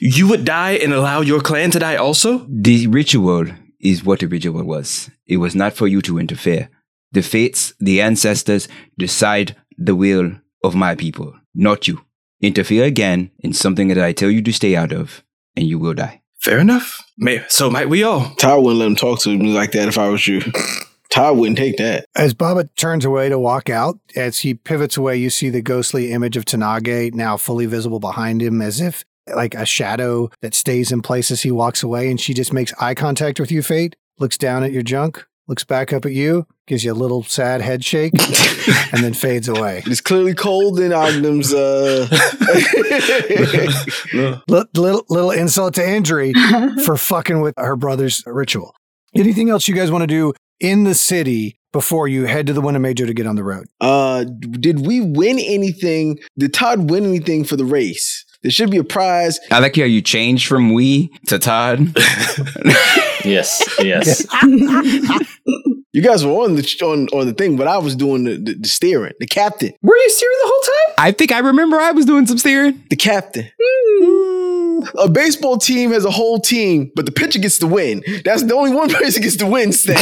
You 0.00 0.28
would 0.28 0.44
die 0.44 0.72
and 0.72 0.92
allow 0.92 1.20
your 1.20 1.40
clan 1.40 1.70
to 1.72 1.78
die 1.78 1.96
also? 1.96 2.46
the 2.48 2.86
ritual 2.88 3.46
is 3.80 4.04
what 4.04 4.18
the 4.20 4.26
ritual 4.26 4.64
was. 4.64 5.10
It 5.26 5.36
was 5.36 5.54
not 5.54 5.72
for 5.74 5.86
you 5.86 6.02
to 6.02 6.18
interfere. 6.18 6.68
The 7.12 7.22
fates, 7.22 7.72
the 7.78 8.00
ancestors 8.00 8.68
decide 8.98 9.54
the 9.78 9.94
will 9.94 10.32
of 10.62 10.74
my 10.74 10.94
people, 10.96 11.32
not 11.54 11.86
you. 11.88 12.00
Interfere 12.42 12.84
again 12.84 13.30
in 13.38 13.52
something 13.52 13.88
that 13.88 13.98
I 13.98 14.12
tell 14.12 14.30
you 14.30 14.42
to 14.42 14.52
stay 14.52 14.74
out 14.76 14.92
of, 14.92 15.22
and 15.58 15.66
you 15.66 15.78
will 15.78 15.94
die. 15.94 16.22
Fair 16.38 16.58
enough. 16.58 17.02
May, 17.18 17.44
so 17.48 17.68
might 17.68 17.88
we 17.88 18.04
all. 18.04 18.30
Todd 18.36 18.62
wouldn't 18.62 18.78
let 18.78 18.86
him 18.86 18.96
talk 18.96 19.20
to 19.20 19.36
me 19.36 19.52
like 19.52 19.72
that 19.72 19.88
if 19.88 19.98
I 19.98 20.08
was 20.08 20.26
you. 20.26 20.40
Todd 21.10 21.36
wouldn't 21.36 21.58
take 21.58 21.78
that. 21.78 22.06
As 22.14 22.32
Baba 22.32 22.68
turns 22.76 23.04
away 23.04 23.28
to 23.28 23.38
walk 23.38 23.68
out, 23.68 23.98
as 24.14 24.40
he 24.40 24.54
pivots 24.54 24.96
away, 24.96 25.16
you 25.16 25.30
see 25.30 25.50
the 25.50 25.62
ghostly 25.62 26.12
image 26.12 26.36
of 26.36 26.44
Tanage 26.44 27.12
now 27.14 27.36
fully 27.36 27.66
visible 27.66 27.98
behind 27.98 28.40
him, 28.40 28.62
as 28.62 28.80
if 28.80 29.04
like 29.34 29.54
a 29.54 29.66
shadow 29.66 30.30
that 30.40 30.54
stays 30.54 30.92
in 30.92 31.02
place 31.02 31.30
as 31.30 31.42
he 31.42 31.50
walks 31.50 31.82
away. 31.82 32.10
And 32.10 32.20
she 32.20 32.34
just 32.34 32.52
makes 32.52 32.72
eye 32.80 32.94
contact 32.94 33.40
with 33.40 33.50
you, 33.50 33.62
Fait, 33.62 33.96
looks 34.18 34.38
down 34.38 34.62
at 34.62 34.72
your 34.72 34.82
junk, 34.82 35.26
looks 35.48 35.64
back 35.64 35.92
up 35.92 36.04
at 36.04 36.12
you, 36.12 36.46
gives 36.66 36.84
you 36.84 36.92
a 36.92 36.94
little 36.94 37.22
sad 37.24 37.60
head 37.62 37.84
shake, 37.84 38.12
and 38.92 39.02
then 39.02 39.14
fades 39.14 39.48
away. 39.48 39.82
It's 39.86 40.00
clearly 40.00 40.34
cold 40.34 40.78
in 40.78 40.92
Ognum's. 40.92 41.52
Uh... 41.52 42.06
No. 44.14 44.40
Li- 44.48 44.64
little, 44.74 45.04
little 45.10 45.30
insult 45.30 45.74
to 45.74 45.86
injury 45.88 46.32
for 46.84 46.96
fucking 46.96 47.40
with 47.40 47.54
her 47.56 47.76
brother's 47.76 48.22
ritual. 48.26 48.74
Anything 49.14 49.50
else 49.50 49.68
you 49.68 49.74
guys 49.74 49.90
want 49.90 50.02
to 50.02 50.06
do 50.06 50.32
in 50.60 50.84
the 50.84 50.94
city 50.94 51.58
before 51.72 52.08
you 52.08 52.24
head 52.24 52.46
to 52.46 52.52
the 52.52 52.60
Winnebago 52.60 53.04
to 53.06 53.14
get 53.14 53.26
on 53.26 53.36
the 53.36 53.44
road? 53.44 53.66
uh, 53.80 54.24
did 54.24 54.86
we 54.86 55.00
win 55.00 55.38
anything? 55.38 56.18
Did 56.38 56.54
Todd 56.54 56.90
win 56.90 57.04
anything 57.04 57.44
for 57.44 57.56
the 57.56 57.64
race? 57.64 58.24
There 58.42 58.50
should 58.52 58.70
be 58.70 58.76
a 58.78 58.84
prize. 58.84 59.40
I 59.50 59.58
like 59.58 59.76
how 59.76 59.82
you 59.82 60.00
changed 60.00 60.46
from 60.46 60.72
we 60.72 61.10
to 61.26 61.38
Todd. 61.38 61.80
yes, 63.24 63.62
yes. 63.80 64.26
You 65.94 66.02
guys 66.02 66.24
were 66.24 66.32
on 66.32 66.54
the 66.54 66.78
on, 66.82 67.08
on 67.18 67.26
the 67.26 67.32
thing, 67.32 67.56
but 67.56 67.66
I 67.66 67.78
was 67.78 67.96
doing 67.96 68.24
the, 68.24 68.36
the, 68.36 68.54
the 68.54 68.68
steering. 68.68 69.14
The 69.20 69.26
captain. 69.26 69.72
Were 69.82 69.96
you 69.96 70.10
steering 70.10 70.36
the 70.42 70.46
whole 70.46 70.62
time? 70.62 70.94
I 70.98 71.12
think 71.12 71.32
I 71.32 71.38
remember 71.38 71.78
I 71.78 71.92
was 71.92 72.04
doing 72.04 72.26
some 72.26 72.36
steering. 72.36 72.84
The 72.90 72.96
captain. 72.96 73.50
Hmm. 73.60 74.80
A 74.98 75.08
baseball 75.08 75.56
team 75.56 75.90
has 75.92 76.04
a 76.04 76.10
whole 76.10 76.38
team, 76.38 76.92
but 76.94 77.06
the 77.06 77.10
pitcher 77.10 77.38
gets 77.38 77.58
to 77.60 77.66
win. 77.66 78.04
That's 78.24 78.42
the 78.42 78.54
only 78.54 78.72
one 78.72 78.90
person 78.94 79.22
gets 79.22 79.36
to 79.38 79.46
win, 79.46 79.72
Stan. 79.72 79.96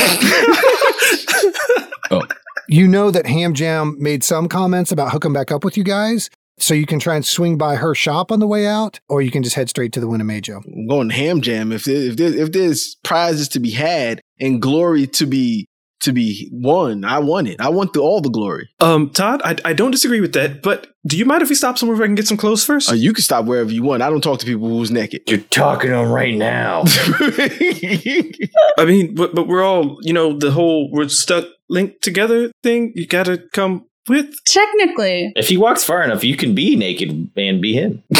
Oh. 2.10 2.22
You 2.68 2.88
know 2.88 3.10
that 3.12 3.26
Ham 3.26 3.54
Jam 3.54 3.96
made 3.98 4.24
some 4.24 4.48
comments 4.48 4.90
about 4.90 5.12
hooking 5.12 5.32
back 5.32 5.52
up 5.52 5.64
with 5.64 5.76
you 5.76 5.84
guys. 5.84 6.30
So 6.58 6.74
you 6.74 6.86
can 6.86 6.98
try 6.98 7.16
and 7.16 7.24
swing 7.24 7.58
by 7.58 7.76
her 7.76 7.94
shop 7.94 8.32
on 8.32 8.40
the 8.40 8.46
way 8.46 8.66
out, 8.66 9.00
or 9.08 9.20
you 9.20 9.30
can 9.30 9.42
just 9.42 9.56
head 9.56 9.68
straight 9.68 9.92
to 9.92 10.00
the 10.00 10.08
Winnebago. 10.08 10.62
I'm 10.66 10.86
going 10.86 11.10
ham 11.10 11.42
jam. 11.42 11.70
If 11.70 11.84
there, 11.84 11.96
if 11.96 12.16
there, 12.16 12.34
if 12.34 12.52
there's 12.52 12.96
prizes 13.04 13.48
to 13.48 13.60
be 13.60 13.70
had 13.70 14.20
and 14.40 14.60
glory 14.60 15.06
to 15.08 15.26
be 15.26 15.66
to 16.00 16.12
be 16.12 16.48
won, 16.52 17.04
I 17.04 17.18
want 17.18 17.48
it. 17.48 17.60
I 17.60 17.68
want 17.68 17.92
the, 17.92 18.00
all 18.00 18.20
the 18.20 18.30
glory. 18.30 18.68
Um, 18.80 19.10
Todd, 19.10 19.40
I, 19.44 19.56
I 19.64 19.72
don't 19.72 19.90
disagree 19.90 20.20
with 20.20 20.34
that, 20.34 20.62
but 20.62 20.88
do 21.06 21.16
you 21.16 21.24
mind 21.24 21.42
if 21.42 21.48
we 21.48 21.54
stop 21.54 21.78
somewhere 21.78 21.96
where 21.96 22.04
I 22.04 22.08
can 22.08 22.14
get 22.14 22.26
some 22.26 22.36
clothes 22.36 22.64
first? 22.64 22.90
Uh, 22.90 22.94
you 22.94 23.12
can 23.12 23.22
stop 23.22 23.46
wherever 23.46 23.70
you 23.70 23.82
want. 23.82 24.02
I 24.02 24.10
don't 24.10 24.20
talk 24.20 24.38
to 24.40 24.46
people 24.46 24.68
who's 24.68 24.90
naked. 24.90 25.22
You're 25.26 25.38
talking 25.38 25.90
to 25.90 25.96
him 25.96 26.10
right 26.10 26.34
now. 26.34 26.84
I 28.78 28.84
mean, 28.84 29.14
but, 29.14 29.34
but 29.34 29.48
we're 29.48 29.64
all, 29.64 29.98
you 30.02 30.12
know, 30.12 30.38
the 30.38 30.50
whole 30.50 30.90
we're 30.92 31.08
stuck 31.08 31.46
linked 31.68 32.02
together 32.02 32.50
thing. 32.62 32.92
You 32.94 33.06
gotta 33.06 33.42
come 33.52 33.86
with. 34.08 34.34
Technically, 34.46 35.32
if 35.36 35.48
he 35.48 35.56
walks 35.56 35.84
far 35.84 36.02
enough, 36.02 36.24
you 36.24 36.36
can 36.36 36.54
be 36.54 36.76
naked 36.76 37.30
and 37.36 37.60
be 37.60 37.74
him. 37.74 38.02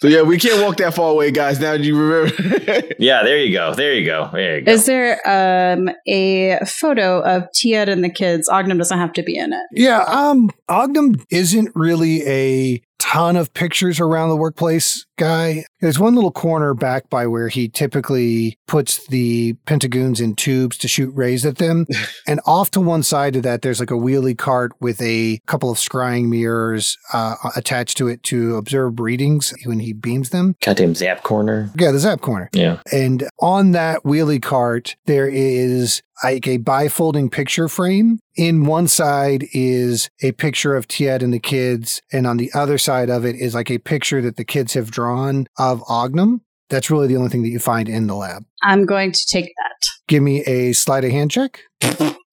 so 0.00 0.08
yeah, 0.08 0.22
we 0.22 0.38
can't 0.38 0.62
walk 0.62 0.76
that 0.78 0.94
far 0.94 1.10
away, 1.10 1.30
guys. 1.30 1.60
Now 1.60 1.76
do 1.76 1.82
you 1.82 1.98
remember? 1.98 2.94
yeah, 2.98 3.22
there 3.22 3.38
you 3.38 3.52
go. 3.52 3.74
There 3.74 3.94
you 3.94 4.04
go. 4.04 4.30
There 4.32 4.58
you 4.58 4.64
go. 4.64 4.72
is 4.72 4.86
there 4.86 5.20
um, 5.26 5.90
a 6.06 6.58
photo 6.66 7.20
of 7.20 7.44
Tiet 7.52 7.88
and 7.88 8.02
the 8.02 8.10
kids? 8.10 8.48
Ognum 8.48 8.78
doesn't 8.78 8.98
have 8.98 9.12
to 9.14 9.22
be 9.22 9.36
in 9.36 9.52
it. 9.52 9.62
Yeah, 9.72 10.04
um, 10.06 10.50
Ognum 10.68 11.16
isn't 11.30 11.70
really 11.74 12.22
a 12.26 12.82
ton 13.04 13.36
of 13.36 13.52
pictures 13.52 14.00
around 14.00 14.30
the 14.30 14.36
workplace 14.36 15.04
guy. 15.18 15.64
There's 15.80 15.98
one 15.98 16.14
little 16.14 16.32
corner 16.32 16.72
back 16.72 17.10
by 17.10 17.26
where 17.26 17.48
he 17.48 17.68
typically 17.68 18.58
puts 18.66 19.06
the 19.08 19.52
pentagoons 19.66 20.20
in 20.22 20.34
tubes 20.34 20.78
to 20.78 20.88
shoot 20.88 21.14
rays 21.14 21.44
at 21.44 21.58
them. 21.58 21.86
and 22.26 22.40
off 22.46 22.70
to 22.72 22.80
one 22.80 23.02
side 23.02 23.36
of 23.36 23.42
that, 23.42 23.60
there's 23.60 23.78
like 23.78 23.90
a 23.90 23.94
wheelie 23.94 24.36
cart 24.36 24.72
with 24.80 25.02
a 25.02 25.38
couple 25.46 25.70
of 25.70 25.76
scrying 25.76 26.28
mirrors 26.28 26.96
uh, 27.12 27.34
attached 27.54 27.98
to 27.98 28.08
it 28.08 28.22
to 28.24 28.56
observe 28.56 28.98
readings 28.98 29.52
when 29.66 29.80
he 29.80 29.92
beams 29.92 30.30
them. 30.30 30.56
Goddamn 30.62 30.94
zap 30.94 31.22
corner. 31.22 31.70
Yeah, 31.78 31.90
the 31.90 31.98
zap 31.98 32.22
corner. 32.22 32.48
Yeah. 32.54 32.80
And 32.90 33.28
on 33.38 33.72
that 33.72 34.02
wheelie 34.02 34.42
cart, 34.42 34.96
there 35.04 35.28
is 35.28 36.02
like 36.22 36.46
a 36.46 36.58
bifolding 36.58 37.30
picture 37.30 37.68
frame. 37.68 38.18
In 38.36 38.64
one 38.66 38.88
side 38.88 39.44
is 39.52 40.08
a 40.22 40.32
picture 40.32 40.76
of 40.76 40.88
Tiet 40.88 41.22
and 41.22 41.32
the 41.32 41.38
kids, 41.38 42.00
and 42.12 42.26
on 42.26 42.36
the 42.36 42.50
other 42.54 42.78
side 42.78 43.10
of 43.10 43.24
it 43.24 43.36
is 43.36 43.54
like 43.54 43.70
a 43.70 43.78
picture 43.78 44.20
that 44.22 44.36
the 44.36 44.44
kids 44.44 44.74
have 44.74 44.90
drawn 44.90 45.46
of 45.58 45.82
Ognum. 45.88 46.42
That's 46.70 46.90
really 46.90 47.06
the 47.06 47.16
only 47.16 47.28
thing 47.28 47.42
that 47.42 47.50
you 47.50 47.58
find 47.58 47.88
in 47.88 48.06
the 48.06 48.14
lab. 48.14 48.44
I'm 48.62 48.86
going 48.86 49.12
to 49.12 49.26
take 49.30 49.44
that. 49.44 49.88
Give 50.08 50.22
me 50.22 50.42
a 50.44 50.72
sleight 50.72 51.04
of 51.04 51.10
hand 51.10 51.30
check. 51.30 51.60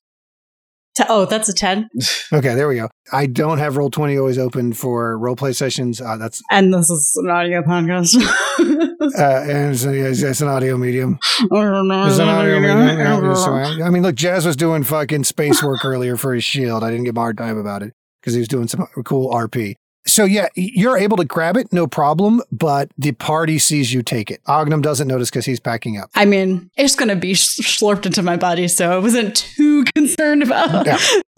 T- 0.98 1.04
oh, 1.08 1.26
that's 1.26 1.48
a 1.50 1.54
10. 1.54 1.88
Okay, 2.34 2.56
there 2.56 2.68
we 2.70 2.76
go. 2.76 2.90
I 3.12 3.26
don't 3.26 3.58
have 3.58 3.76
roll 3.76 3.90
20 3.90 4.18
always 4.18 4.38
open 4.38 4.72
for 4.72 5.18
role 5.18 5.36
play 5.36 5.52
sessions. 5.52 6.00
Uh, 6.00 6.16
that's 6.16 6.42
And 6.50 6.74
this 6.74 6.90
is 6.90 7.12
an 7.22 7.30
audio 7.30 7.62
podcast. 7.62 8.16
uh, 8.60 9.52
and 9.52 9.74
it's, 9.74 9.84
it's, 9.84 10.22
it's 10.22 10.42
an 10.42 10.48
audio 10.48 10.78
medium. 10.78 11.20
It's 11.42 12.20
an 12.20 12.30
audio 12.30 12.60
medium. 12.62 12.88
Yeah, 12.88 13.34
so 13.34 13.54
I 13.54 13.86
I 13.86 13.90
mean, 13.90 14.02
look, 14.02 14.16
Jazz 14.16 14.46
was 14.46 14.56
doing 14.56 14.84
fucking 14.84 15.26
space 15.26 15.62
work 15.62 15.84
earlier 15.86 16.16
for 16.16 16.34
his 16.34 16.46
shield. 16.46 16.86
I 16.86 16.90
didn't 16.90 17.04
give 17.04 17.16
him 17.16 17.18
a 17.18 17.22
hard 17.22 17.38
time 17.38 17.58
about 17.58 17.84
it 17.84 17.94
because 18.22 18.34
he 18.34 18.40
was 18.40 18.48
doing 18.48 18.68
some 18.70 18.88
cool 19.04 19.30
RP. 19.32 19.76
So 20.06 20.26
yeah, 20.26 20.48
you're 20.56 20.98
able 20.98 21.18
to 21.18 21.26
grab 21.26 21.58
it, 21.58 21.72
no 21.72 21.86
problem, 21.88 22.42
but 22.52 22.90
the 22.98 23.12
party 23.12 23.60
sees 23.60 23.94
you 23.94 24.02
take 24.02 24.32
it. 24.32 24.42
Ognum 24.48 24.82
doesn't 24.82 25.08
notice 25.08 25.30
because 25.30 25.46
he's 25.46 25.60
packing 25.60 25.98
up. 25.98 26.10
I 26.16 26.26
mean, 26.26 26.70
it's 26.76 26.96
going 26.96 27.10
to 27.10 27.16
be 27.16 27.34
slurped 27.34 28.06
into 28.06 28.24
my 28.24 28.36
body, 28.36 28.68
so 28.68 28.92
I 28.92 28.98
wasn't 28.98 29.36
too 29.36 29.84
concerned 29.96 30.44
about 30.44 30.88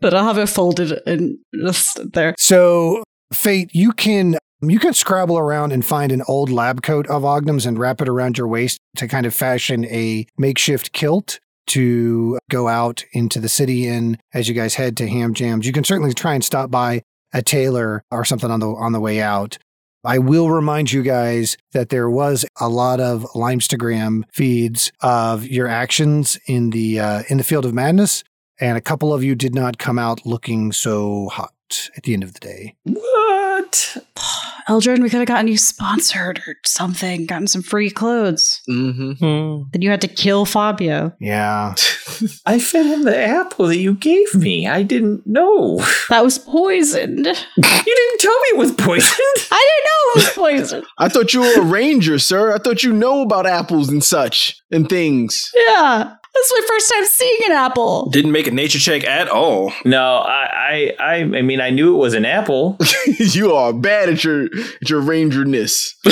But 0.00 0.14
I'll 0.14 0.26
have 0.26 0.38
it 0.38 0.48
folded 0.48 1.00
and 1.06 1.38
just 1.54 2.12
there. 2.12 2.34
So, 2.38 3.02
Fait, 3.32 3.74
you 3.74 3.92
can 3.92 4.38
you 4.60 4.78
can 4.78 4.94
scrabble 4.94 5.38
around 5.38 5.72
and 5.72 5.84
find 5.84 6.12
an 6.12 6.22
old 6.28 6.48
lab 6.48 6.82
coat 6.82 7.08
of 7.08 7.24
Ognum's 7.24 7.66
and 7.66 7.78
wrap 7.78 8.00
it 8.00 8.08
around 8.08 8.38
your 8.38 8.46
waist 8.46 8.78
to 8.96 9.08
kind 9.08 9.26
of 9.26 9.34
fashion 9.34 9.84
a 9.86 10.26
makeshift 10.38 10.92
kilt 10.92 11.40
to 11.66 12.38
go 12.50 12.68
out 12.68 13.04
into 13.12 13.40
the 13.40 13.48
city 13.48 13.86
in 13.86 14.18
as 14.32 14.48
you 14.48 14.54
guys 14.54 14.74
head 14.74 14.96
to 14.96 15.08
Ham 15.08 15.34
Jams. 15.34 15.66
You 15.66 15.72
can 15.72 15.84
certainly 15.84 16.14
try 16.14 16.34
and 16.34 16.44
stop 16.44 16.70
by 16.70 17.02
a 17.32 17.42
tailor 17.42 18.04
or 18.10 18.24
something 18.24 18.50
on 18.50 18.60
the 18.60 18.68
on 18.68 18.92
the 18.92 19.00
way 19.00 19.20
out. 19.20 19.58
I 20.04 20.18
will 20.18 20.50
remind 20.50 20.90
you 20.90 21.02
guys 21.02 21.56
that 21.72 21.90
there 21.90 22.10
was 22.10 22.44
a 22.60 22.68
lot 22.68 22.98
of 22.98 23.22
Limestagram 23.34 24.24
feeds 24.32 24.90
of 25.00 25.46
your 25.46 25.68
actions 25.68 26.38
in 26.46 26.70
the 26.70 26.98
uh, 26.98 27.22
in 27.28 27.38
the 27.38 27.44
field 27.44 27.64
of 27.64 27.72
madness, 27.72 28.24
and 28.60 28.76
a 28.76 28.80
couple 28.80 29.14
of 29.14 29.22
you 29.22 29.34
did 29.34 29.54
not 29.54 29.78
come 29.78 29.98
out 29.98 30.26
looking 30.26 30.72
so 30.72 31.28
hot 31.28 31.90
at 31.96 32.02
the 32.02 32.14
end 32.14 32.24
of 32.24 32.34
the 32.34 32.40
day. 32.40 32.74
What? 32.84 33.96
Eldrin, 34.68 35.02
we 35.02 35.10
could 35.10 35.18
have 35.20 35.26
gotten 35.28 35.48
you 35.48 35.56
sponsored 35.58 36.38
or 36.46 36.56
something, 36.64 37.26
gotten 37.26 37.46
some 37.46 37.62
free 37.62 37.90
clothes. 37.90 38.60
mm-hmm. 38.68 39.62
Then 39.72 39.82
you 39.82 39.90
had 39.90 40.00
to 40.02 40.08
kill 40.08 40.44
Fabio. 40.44 41.12
Yeah. 41.20 41.74
I 42.46 42.58
fed 42.58 42.86
him 42.86 43.02
the 43.04 43.16
apple 43.18 43.66
that 43.68 43.78
you 43.78 43.94
gave 43.94 44.34
me. 44.34 44.66
I 44.66 44.82
didn't 44.82 45.26
know. 45.26 45.78
That 46.08 46.24
was 46.24 46.38
poisoned. 46.38 47.26
You 47.84 47.96
didn't 47.96 48.20
tell 48.20 48.32
me 48.32 48.48
it 48.50 48.58
was 48.58 48.72
poisoned. 48.72 49.12
I 49.50 49.68
didn't 49.68 49.84
know 49.84 50.10
it 50.10 50.14
was 50.16 50.28
poisoned. 50.34 50.86
I 50.98 51.08
thought 51.08 51.34
you 51.34 51.40
were 51.40 51.60
a 51.60 51.64
ranger, 51.64 52.18
sir. 52.18 52.54
I 52.54 52.58
thought 52.58 52.82
you 52.84 52.92
know 52.92 53.22
about 53.22 53.46
apples 53.46 53.88
and 53.88 54.02
such 54.04 54.60
and 54.70 54.88
things. 54.88 55.50
yeah. 55.54 56.14
This 56.34 56.46
is 56.50 56.52
my 56.62 56.66
first 56.68 56.92
time 56.94 57.04
seeing 57.04 57.38
an 57.46 57.52
apple. 57.52 58.08
Didn't 58.10 58.32
make 58.32 58.46
a 58.46 58.50
nature 58.50 58.78
check 58.78 59.04
at 59.04 59.28
all. 59.28 59.72
No, 59.84 60.16
I, 60.18 60.48
I, 60.54 60.96
I, 60.98 61.14
I 61.38 61.42
mean, 61.42 61.60
I 61.60 61.70
knew 61.70 61.94
it 61.94 61.98
was 61.98 62.14
an 62.14 62.24
apple. 62.24 62.78
you 63.18 63.52
are 63.52 63.72
bad 63.72 64.08
at 64.08 64.24
your 64.24 64.44
at 64.44 64.88
your 64.88 65.02
rangerness. 65.02 65.92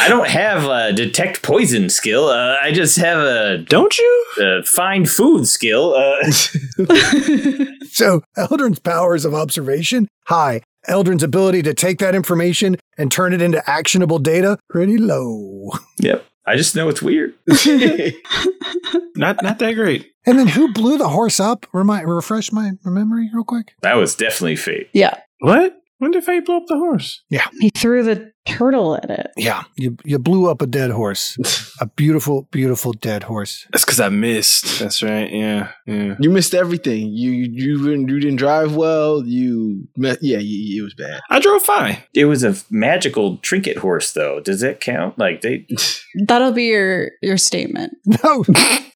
I 0.00 0.06
don't 0.08 0.28
have 0.28 0.64
a 0.64 0.92
detect 0.92 1.42
poison 1.42 1.88
skill. 1.90 2.26
Uh, 2.28 2.56
I 2.62 2.70
just 2.70 2.96
have 2.98 3.18
a 3.18 3.58
Don't 3.58 3.98
you? 3.98 4.26
uh, 4.40 4.62
find 4.64 5.10
food 5.10 5.46
skill. 5.48 5.94
Uh, 5.94 6.30
So 7.90 8.20
Eldrin's 8.36 8.78
powers 8.78 9.24
of 9.24 9.34
observation, 9.34 10.06
high. 10.26 10.60
Eldrin's 10.88 11.22
ability 11.24 11.62
to 11.62 11.74
take 11.74 11.98
that 11.98 12.14
information 12.14 12.76
and 12.96 13.10
turn 13.10 13.32
it 13.32 13.42
into 13.42 13.68
actionable 13.68 14.18
data, 14.20 14.56
pretty 14.70 14.98
low. 14.98 15.70
yep. 15.98 16.24
I 16.48 16.56
just 16.56 16.74
know 16.74 16.88
it's 16.88 17.02
weird. 17.02 17.34
Not 19.16 19.42
not 19.42 19.58
that 19.58 19.72
great. 19.74 20.12
And 20.26 20.38
then 20.38 20.46
who 20.46 20.72
blew 20.72 20.96
the 20.96 21.08
horse 21.08 21.40
up? 21.40 21.66
Remind, 21.72 22.08
refresh 22.08 22.52
my 22.52 22.72
memory 22.84 23.28
real 23.34 23.42
quick. 23.44 23.74
That 23.82 23.94
was 23.94 24.14
definitely 24.14 24.56
Fait. 24.56 24.88
yeah. 24.92 25.18
What? 25.40 25.77
When 25.98 26.10
did 26.12 26.24
Fait 26.24 26.40
blow 26.44 26.56
up 26.58 26.66
the 26.66 26.76
horse? 26.76 27.22
Yeah. 27.28 27.46
He 27.60 27.70
threw 27.70 28.02
the 28.02 28.32
turtle 28.46 28.96
at 28.96 29.10
it. 29.10 29.30
Yeah, 29.36 29.64
you 29.76 29.96
you 30.04 30.18
blew 30.18 30.48
up 30.50 30.62
a 30.62 30.66
dead 30.66 30.90
horse, 30.90 31.36
a 31.80 31.86
beautiful, 31.86 32.48
beautiful 32.50 32.92
dead 32.92 33.24
horse. 33.24 33.66
That's 33.72 33.84
because 33.84 34.00
I 34.00 34.08
missed. 34.08 34.78
That's 34.78 35.02
right. 35.02 35.30
Yeah. 35.30 35.70
Yeah. 35.86 36.14
you 36.18 36.30
missed 36.30 36.54
everything. 36.54 37.08
You 37.10 37.30
you 37.30 37.50
you 37.52 37.78
didn't, 37.90 38.08
you 38.08 38.20
didn't 38.20 38.36
drive 38.36 38.74
well. 38.74 39.24
You 39.26 39.86
me- 39.96 40.16
yeah, 40.22 40.38
you, 40.38 40.80
it 40.82 40.84
was 40.84 40.94
bad. 40.94 41.20
I 41.30 41.40
drove 41.40 41.62
fine. 41.62 41.98
It 42.14 42.24
was 42.24 42.42
a 42.44 42.54
magical 42.70 43.36
trinket 43.38 43.78
horse, 43.78 44.12
though. 44.12 44.40
Does 44.40 44.60
that 44.60 44.80
count? 44.80 45.18
Like 45.18 45.42
they? 45.42 45.66
That'll 46.26 46.52
be 46.52 46.64
your 46.66 47.10
your 47.22 47.36
statement. 47.36 47.94
No, 48.24 48.44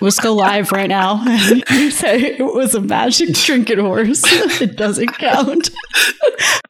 Let's 0.00 0.18
go 0.18 0.34
live 0.34 0.72
right 0.72 0.88
now. 0.88 1.22
you 1.70 1.90
say 1.90 2.36
it 2.38 2.54
was 2.54 2.74
a 2.74 2.80
magic 2.80 3.34
trinket 3.34 3.78
horse. 3.78 4.22
it 4.60 4.76
doesn't 4.76 5.08
count. 5.18 5.70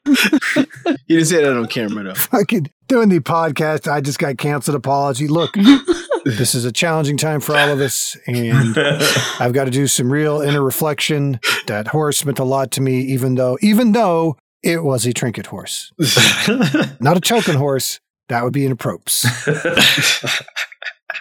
You 0.05 1.17
didn't 1.17 1.25
say 1.25 1.43
that 1.43 1.55
on 1.55 1.67
camera 1.67 2.03
though. 2.03 2.13
fucking 2.13 2.69
doing 2.87 3.09
the 3.09 3.19
podcast. 3.19 3.89
I 3.89 4.01
just 4.01 4.19
got 4.19 4.37
canceled. 4.37 4.75
Apology. 4.75 5.27
Look, 5.27 5.53
this 6.25 6.55
is 6.55 6.65
a 6.65 6.71
challenging 6.71 7.17
time 7.17 7.39
for 7.39 7.55
all 7.55 7.69
of 7.69 7.79
us, 7.79 8.17
and 8.27 8.77
I've 9.39 9.53
got 9.53 9.65
to 9.65 9.71
do 9.71 9.87
some 9.87 10.11
real 10.11 10.41
inner 10.41 10.63
reflection. 10.63 11.39
That 11.67 11.87
horse 11.87 12.25
meant 12.25 12.39
a 12.39 12.43
lot 12.43 12.71
to 12.71 12.81
me, 12.81 12.99
even 13.01 13.35
though, 13.35 13.57
even 13.61 13.93
though 13.93 14.37
it 14.61 14.83
was 14.83 15.05
a 15.05 15.13
trinket 15.13 15.47
horse, 15.47 15.91
not 16.99 17.17
a 17.17 17.21
choking 17.21 17.55
horse. 17.55 17.99
That 18.27 18.45
would 18.45 18.53
be 18.53 18.65
an 18.65 18.71
apropes. 18.71 19.25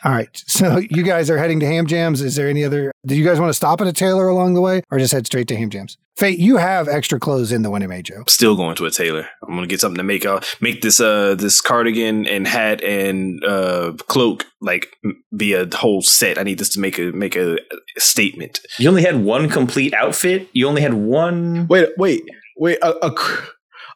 All 0.05 0.13
right. 0.13 0.29
So 0.47 0.79
you 0.79 1.03
guys 1.03 1.31
are 1.31 1.39
heading 1.39 1.61
to 1.61 1.67
Ham 1.67 1.87
Jams. 1.87 2.21
Is 2.21 2.37
there 2.37 2.49
any 2.49 2.65
other? 2.65 2.93
Do 3.07 3.15
you 3.15 3.25
guys 3.25 3.41
want 3.41 3.51
to 3.51 3.55
stop 3.55 3.81
at 3.81 3.87
a 3.87 3.93
tailor 3.93 4.29
along 4.29 4.55
the 4.55 4.61
way, 4.61 4.83
or 4.91 4.99
just 4.99 5.13
head 5.13 5.27
straight 5.27 5.49
to 5.49 5.57
Ham 5.57 5.71
Jams? 5.71 5.97
Fait, 6.17 6.39
you 6.39 6.59
have 6.59 6.87
extra 6.87 7.19
clothes 7.19 7.51
in 7.51 7.63
the 7.63 7.71
Winnebago. 7.71 8.25
Still 8.29 8.55
going 8.57 8.77
to 8.77 8.85
a 8.85 8.91
tailor. 8.91 9.27
I'm 9.43 9.55
gonna 9.55 9.67
get 9.67 9.81
something 9.81 9.97
to 9.97 10.03
make 10.03 10.27
uh 10.27 10.41
make 10.61 10.83
this 10.83 11.01
uh 11.01 11.35
this 11.35 11.61
cardigan 11.61 12.27
and 12.27 12.47
hat 12.47 12.83
and 12.83 13.43
uh 13.45 13.95
cloak 14.09 14.45
like 14.61 14.89
be 15.35 15.55
a 15.55 15.67
whole 15.75 16.03
set. 16.03 16.37
I 16.39 16.43
need 16.43 16.59
this 16.59 16.69
to 16.71 16.81
make 16.81 16.99
a 16.99 17.13
make 17.13 17.37
a, 17.37 17.55
a 17.55 18.01
statement. 18.01 18.61
You 18.79 18.89
only 18.91 19.03
had 19.03 19.25
one 19.25 19.49
complete 19.49 19.95
outfit. 19.95 20.49
You 20.53 20.69
only 20.69 20.83
had 20.83 20.95
one. 20.95 21.67
Wait, 21.69 21.89
wait, 21.97 22.23
wait. 22.59 22.79
A, 22.83 22.91
a, 23.07 23.13
cr- 23.13 23.47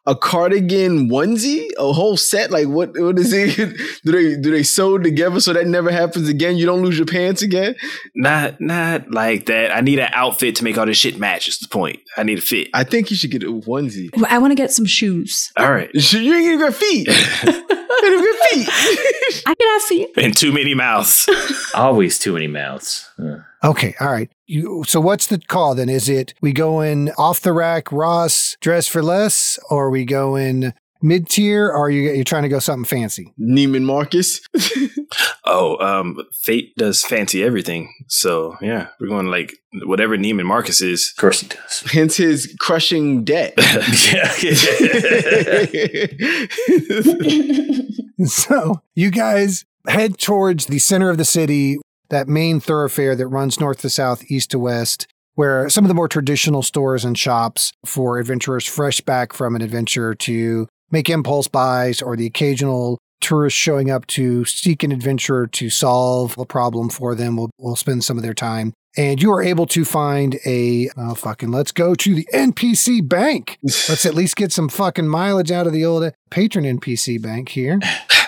a 0.06 0.14
cardigan 0.14 1.08
onesie, 1.08 1.68
a 1.78 1.92
whole 1.92 2.16
set. 2.16 2.50
Like 2.50 2.68
what? 2.68 2.98
What 2.98 3.18
is 3.18 3.32
it? 3.32 3.56
do 4.04 4.12
they 4.12 4.40
do 4.40 4.50
they 4.50 4.62
sew 4.62 4.98
together 4.98 5.40
so 5.40 5.52
that 5.52 5.66
never 5.66 5.90
happens 5.90 6.28
again? 6.28 6.56
You 6.56 6.66
don't 6.66 6.82
lose 6.82 6.96
your 6.96 7.06
pants 7.06 7.42
again. 7.42 7.74
Not 8.14 8.60
not 8.60 9.10
like 9.10 9.46
that. 9.46 9.74
I 9.74 9.80
need 9.80 9.98
an 9.98 10.10
outfit 10.12 10.56
to 10.56 10.64
make 10.64 10.76
all 10.78 10.86
this 10.86 10.98
shit 10.98 11.18
match. 11.18 11.48
Is 11.48 11.58
the 11.58 11.68
point? 11.68 12.00
I 12.16 12.22
need 12.22 12.38
a 12.38 12.42
fit. 12.42 12.68
I 12.74 12.84
think 12.84 13.10
you 13.10 13.16
should 13.16 13.30
get 13.30 13.42
a 13.42 13.46
onesie. 13.46 14.10
I 14.28 14.38
want 14.38 14.50
to 14.50 14.56
get 14.56 14.70
some 14.72 14.86
shoes. 14.86 15.52
All 15.56 15.72
right. 15.72 15.90
You 16.24 16.32
ain't 16.32 16.44
even 16.46 16.60
got 16.60 16.74
feet. 16.74 17.06
you 17.44 17.52
ain't 17.52 18.68
feet. 18.68 19.42
I 19.46 19.54
can 19.54 19.68
have 19.72 19.82
feet. 19.82 20.10
And 20.16 20.34
too 20.34 20.52
many 20.52 20.74
mouths. 20.74 21.28
Always 21.74 22.18
too 22.18 22.32
many 22.32 22.46
mouths. 22.46 23.10
Ugh. 23.18 23.40
Okay, 23.64 23.94
all 23.98 24.12
right. 24.12 24.30
You, 24.46 24.84
so 24.86 25.00
what's 25.00 25.28
the 25.28 25.38
call 25.38 25.74
then? 25.74 25.88
Is 25.88 26.08
it 26.08 26.34
we 26.42 26.52
go 26.52 26.82
in 26.82 27.10
off 27.16 27.40
the 27.40 27.52
rack 27.52 27.90
Ross 27.90 28.56
dress 28.60 28.86
for 28.86 29.02
less, 29.02 29.58
or 29.70 29.88
we 29.88 30.04
go 30.04 30.36
in 30.36 30.74
mid 31.00 31.30
tier, 31.30 31.68
or 31.68 31.86
are 31.86 31.90
you 31.90 32.10
you're 32.10 32.24
trying 32.24 32.42
to 32.42 32.50
go 32.50 32.58
something 32.58 32.84
fancy? 32.84 33.32
Neiman 33.40 33.84
Marcus. 33.84 34.42
oh, 35.46 35.78
um, 35.78 36.18
Fait 36.32 36.74
does 36.76 37.02
fancy 37.02 37.42
everything. 37.42 37.90
So 38.06 38.56
yeah, 38.60 38.88
we're 39.00 39.08
going 39.08 39.28
like 39.28 39.54
whatever 39.84 40.18
Neiman 40.18 40.44
Marcus 40.44 40.82
is. 40.82 41.14
Of 41.16 41.20
course 41.20 41.40
he 41.40 41.48
does. 41.48 41.84
Hence 41.90 42.18
his 42.18 42.54
crushing 42.60 43.24
debt. 43.24 43.54
so 48.26 48.82
you 48.94 49.10
guys 49.10 49.64
head 49.86 50.18
towards 50.18 50.66
the 50.66 50.78
center 50.78 51.08
of 51.08 51.16
the 51.16 51.24
city, 51.24 51.78
that 52.14 52.28
main 52.28 52.60
thoroughfare 52.60 53.16
that 53.16 53.26
runs 53.26 53.60
north 53.60 53.80
to 53.80 53.90
south, 53.90 54.30
east 54.30 54.52
to 54.52 54.58
west, 54.58 55.08
where 55.34 55.68
some 55.68 55.84
of 55.84 55.88
the 55.88 55.94
more 55.94 56.08
traditional 56.08 56.62
stores 56.62 57.04
and 57.04 57.18
shops 57.18 57.72
for 57.84 58.18
adventurers 58.18 58.66
fresh 58.66 59.00
back 59.00 59.32
from 59.32 59.56
an 59.56 59.62
adventure 59.62 60.14
to 60.14 60.68
make 60.90 61.10
impulse 61.10 61.48
buys 61.48 62.00
or 62.00 62.16
the 62.16 62.26
occasional 62.26 62.98
tourist 63.20 63.56
showing 63.56 63.90
up 63.90 64.06
to 64.06 64.44
seek 64.44 64.82
an 64.82 64.92
adventure 64.92 65.46
to 65.46 65.70
solve 65.70 66.36
a 66.38 66.44
problem 66.44 66.88
for 66.88 67.14
them 67.14 67.36
will, 67.36 67.50
will 67.58 67.74
spend 67.74 68.04
some 68.04 68.16
of 68.16 68.22
their 68.22 68.34
time. 68.34 68.72
And 68.96 69.20
you 69.20 69.32
are 69.32 69.42
able 69.42 69.66
to 69.68 69.84
find 69.84 70.38
a 70.46 70.88
oh 70.96 71.14
fucking 71.14 71.50
let's 71.50 71.72
go 71.72 71.96
to 71.96 72.14
the 72.14 72.28
NPC 72.32 73.08
bank. 73.08 73.58
Let's 73.62 74.06
at 74.06 74.14
least 74.20 74.36
get 74.36 74.52
some 74.52 74.68
fucking 74.68 75.08
mileage 75.08 75.50
out 75.50 75.66
of 75.66 75.72
the 75.72 75.84
old 75.84 76.12
patron 76.30 76.64
NPC 76.64 77.20
bank 77.20 77.48
here. 77.48 77.80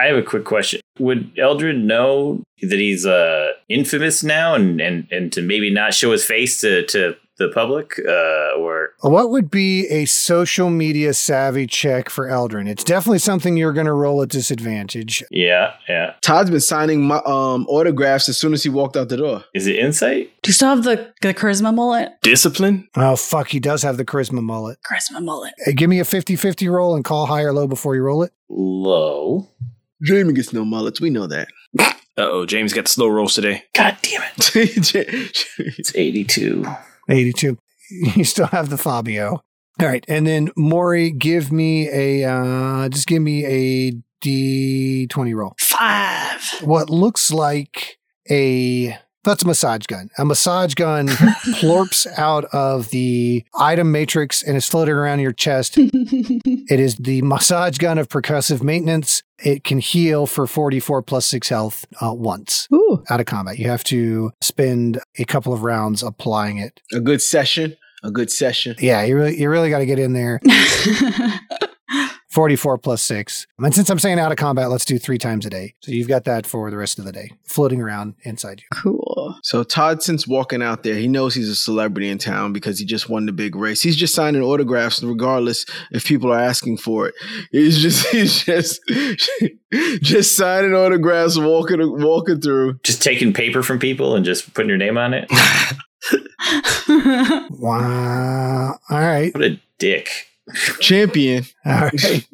I 0.00 0.06
have 0.06 0.16
a 0.16 0.22
quick 0.22 0.44
question. 0.44 0.80
Would 0.98 1.34
Eldrin 1.36 1.84
know 1.84 2.42
that 2.62 2.78
he's 2.78 3.04
uh, 3.06 3.52
infamous 3.68 4.22
now, 4.22 4.54
and, 4.54 4.80
and 4.80 5.06
and 5.10 5.32
to 5.32 5.42
maybe 5.42 5.70
not 5.70 5.94
show 5.94 6.12
his 6.12 6.24
face 6.24 6.60
to 6.62 6.84
to 6.86 7.16
the 7.38 7.48
public, 7.48 7.98
uh, 8.06 8.58
or 8.58 8.90
What 9.00 9.30
would 9.30 9.50
be 9.50 9.86
a 9.88 10.04
social 10.04 10.68
media 10.68 11.14
savvy 11.14 11.66
check 11.66 12.10
for 12.10 12.26
Eldrin? 12.26 12.68
It's 12.68 12.84
definitely 12.84 13.18
something 13.18 13.56
you're 13.56 13.72
going 13.72 13.86
to 13.86 13.94
roll 13.94 14.22
at 14.22 14.28
disadvantage. 14.28 15.24
yeah, 15.30 15.72
yeah? 15.88 16.14
Todd's 16.20 16.50
been 16.50 16.60
signing 16.60 17.02
my 17.02 17.16
um 17.24 17.66
autographs 17.68 18.28
as 18.28 18.38
soon 18.38 18.52
as 18.52 18.62
he 18.62 18.68
walked 18.68 18.94
out 18.96 19.08
the 19.08 19.16
door. 19.16 19.44
Is 19.54 19.66
it 19.66 19.76
insight? 19.76 20.30
Do 20.42 20.50
you 20.50 20.52
still 20.52 20.68
have 20.68 20.84
the, 20.84 21.12
the 21.22 21.32
charisma 21.32 21.74
mullet? 21.74 22.12
Discipline? 22.22 22.88
Oh, 22.94 23.16
fuck, 23.16 23.48
he 23.48 23.58
does 23.60 23.82
have 23.82 23.96
the 23.96 24.04
charisma 24.04 24.42
mullet. 24.42 24.78
Charisma 24.90 25.22
mullet. 25.24 25.54
Hey, 25.64 25.72
give 25.72 25.88
me 25.88 25.98
a 26.00 26.04
50 26.04 26.36
50 26.36 26.68
roll 26.68 26.94
and 26.94 27.04
call 27.04 27.24
high 27.26 27.42
or 27.42 27.54
low 27.54 27.66
before 27.66 27.94
you 27.94 28.02
roll 28.02 28.22
it. 28.22 28.32
Low. 28.50 29.48
Jamie 30.02 30.32
gets 30.32 30.52
no 30.52 30.64
mullets. 30.64 31.00
We 31.00 31.10
know 31.10 31.26
that. 31.26 31.48
Uh 31.78 31.92
oh, 32.18 32.46
James 32.46 32.72
got 32.72 32.88
slow 32.88 33.08
rolls 33.08 33.34
today. 33.34 33.64
God 33.74 33.96
damn 34.02 34.22
it! 34.36 34.54
It's 35.58 35.94
eighty-two. 35.94 36.64
82. 37.08 37.58
You 38.14 38.22
still 38.22 38.46
have 38.46 38.70
the 38.70 38.78
Fabio. 38.78 39.42
All 39.80 39.86
right. 39.86 40.04
And 40.06 40.24
then 40.24 40.50
Mori, 40.56 41.10
give 41.10 41.50
me 41.50 41.88
a, 41.88 42.24
uh, 42.24 42.88
just 42.88 43.08
give 43.08 43.20
me 43.20 43.44
a 43.44 43.92
D20 44.22 45.34
roll. 45.34 45.54
Five. 45.58 46.40
What 46.62 46.88
looks 46.88 47.32
like 47.32 47.98
a, 48.30 48.96
that's 49.24 49.42
a 49.42 49.46
massage 49.46 49.86
gun. 49.86 50.08
A 50.18 50.24
massage 50.24 50.74
gun 50.74 51.08
plorps 51.58 52.06
out 52.16 52.44
of 52.52 52.90
the 52.90 53.44
item 53.58 53.90
matrix 53.90 54.40
and 54.42 54.56
is 54.56 54.68
floating 54.68 54.94
around 54.94 55.18
your 55.18 55.32
chest. 55.32 55.74
It 55.76 56.78
is 56.78 56.94
the 56.96 57.22
massage 57.22 57.78
gun 57.78 57.98
of 57.98 58.08
percussive 58.08 58.62
maintenance. 58.62 59.24
It 59.42 59.64
can 59.64 59.78
heal 59.78 60.26
for 60.26 60.46
44 60.46 61.02
plus 61.02 61.26
6 61.26 61.48
health 61.48 61.86
uh, 62.00 62.12
once 62.12 62.68
Ooh. 62.72 63.02
out 63.08 63.20
of 63.20 63.26
combat. 63.26 63.58
You 63.58 63.68
have 63.68 63.84
to 63.84 64.32
spend 64.40 65.00
a 65.18 65.24
couple 65.24 65.52
of 65.52 65.62
rounds 65.62 66.02
applying 66.02 66.58
it. 66.58 66.80
A 66.92 67.00
good 67.00 67.22
session. 67.22 67.76
A 68.02 68.10
good 68.10 68.30
session. 68.30 68.76
Yeah, 68.78 69.02
you 69.04 69.16
really, 69.16 69.38
you 69.38 69.50
really 69.50 69.68
got 69.68 69.80
to 69.80 69.86
get 69.86 69.98
in 69.98 70.14
there. 70.14 70.40
44 72.30 72.78
plus 72.78 73.02
6. 73.02 73.46
And 73.58 73.74
since 73.74 73.90
I'm 73.90 73.98
saying 73.98 74.18
out 74.18 74.30
of 74.30 74.38
combat, 74.38 74.70
let's 74.70 74.84
do 74.84 74.98
three 74.98 75.18
times 75.18 75.44
a 75.46 75.50
day. 75.50 75.74
So 75.80 75.90
you've 75.92 76.08
got 76.08 76.24
that 76.24 76.46
for 76.46 76.70
the 76.70 76.76
rest 76.76 76.98
of 76.98 77.04
the 77.04 77.12
day, 77.12 77.32
floating 77.44 77.80
around 77.80 78.14
inside 78.22 78.60
you. 78.60 78.66
cool. 78.72 79.34
So 79.42 79.62
Todd, 79.64 80.02
since 80.02 80.26
walking 80.28 80.62
out 80.62 80.82
there, 80.82 80.94
he 80.94 81.08
knows 81.08 81.34
he's 81.34 81.48
a 81.48 81.56
celebrity 81.56 82.08
in 82.08 82.18
town 82.18 82.52
because 82.52 82.78
he 82.78 82.84
just 82.84 83.08
won 83.08 83.26
the 83.26 83.32
big 83.32 83.56
race. 83.56 83.82
He's 83.82 83.96
just 83.96 84.14
signing 84.14 84.42
autographs, 84.42 85.02
regardless 85.02 85.66
if 85.90 86.04
people 86.04 86.32
are 86.32 86.38
asking 86.38 86.76
for 86.78 87.08
it. 87.08 87.14
He's 87.50 87.78
just 87.78 88.06
he's 88.12 88.44
just 88.44 88.80
just 90.02 90.36
signing 90.36 90.72
autographs, 90.74 91.38
walking 91.38 91.78
walking 92.00 92.40
through. 92.40 92.78
Just 92.82 93.02
taking 93.02 93.32
paper 93.32 93.62
from 93.62 93.78
people 93.78 94.14
and 94.14 94.24
just 94.24 94.54
putting 94.54 94.68
your 94.68 94.78
name 94.78 94.96
on 94.98 95.14
it. 95.14 95.30
Wow. 97.50 98.78
All 98.88 98.98
right. 98.98 99.32
What 99.34 99.44
a 99.44 99.60
dick. 99.78 100.29
Champion. 100.80 101.44
All 101.64 101.72
right. 101.72 102.24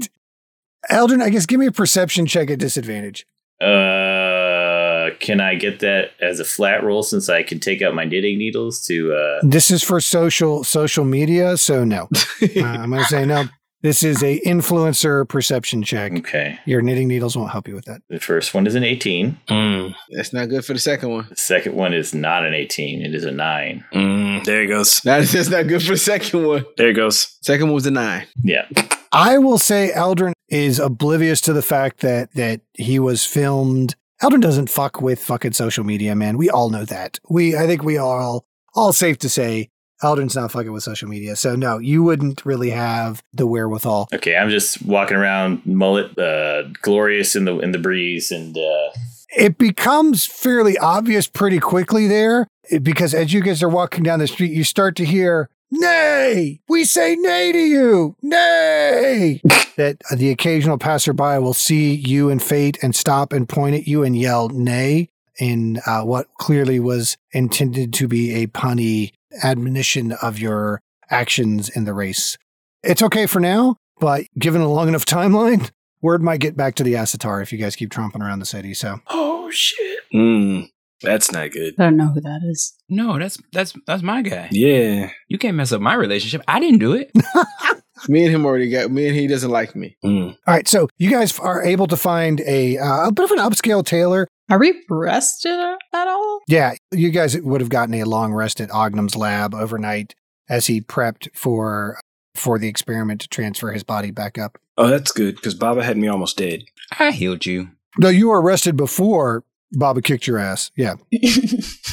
Eldrin, 0.91 1.23
I 1.23 1.31
guess 1.31 1.47
give 1.47 1.59
me 1.59 1.67
a 1.67 1.73
perception 1.73 2.27
check 2.27 2.51
at 2.51 2.59
disadvantage. 2.59 3.27
Uh, 3.61 5.11
can 5.19 5.41
I 5.41 5.55
get 5.55 5.81
that 5.81 6.11
as 6.21 6.41
a 6.41 6.45
flat 6.45 6.83
roll 6.85 7.03
since 7.03 7.29
I 7.29 7.43
can 7.43 7.59
take 7.59 7.83
out 7.83 7.95
my 7.95 8.05
knitting 8.05 8.39
needles 8.39 8.85
to 8.87 9.15
uh 9.15 9.41
This 9.43 9.71
is 9.71 9.83
for 9.83 10.01
social 10.01 10.63
social 10.65 11.05
media, 11.05 11.57
so 11.57 11.85
no. 11.85 12.09
Uh, 12.57 12.63
I'm 12.63 12.91
going 12.91 13.03
to 13.03 13.09
say 13.09 13.25
no. 13.25 13.45
This 13.87 14.03
is 14.03 14.21
a 14.21 14.41
influencer 14.41 15.29
perception 15.29 15.85
check. 15.85 16.11
okay. 16.19 16.59
Your 16.67 16.83
knitting 16.83 17.07
needles 17.07 17.37
won't 17.37 17.53
help 17.53 17.69
you 17.69 17.77
with 17.77 17.85
that. 17.85 18.03
The 18.09 18.19
first 18.19 18.53
one 18.53 18.67
is 18.67 18.75
an 18.75 18.83
18. 18.83 19.39
Mm, 19.49 19.95
That's 20.11 20.33
not 20.33 20.49
good 20.49 20.65
for 20.65 20.73
the 20.73 20.81
second 20.81 21.11
one. 21.11 21.27
The 21.31 21.37
second 21.37 21.77
one 21.77 21.95
is 21.95 22.13
not 22.13 22.45
an 22.45 22.53
18. 22.53 23.01
It 23.03 23.15
is 23.15 23.25
a 23.25 23.31
9. 23.31 23.85
mm, 23.95 24.45
there 24.45 24.63
he 24.63 24.67
goes. 24.67 24.99
That- 25.05 25.25
That's 25.29 25.49
not 25.51 25.69
good 25.69 25.83
for 25.85 25.93
the 25.93 25.99
second 25.99 26.45
one. 26.45 26.65
There 26.77 26.89
he 26.89 26.95
goes. 26.95 27.39
Second 27.43 27.67
one 27.69 27.75
was 27.77 27.87
a 27.87 27.93
nine. 27.93 28.27
Yeah. 28.43 28.67
I 29.13 29.39
will 29.39 29.59
say 29.59 29.93
Eldrin 29.95 30.33
is 30.49 30.81
oblivious 30.81 31.41
to 31.43 31.53
the 31.53 31.63
fact 31.63 32.01
that 32.01 32.33
that 32.35 32.63
he 32.75 32.99
was 32.99 33.25
filmed. 33.25 33.95
Eldrin 34.21 34.41
doesn't 34.41 34.69
fuck 34.69 35.01
with 35.01 35.21
fucking 35.23 35.53
social 35.53 35.85
media, 35.85 36.17
man. 36.17 36.37
We 36.39 36.51
all 36.51 36.71
know 36.71 36.85
that. 36.87 37.21
We 37.29 37.57
I 37.57 37.67
think 37.69 37.85
we 37.85 37.97
are 37.99 38.21
all 38.21 38.47
all 38.75 38.93
safe 38.93 39.19
to 39.19 39.29
say 39.29 39.71
Eldrin's 40.03 40.37
not 40.37 40.53
fucking 40.53 40.73
with 40.73 40.83
social 40.83 41.09
media. 41.09 41.37
So 41.37 41.57
no, 41.57 41.79
you 41.79 42.03
wouldn't 42.03 42.45
really 42.45 42.71
have 42.71 43.23
the 43.33 43.47
wherewithal. 43.47 44.09
Okay, 44.13 44.37
I'm 44.37 44.51
just 44.51 44.85
walking 44.85 45.17
around 45.17 45.65
mullet 45.65 46.19
uh 46.19 46.65
glorious 46.83 47.35
in 47.37 47.45
the 47.45 47.59
in 47.59 47.73
the 47.73 47.79
breeze 47.79 48.31
and 48.31 48.57
uh 48.57 48.91
It 49.37 49.59
becomes 49.59 50.27
fairly 50.27 50.77
obvious 50.79 51.27
pretty 51.27 51.61
quickly 51.61 52.07
there 52.07 52.49
eh, 52.71 52.79
because 52.79 53.15
as 53.15 53.33
you 53.33 53.43
guys 53.43 53.63
are 53.63 53.69
walking 53.69 54.03
down 54.03 54.19
the 54.19 54.27
street, 54.27 54.53
you 54.53 54.65
start 54.65 54.97
to 54.97 55.05
hear 55.05 55.49
Nay! 55.69 56.61
We 56.69 56.85
say 56.85 57.17
nay 57.17 57.51
to 57.51 57.59
you! 57.59 58.15
Nay! 58.23 59.41
that 59.77 59.97
the 60.15 60.31
occasional 60.31 60.79
passerby 60.79 61.39
will 61.41 61.55
see 61.55 61.93
you 61.93 62.31
and 62.31 62.41
Fait 62.41 62.79
and 62.83 62.95
stop 62.95 63.33
and 63.33 63.49
point 63.49 63.75
at 63.75 63.89
you 63.89 64.05
and 64.05 64.17
yell 64.17 64.49
nay 64.49 65.09
in 65.39 65.81
uh, 65.85 66.03
what 66.03 66.29
clearly 66.39 66.81
was 66.81 67.17
intended 67.33 67.93
to 67.95 68.09
be 68.09 68.35
a 68.35 68.47
punny 68.47 69.13
admonition 69.43 70.13
of 70.13 70.39
your 70.39 70.81
actions 71.11 71.69
in 71.69 71.85
the 71.85 71.95
race. 71.95 72.37
It's 72.83 73.03
okay 73.03 73.27
for 73.27 73.41
now, 73.41 73.77
but 73.99 74.25
given 74.39 74.61
a 74.61 74.69
long 74.69 74.89
enough 74.89 75.05
timeline, 75.05 75.71
word 76.03 76.23
might 76.23 76.41
get 76.41 76.57
back 76.57 76.75
to 76.77 76.83
the 76.83 76.95
Asatar 76.95 77.43
if 77.43 77.53
you 77.53 77.59
guys 77.59 77.77
keep 77.77 77.91
tromping 77.91 78.21
around 78.21 78.39
the 78.39 78.47
city. 78.47 78.75
So 78.75 79.01
oh 79.09 79.51
shit. 79.51 80.01
Mm, 80.15 80.69
that's 81.03 81.33
not 81.33 81.51
good. 81.51 81.75
I 81.79 81.85
don't 81.85 81.97
know 81.97 82.13
who 82.13 82.21
that 82.21 82.41
is. 82.45 82.77
No, 82.89 83.19
that's 83.19 83.39
that's 83.53 83.75
that's 83.87 84.03
my 84.03 84.23
guy. 84.23 84.49
Yeah. 84.51 85.11
You 85.29 85.39
can't 85.39 85.57
mess 85.57 85.73
up 85.73 85.81
my 85.81 85.95
relationship. 85.95 86.43
I 86.49 86.61
didn't 86.61 86.79
do 86.79 86.93
it. 86.93 87.11
Me 88.09 88.25
and 88.25 88.35
him 88.35 88.47
already 88.47 88.71
got. 88.71 88.91
Me 88.91 89.09
and 89.09 89.17
he 89.17 89.27
doesn't 89.27 89.51
like 89.51 89.75
me. 89.75 89.97
Mm. 90.05 90.37
All 90.47 90.55
right, 90.55 90.69
so 90.69 90.89
you 90.99 91.11
guys 91.11 91.39
are 91.39 91.63
able 91.63 91.87
to 91.87 91.97
find 91.97 92.41
a 92.41 92.79
uh, 92.79 93.09
a 93.09 93.13
bit 93.13 93.25
of 93.25 93.31
an 93.31 93.39
upscale 93.39 93.85
tailor. 93.85 94.29
Are 94.49 94.59
we 94.59 94.85
rested 94.89 95.59
at 95.93 96.09
all? 96.09 96.41
Yeah, 96.47 96.75
you 96.93 97.11
guys 97.11 97.37
would 97.39 97.61
have 97.61 97.71
gotten 97.71 97.95
a 97.95 98.05
long 98.05 98.33
rest 98.33 98.61
at 98.61 98.71
Ognum's 98.71 99.17
lab 99.17 99.55
overnight 99.55 100.15
as 100.49 100.67
he 100.67 100.81
prepped 100.81 101.29
for 101.35 101.99
for 102.35 102.59
the 102.59 102.69
experiment 102.69 103.23
to 103.23 103.29
transfer 103.29 103.73
his 103.73 103.83
body 103.83 104.11
back 104.11 104.39
up. 104.39 104.59
Oh, 104.77 104.89
that's 104.89 105.11
good 105.11 105.37
because 105.37 105.55
Baba 105.55 105.83
had 105.83 105.97
me 105.97 106.07
almost 106.07 106.37
dead. 106.37 106.65
I 106.99 107.11
healed 107.11 107.47
you. 107.47 107.71
No, 107.99 108.09
you 108.11 108.29
were 108.29 108.43
arrested 108.43 108.77
before 108.77 109.43
Baba 109.73 110.03
kicked 110.03 110.27
your 110.27 110.39
ass. 110.39 110.71
Yeah. 110.77 110.95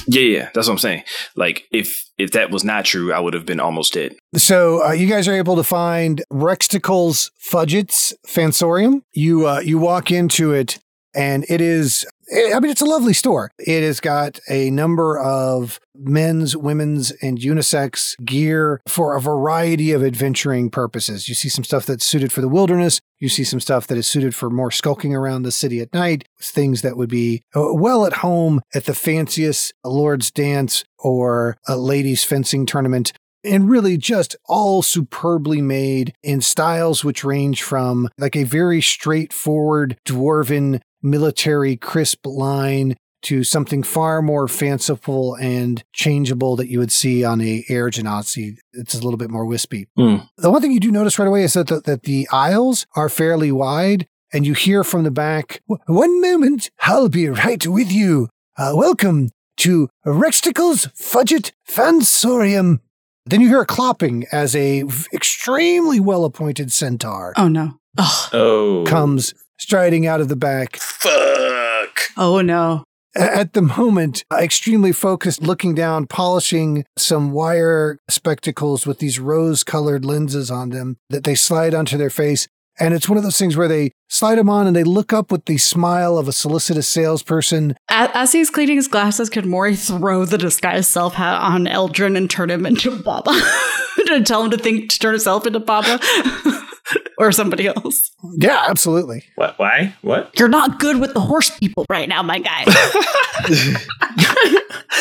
Yeah, 0.05 0.21
yeah, 0.21 0.49
that's 0.53 0.67
what 0.67 0.73
I'm 0.73 0.79
saying. 0.79 1.03
Like, 1.35 1.63
if 1.71 2.03
if 2.17 2.31
that 2.31 2.51
was 2.51 2.63
not 2.65 2.83
true, 2.83 3.13
I 3.13 3.19
would 3.19 3.33
have 3.33 3.45
been 3.45 3.61
almost 3.61 3.93
dead. 3.93 4.15
So 4.35 4.85
uh, 4.85 4.91
you 4.91 5.07
guys 5.07 5.27
are 5.29 5.33
able 5.33 5.55
to 5.55 5.63
find 5.63 6.21
Rexticle's 6.31 7.31
Fudgets 7.41 8.13
Fansorium. 8.27 9.01
You 9.13 9.47
uh, 9.47 9.59
you 9.61 9.77
walk 9.77 10.11
into 10.11 10.51
it, 10.51 10.79
and 11.15 11.45
it 11.49 11.61
is. 11.61 12.05
I 12.33 12.59
mean, 12.59 12.71
it's 12.71 12.81
a 12.81 12.85
lovely 12.85 13.13
store. 13.13 13.51
It 13.59 13.83
has 13.83 13.99
got 13.99 14.39
a 14.49 14.71
number 14.71 15.19
of 15.19 15.79
men's, 15.95 16.57
women's, 16.57 17.11
and 17.21 17.37
unisex 17.37 18.15
gear 18.25 18.81
for 18.87 19.15
a 19.15 19.21
variety 19.21 19.91
of 19.91 20.03
adventuring 20.03 20.71
purposes. 20.71 21.27
You 21.29 21.35
see 21.35 21.49
some 21.49 21.63
stuff 21.63 21.85
that's 21.85 22.05
suited 22.05 22.31
for 22.31 22.41
the 22.41 22.49
wilderness. 22.49 22.99
You 23.19 23.29
see 23.29 23.43
some 23.43 23.59
stuff 23.59 23.85
that 23.87 23.97
is 23.97 24.07
suited 24.07 24.33
for 24.33 24.49
more 24.49 24.71
skulking 24.71 25.15
around 25.15 25.43
the 25.43 25.51
city 25.51 25.79
at 25.79 25.93
night, 25.93 26.27
things 26.41 26.81
that 26.81 26.97
would 26.97 27.09
be 27.09 27.43
uh, 27.55 27.73
well 27.73 28.05
at 28.05 28.13
home 28.13 28.61
at 28.73 28.85
the 28.85 28.95
fanciest 28.95 29.73
Lord's 29.83 30.31
Dance 30.31 30.83
or 30.97 31.57
a 31.67 31.77
ladies' 31.77 32.23
fencing 32.23 32.65
tournament 32.65 33.13
and 33.43 33.69
really 33.69 33.97
just 33.97 34.35
all 34.45 34.81
superbly 34.81 35.61
made 35.61 36.13
in 36.23 36.41
styles 36.41 37.03
which 37.03 37.23
range 37.23 37.61
from 37.61 38.07
like 38.17 38.35
a 38.35 38.43
very 38.43 38.81
straightforward 38.81 39.97
dwarven 40.05 40.79
military 41.03 41.75
crisp 41.75 42.25
line 42.25 42.95
to 43.23 43.43
something 43.43 43.83
far 43.83 44.21
more 44.21 44.47
fanciful 44.49 45.35
and 45.35 45.81
changeable 45.93 46.55
that 46.57 46.67
you 46.67 46.79
would 46.79 46.91
see 46.91 47.23
on 47.23 47.39
a 47.39 47.63
Air 47.69 47.89
Genasi. 47.89 48.57
It's 48.73 48.93
a 48.93 49.01
little 49.01 49.17
bit 49.17 49.29
more 49.29 49.45
wispy. 49.45 49.87
Mm. 49.97 50.27
The 50.37 50.51
one 50.51 50.61
thing 50.61 50.71
you 50.71 50.79
do 50.79 50.91
notice 50.91 51.17
right 51.17 51.27
away 51.27 51.43
is 51.43 51.53
that 51.53 51.67
the, 51.67 51.79
that 51.81 52.03
the 52.03 52.27
aisles 52.33 52.85
are 52.95 53.07
fairly 53.09 53.51
wide 53.51 54.07
and 54.33 54.45
you 54.45 54.53
hear 54.53 54.83
from 54.83 55.03
the 55.03 55.11
back, 55.11 55.61
one 55.67 56.19
moment, 56.19 56.69
I'll 56.81 57.07
be 57.07 57.29
right 57.29 57.65
with 57.65 57.91
you. 57.91 58.27
Uh, 58.57 58.73
welcome 58.75 59.29
to 59.57 59.87
Rexticle's 60.05 60.87
Fudget 60.87 61.51
Fansorium. 61.69 62.79
Then 63.25 63.39
you 63.39 63.47
hear 63.47 63.61
a 63.61 63.67
clopping 63.67 64.25
as 64.33 64.53
a 64.55 64.81
v- 64.83 65.05
extremely 65.13 65.99
well 65.99 66.25
appointed 66.25 66.71
centaur 66.73 67.33
Oh 67.37 67.47
no. 67.47 67.75
Oh, 67.97 68.29
Oh. 68.33 68.83
comes 68.85 69.33
striding 69.59 70.05
out 70.05 70.21
of 70.21 70.29
the 70.29 70.35
back. 70.35 70.77
Fuck. 70.77 71.99
oh 72.17 72.41
no. 72.41 72.83
At 73.15 73.53
the 73.53 73.61
moment, 73.61 74.23
uh, 74.31 74.37
extremely 74.37 74.91
focused, 74.91 75.43
looking 75.43 75.75
down, 75.75 76.07
polishing 76.07 76.83
some 76.97 77.31
wire 77.31 77.99
spectacles 78.09 78.87
with 78.87 78.97
these 78.97 79.19
rose 79.19 79.63
colored 79.63 80.03
lenses 80.03 80.49
on 80.49 80.69
them 80.69 80.97
that 81.11 81.23
they 81.23 81.35
slide 81.35 81.75
onto 81.75 81.95
their 81.95 82.09
face. 82.09 82.47
And 82.79 82.95
it's 82.95 83.07
one 83.07 83.19
of 83.19 83.23
those 83.23 83.37
things 83.37 83.55
where 83.55 83.67
they 83.67 83.91
slide 84.09 84.39
them 84.39 84.49
on 84.49 84.65
and 84.65 84.75
they 84.75 84.83
look 84.83 85.13
up 85.13 85.31
with 85.31 85.45
the 85.45 85.59
smile 85.59 86.17
of 86.17 86.27
a 86.27 86.31
solicitous 86.31 86.87
salesperson. 86.87 87.75
As, 87.87 88.09
as 88.15 88.31
he's 88.31 88.49
cleaning 88.49 88.77
his 88.77 88.87
glasses, 88.87 89.29
could 89.29 89.45
Mori 89.45 89.75
throw 89.75 90.25
the 90.25 90.39
disguise 90.39 90.87
self 90.87 91.13
hat 91.13 91.39
on 91.39 91.65
Eldrin 91.65 92.17
and 92.17 92.27
turn 92.27 92.49
him 92.49 92.65
into 92.65 92.99
Baba? 92.99 93.31
to 94.07 94.23
tell 94.23 94.43
him 94.43 94.51
to 94.51 94.57
think 94.57 94.89
to 94.89 94.99
turn 94.99 95.13
himself 95.13 95.45
into 95.45 95.59
Baba? 95.59 95.99
or 97.17 97.31
somebody 97.31 97.67
else. 97.67 98.11
Yeah, 98.37 98.65
absolutely. 98.67 99.23
What? 99.35 99.57
Why? 99.59 99.95
What? 100.01 100.37
You're 100.39 100.47
not 100.49 100.79
good 100.79 100.99
with 100.99 101.13
the 101.13 101.19
horse 101.19 101.49
people 101.57 101.85
right 101.89 102.07
now, 102.09 102.23
my 102.23 102.39
guy. 102.39 102.65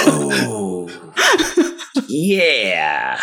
Oh. 0.04 0.88
yeah. 2.08 3.20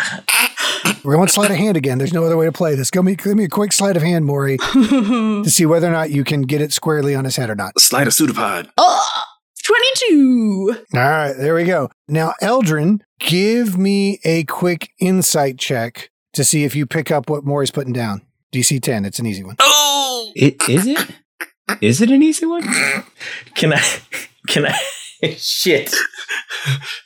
We're 1.04 1.14
going 1.16 1.26
to 1.26 1.32
sleight 1.32 1.50
of 1.50 1.56
hand 1.56 1.76
again. 1.76 1.98
There's 1.98 2.12
no 2.12 2.24
other 2.24 2.36
way 2.36 2.46
to 2.46 2.52
play 2.52 2.74
this. 2.74 2.90
Give 2.90 3.04
me, 3.04 3.16
give 3.16 3.36
me 3.36 3.44
a 3.44 3.48
quick 3.48 3.72
sleight 3.72 3.96
of 3.96 4.02
hand, 4.02 4.24
Mori, 4.24 4.56
to 4.72 5.44
see 5.50 5.66
whether 5.66 5.88
or 5.88 5.92
not 5.92 6.10
you 6.10 6.24
can 6.24 6.42
get 6.42 6.60
it 6.60 6.72
squarely 6.72 7.14
on 7.14 7.24
his 7.24 7.36
head 7.36 7.50
or 7.50 7.54
not. 7.54 7.78
Slide 7.78 8.06
a 8.06 8.10
pseudopod. 8.10 8.70
oh, 8.78 9.06
22. 9.64 10.76
All 10.94 11.00
right, 11.00 11.32
there 11.36 11.54
we 11.54 11.64
go. 11.64 11.90
Now, 12.08 12.34
Eldrin, 12.42 13.00
give 13.18 13.76
me 13.76 14.20
a 14.24 14.44
quick 14.44 14.90
insight 14.98 15.58
check 15.58 16.10
to 16.34 16.44
see 16.44 16.64
if 16.64 16.74
you 16.76 16.86
pick 16.86 17.10
up 17.10 17.28
what 17.28 17.44
Mori's 17.44 17.70
putting 17.70 17.92
down. 17.92 18.22
DC 18.52 18.80
10, 18.82 19.04
it's 19.04 19.18
an 19.18 19.26
easy 19.26 19.44
one. 19.44 19.56
Oh, 19.60 20.32
It, 20.34 20.56
is 20.68 20.86
it? 20.86 20.98
Is 21.80 22.00
it 22.00 22.10
an 22.10 22.22
easy 22.22 22.46
one? 22.46 22.62
Can 23.54 23.72
I? 23.72 23.82
Can 24.48 24.66
I? 24.66 24.76
Shit. 25.36 25.94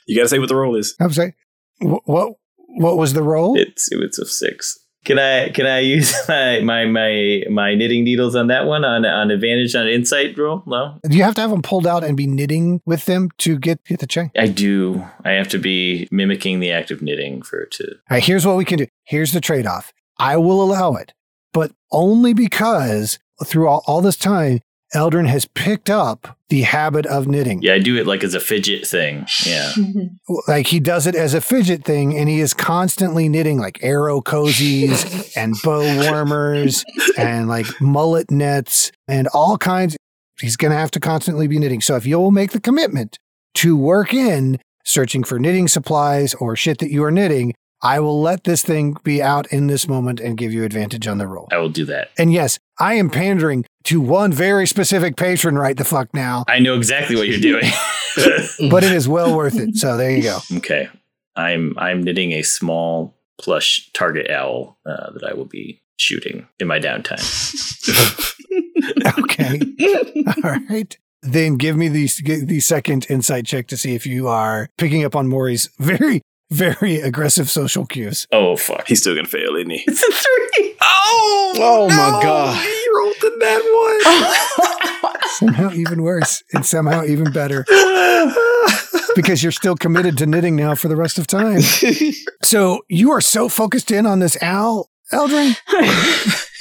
you 0.07 0.15
gotta 0.17 0.29
say 0.29 0.39
what 0.39 0.49
the 0.49 0.55
roll 0.55 0.75
is. 0.75 0.95
I'm 0.99 1.11
sorry. 1.13 1.35
Wh- 1.81 2.07
What, 2.07 2.33
what 2.67 2.97
was 2.97 3.13
the 3.13 3.21
roll? 3.23 3.57
It's 3.59 3.89
it's 3.91 4.17
a 4.19 4.25
six. 4.25 4.79
Can 5.03 5.19
I 5.19 5.49
can 5.49 5.67
I 5.67 5.79
use 5.79 6.13
my 6.27 6.61
my 6.61 6.85
my, 6.85 7.43
my 7.51 7.75
knitting 7.75 8.03
needles 8.05 8.35
on 8.35 8.47
that 8.47 8.65
one 8.65 8.83
on 8.83 9.05
on 9.05 9.29
advantage 9.29 9.75
on 9.75 9.87
insight 9.87 10.35
roll? 10.37 10.63
No, 10.65 10.97
Do 11.07 11.15
you 11.15 11.23
have 11.23 11.35
to 11.35 11.41
have 11.41 11.51
them 11.51 11.61
pulled 11.61 11.85
out 11.85 12.03
and 12.03 12.17
be 12.17 12.25
knitting 12.25 12.81
with 12.87 13.05
them 13.05 13.29
to 13.39 13.59
get, 13.59 13.83
get 13.85 13.99
the 13.99 14.07
check? 14.07 14.31
I 14.37 14.47
do. 14.47 15.05
I 15.23 15.31
have 15.31 15.49
to 15.49 15.59
be 15.59 16.07
mimicking 16.09 16.59
the 16.59 16.71
act 16.71 16.89
of 16.89 17.01
knitting 17.03 17.43
for 17.43 17.59
it 17.61 17.71
to. 17.73 17.83
All 17.87 17.97
right, 18.15 18.23
here's 18.23 18.47
what 18.47 18.57
we 18.57 18.65
can 18.65 18.79
do. 18.79 18.87
Here's 19.03 19.31
the 19.31 19.41
trade 19.41 19.67
off. 19.67 19.93
I 20.17 20.37
will 20.37 20.63
allow 20.63 20.93
it, 20.95 21.13
but 21.55 21.71
only 21.89 22.33
because 22.33 23.17
through 23.45 23.69
all, 23.69 23.81
all 23.87 24.01
this 24.01 24.17
time, 24.17 24.59
Eldrin 24.93 25.27
has 25.27 25.45
picked 25.45 25.89
up 25.89 26.37
the 26.49 26.63
habit 26.63 27.05
of 27.05 27.29
knitting. 27.29 27.61
Yeah, 27.61 27.75
I 27.75 27.79
do 27.79 27.95
it 27.95 28.05
like 28.05 28.25
as 28.25 28.35
a 28.35 28.41
fidget 28.41 28.85
thing. 28.85 29.25
Yeah. 29.45 29.71
Like 30.49 30.67
he 30.67 30.81
does 30.81 31.07
it 31.07 31.15
as 31.15 31.33
a 31.33 31.39
fidget 31.39 31.85
thing, 31.85 32.17
and 32.17 32.27
he 32.27 32.41
is 32.41 32.53
constantly 32.53 33.29
knitting 33.29 33.57
like 33.57 33.81
arrow 33.81 34.19
cozies 34.19 35.31
and 35.37 35.55
bow 35.63 36.09
warmers 36.09 36.83
and 37.17 37.47
like 37.47 37.67
mullet 37.79 38.29
nets 38.29 38.91
and 39.07 39.27
all 39.29 39.57
kinds. 39.57 39.95
He's 40.41 40.57
going 40.57 40.71
to 40.71 40.77
have 40.77 40.91
to 40.91 40.99
constantly 40.99 41.47
be 41.47 41.57
knitting. 41.57 41.79
So 41.79 41.95
if 41.95 42.05
you'll 42.05 42.31
make 42.31 42.51
the 42.51 42.59
commitment 42.59 43.17
to 43.55 43.77
work 43.77 44.13
in 44.13 44.59
searching 44.83 45.23
for 45.23 45.39
knitting 45.39 45.69
supplies 45.69 46.33
or 46.33 46.57
shit 46.57 46.79
that 46.79 46.91
you 46.91 47.03
are 47.05 47.11
knitting, 47.11 47.53
I 47.81 47.99
will 47.99 48.21
let 48.21 48.45
this 48.45 48.63
thing 48.63 48.97
be 49.03 49.21
out 49.21 49.47
in 49.47 49.67
this 49.67 49.87
moment 49.87 50.19
and 50.19 50.37
give 50.37 50.53
you 50.53 50.63
advantage 50.63 51.07
on 51.07 51.17
the 51.17 51.27
roll. 51.27 51.47
I 51.51 51.57
will 51.57 51.69
do 51.69 51.85
that. 51.85 52.09
And 52.17 52.33
yes, 52.33 52.57
I 52.79 52.95
am 52.95 53.09
pandering 53.09 53.65
to 53.85 54.01
one 54.01 54.31
very 54.31 54.65
specific 54.65 55.15
patron 55.17 55.57
right 55.57 55.77
the 55.77 55.85
fuck 55.85 56.13
now, 56.13 56.45
I 56.47 56.59
know 56.59 56.75
exactly 56.75 57.15
what 57.15 57.27
you're 57.27 57.39
doing. 57.39 57.65
but 58.69 58.83
it 58.83 58.91
is 58.91 59.07
well 59.07 59.35
worth 59.35 59.57
it. 59.59 59.75
So 59.75 59.97
there 59.97 60.11
you 60.11 60.23
go. 60.23 60.39
okay. 60.57 60.89
I'm 61.35 61.77
I'm 61.77 62.01
knitting 62.01 62.31
a 62.31 62.43
small 62.43 63.13
plush 63.37 63.89
target 63.93 64.31
owl 64.31 64.77
uh, 64.85 65.11
that 65.11 65.23
I 65.23 65.33
will 65.33 65.45
be 65.45 65.81
shooting 65.97 66.47
in 66.59 66.67
my 66.67 66.79
downtime. 66.79 67.21
Okay. 69.19 69.59
All 70.43 70.57
right. 70.69 70.97
Then 71.21 71.55
give 71.55 71.75
me 71.75 71.87
the, 71.87 72.07
the 72.45 72.59
second 72.59 73.07
insight 73.09 73.45
check 73.45 73.67
to 73.67 73.77
see 73.77 73.95
if 73.95 74.05
you 74.05 74.27
are 74.27 74.69
picking 74.77 75.03
up 75.03 75.15
on 75.15 75.27
Mori's 75.27 75.69
very, 75.79 76.21
very 76.51 76.97
aggressive 77.01 77.49
social 77.49 77.85
cues. 77.85 78.27
Oh 78.31 78.55
fuck. 78.55 78.87
He's 78.87 79.01
still 79.01 79.15
gonna 79.15 79.27
fail, 79.27 79.55
isn't 79.55 79.69
he? 79.69 79.83
It's 79.87 80.01
a 80.03 80.11
three. 80.11 80.75
Oh, 80.81 81.53
Oh 81.57 81.87
my 81.89 82.19
God. 82.23 82.61
He 82.61 82.85
rolled 82.95 83.15
the 83.21 83.37
that 83.39 85.01
one. 85.01 85.21
Somehow 85.39 85.71
even 85.73 86.01
worse 86.01 86.41
and 86.53 86.65
somehow 86.65 87.03
even 87.03 87.31
better 87.31 87.65
because 89.15 89.43
you're 89.43 89.51
still 89.51 89.75
committed 89.75 90.17
to 90.19 90.25
knitting 90.25 90.55
now 90.55 90.75
for 90.75 90.87
the 90.87 90.95
rest 90.95 91.17
of 91.17 91.27
time. 91.27 91.59
So 92.43 92.81
you 92.89 93.11
are 93.11 93.21
so 93.21 93.49
focused 93.49 93.89
in 93.89 94.05
on 94.05 94.19
this 94.19 94.37
owl, 94.41 94.89
Eldrin, 95.11 95.55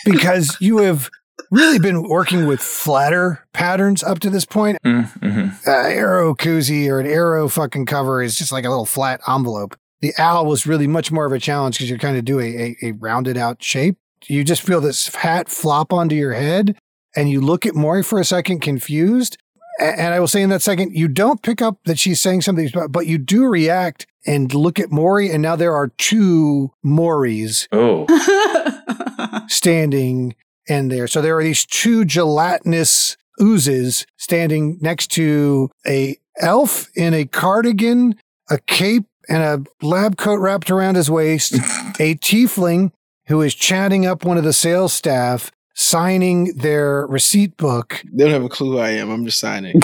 because 0.06 0.56
you 0.60 0.78
have 0.78 1.10
really 1.50 1.78
been 1.78 2.02
working 2.08 2.46
with 2.46 2.60
flatter 2.60 3.46
patterns 3.52 4.02
up 4.02 4.18
to 4.20 4.30
this 4.30 4.44
point. 4.44 4.78
Mm-hmm. 4.84 5.48
uh, 5.68 5.70
arrow 5.70 6.34
koozie 6.34 6.88
or 6.88 7.00
an 7.00 7.06
arrow 7.06 7.48
fucking 7.48 7.86
cover 7.86 8.22
is 8.22 8.36
just 8.36 8.52
like 8.52 8.64
a 8.64 8.68
little 8.70 8.86
flat 8.86 9.20
envelope. 9.28 9.76
The 10.00 10.12
owl 10.18 10.46
was 10.46 10.66
really 10.66 10.86
much 10.86 11.10
more 11.10 11.24
of 11.26 11.32
a 11.32 11.38
challenge 11.38 11.76
because 11.76 11.88
you're 11.88 11.98
kind 11.98 12.16
of 12.16 12.24
doing 12.24 12.58
a, 12.60 12.76
a 12.86 12.92
rounded 12.92 13.36
out 13.36 13.62
shape. 13.62 13.96
You 14.26 14.44
just 14.44 14.62
feel 14.62 14.80
this 14.80 15.14
hat 15.14 15.48
flop 15.48 15.92
onto 15.92 16.14
your 16.14 16.32
head 16.34 16.76
and 17.16 17.30
you 17.30 17.40
look 17.40 17.64
at 17.66 17.74
Mori 17.74 18.02
for 18.02 18.18
a 18.20 18.24
second 18.24 18.60
confused. 18.60 19.36
And 19.80 20.14
I 20.14 20.20
will 20.20 20.28
say 20.28 20.40
in 20.42 20.50
that 20.50 20.62
second, 20.62 20.94
you 20.96 21.08
don't 21.08 21.42
pick 21.42 21.60
up 21.60 21.78
that 21.84 21.98
she's 21.98 22.20
saying 22.20 22.42
something, 22.42 22.68
but- 22.72 22.92
but 22.92 23.06
you 23.06 23.18
do 23.18 23.46
react 23.46 24.06
and 24.26 24.54
look 24.54 24.78
at 24.78 24.92
Mori. 24.92 25.30
And 25.30 25.42
now 25.42 25.56
there 25.56 25.74
are 25.74 25.88
two 25.98 26.70
Moris 26.84 27.66
Oh. 27.72 28.06
standing 29.48 30.34
in 30.66 30.88
there. 30.88 31.06
So 31.06 31.20
there 31.20 31.36
are 31.38 31.42
these 31.42 31.66
two 31.66 32.04
gelatinous 32.04 33.16
oozes 33.40 34.06
standing 34.16 34.78
next 34.80 35.08
to 35.12 35.70
a 35.86 36.16
elf 36.40 36.88
in 36.94 37.14
a 37.14 37.26
cardigan, 37.26 38.16
a 38.50 38.58
cape, 38.58 39.04
and 39.28 39.42
a 39.42 39.86
lab 39.86 40.16
coat 40.16 40.36
wrapped 40.36 40.70
around 40.70 40.96
his 40.96 41.10
waist, 41.10 41.54
a 41.98 42.14
tiefling 42.16 42.92
who 43.26 43.40
is 43.40 43.54
chatting 43.54 44.04
up 44.04 44.24
one 44.24 44.36
of 44.36 44.44
the 44.44 44.52
sales 44.52 44.92
staff, 44.92 45.50
signing 45.74 46.56
their 46.56 47.06
receipt 47.06 47.56
book, 47.56 48.02
they 48.12 48.24
don't 48.24 48.32
have 48.32 48.44
a 48.44 48.48
clue 48.48 48.72
who 48.72 48.78
I 48.78 48.90
am. 48.90 49.10
I'm 49.10 49.24
just 49.24 49.40
signing. 49.40 49.80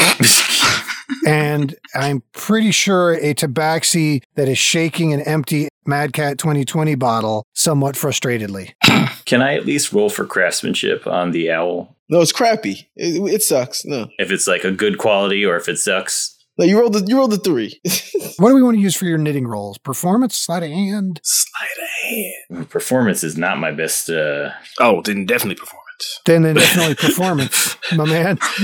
and 1.26 1.74
I'm 1.94 2.22
pretty 2.32 2.70
sure 2.70 3.14
a 3.14 3.34
tabaxi 3.34 4.22
that 4.34 4.48
is 4.48 4.58
shaking 4.58 5.12
an 5.12 5.20
empty 5.22 5.68
Mad 5.90 6.12
Cat 6.12 6.38
2020 6.38 6.94
bottle 6.94 7.44
somewhat 7.54 7.96
frustratedly. 7.96 8.72
Can 9.26 9.42
I 9.42 9.54
at 9.56 9.66
least 9.66 9.92
roll 9.92 10.08
for 10.08 10.24
craftsmanship 10.24 11.06
on 11.06 11.32
the 11.32 11.50
owl? 11.50 11.96
No, 12.08 12.20
it's 12.20 12.32
crappy. 12.32 12.88
It, 12.96 13.20
it 13.34 13.42
sucks. 13.42 13.84
No, 13.84 14.06
If 14.18 14.30
it's 14.30 14.46
like 14.46 14.64
a 14.64 14.70
good 14.70 14.98
quality 14.98 15.44
or 15.44 15.56
if 15.56 15.68
it 15.68 15.78
sucks. 15.78 16.36
no, 16.58 16.64
you 16.64 16.78
rolled 16.78 16.92
the 16.94 17.04
you 17.06 17.16
rolled 17.18 17.32
the 17.32 17.38
three. 17.38 17.80
What 18.38 18.48
do 18.50 18.54
we 18.54 18.62
want 18.62 18.76
to 18.76 18.80
use 18.80 18.96
for 18.96 19.04
your 19.04 19.18
knitting 19.18 19.46
rolls? 19.46 19.76
Performance, 19.78 20.34
sleight 20.36 20.62
of 20.62 20.70
hand. 20.70 21.20
Sleight 21.22 21.70
of 21.82 22.56
hand. 22.56 22.70
Performance 22.70 23.22
is 23.22 23.36
not 23.36 23.58
my 23.58 23.70
best. 23.72 24.08
Uh, 24.08 24.50
Oh, 24.78 25.02
then 25.02 25.26
definitely 25.26 25.56
performance. 25.56 26.20
Then 26.24 26.42
then 26.42 26.54
definitely 26.54 26.94
performance, 27.08 27.76
my 27.94 28.06
man. 28.06 28.38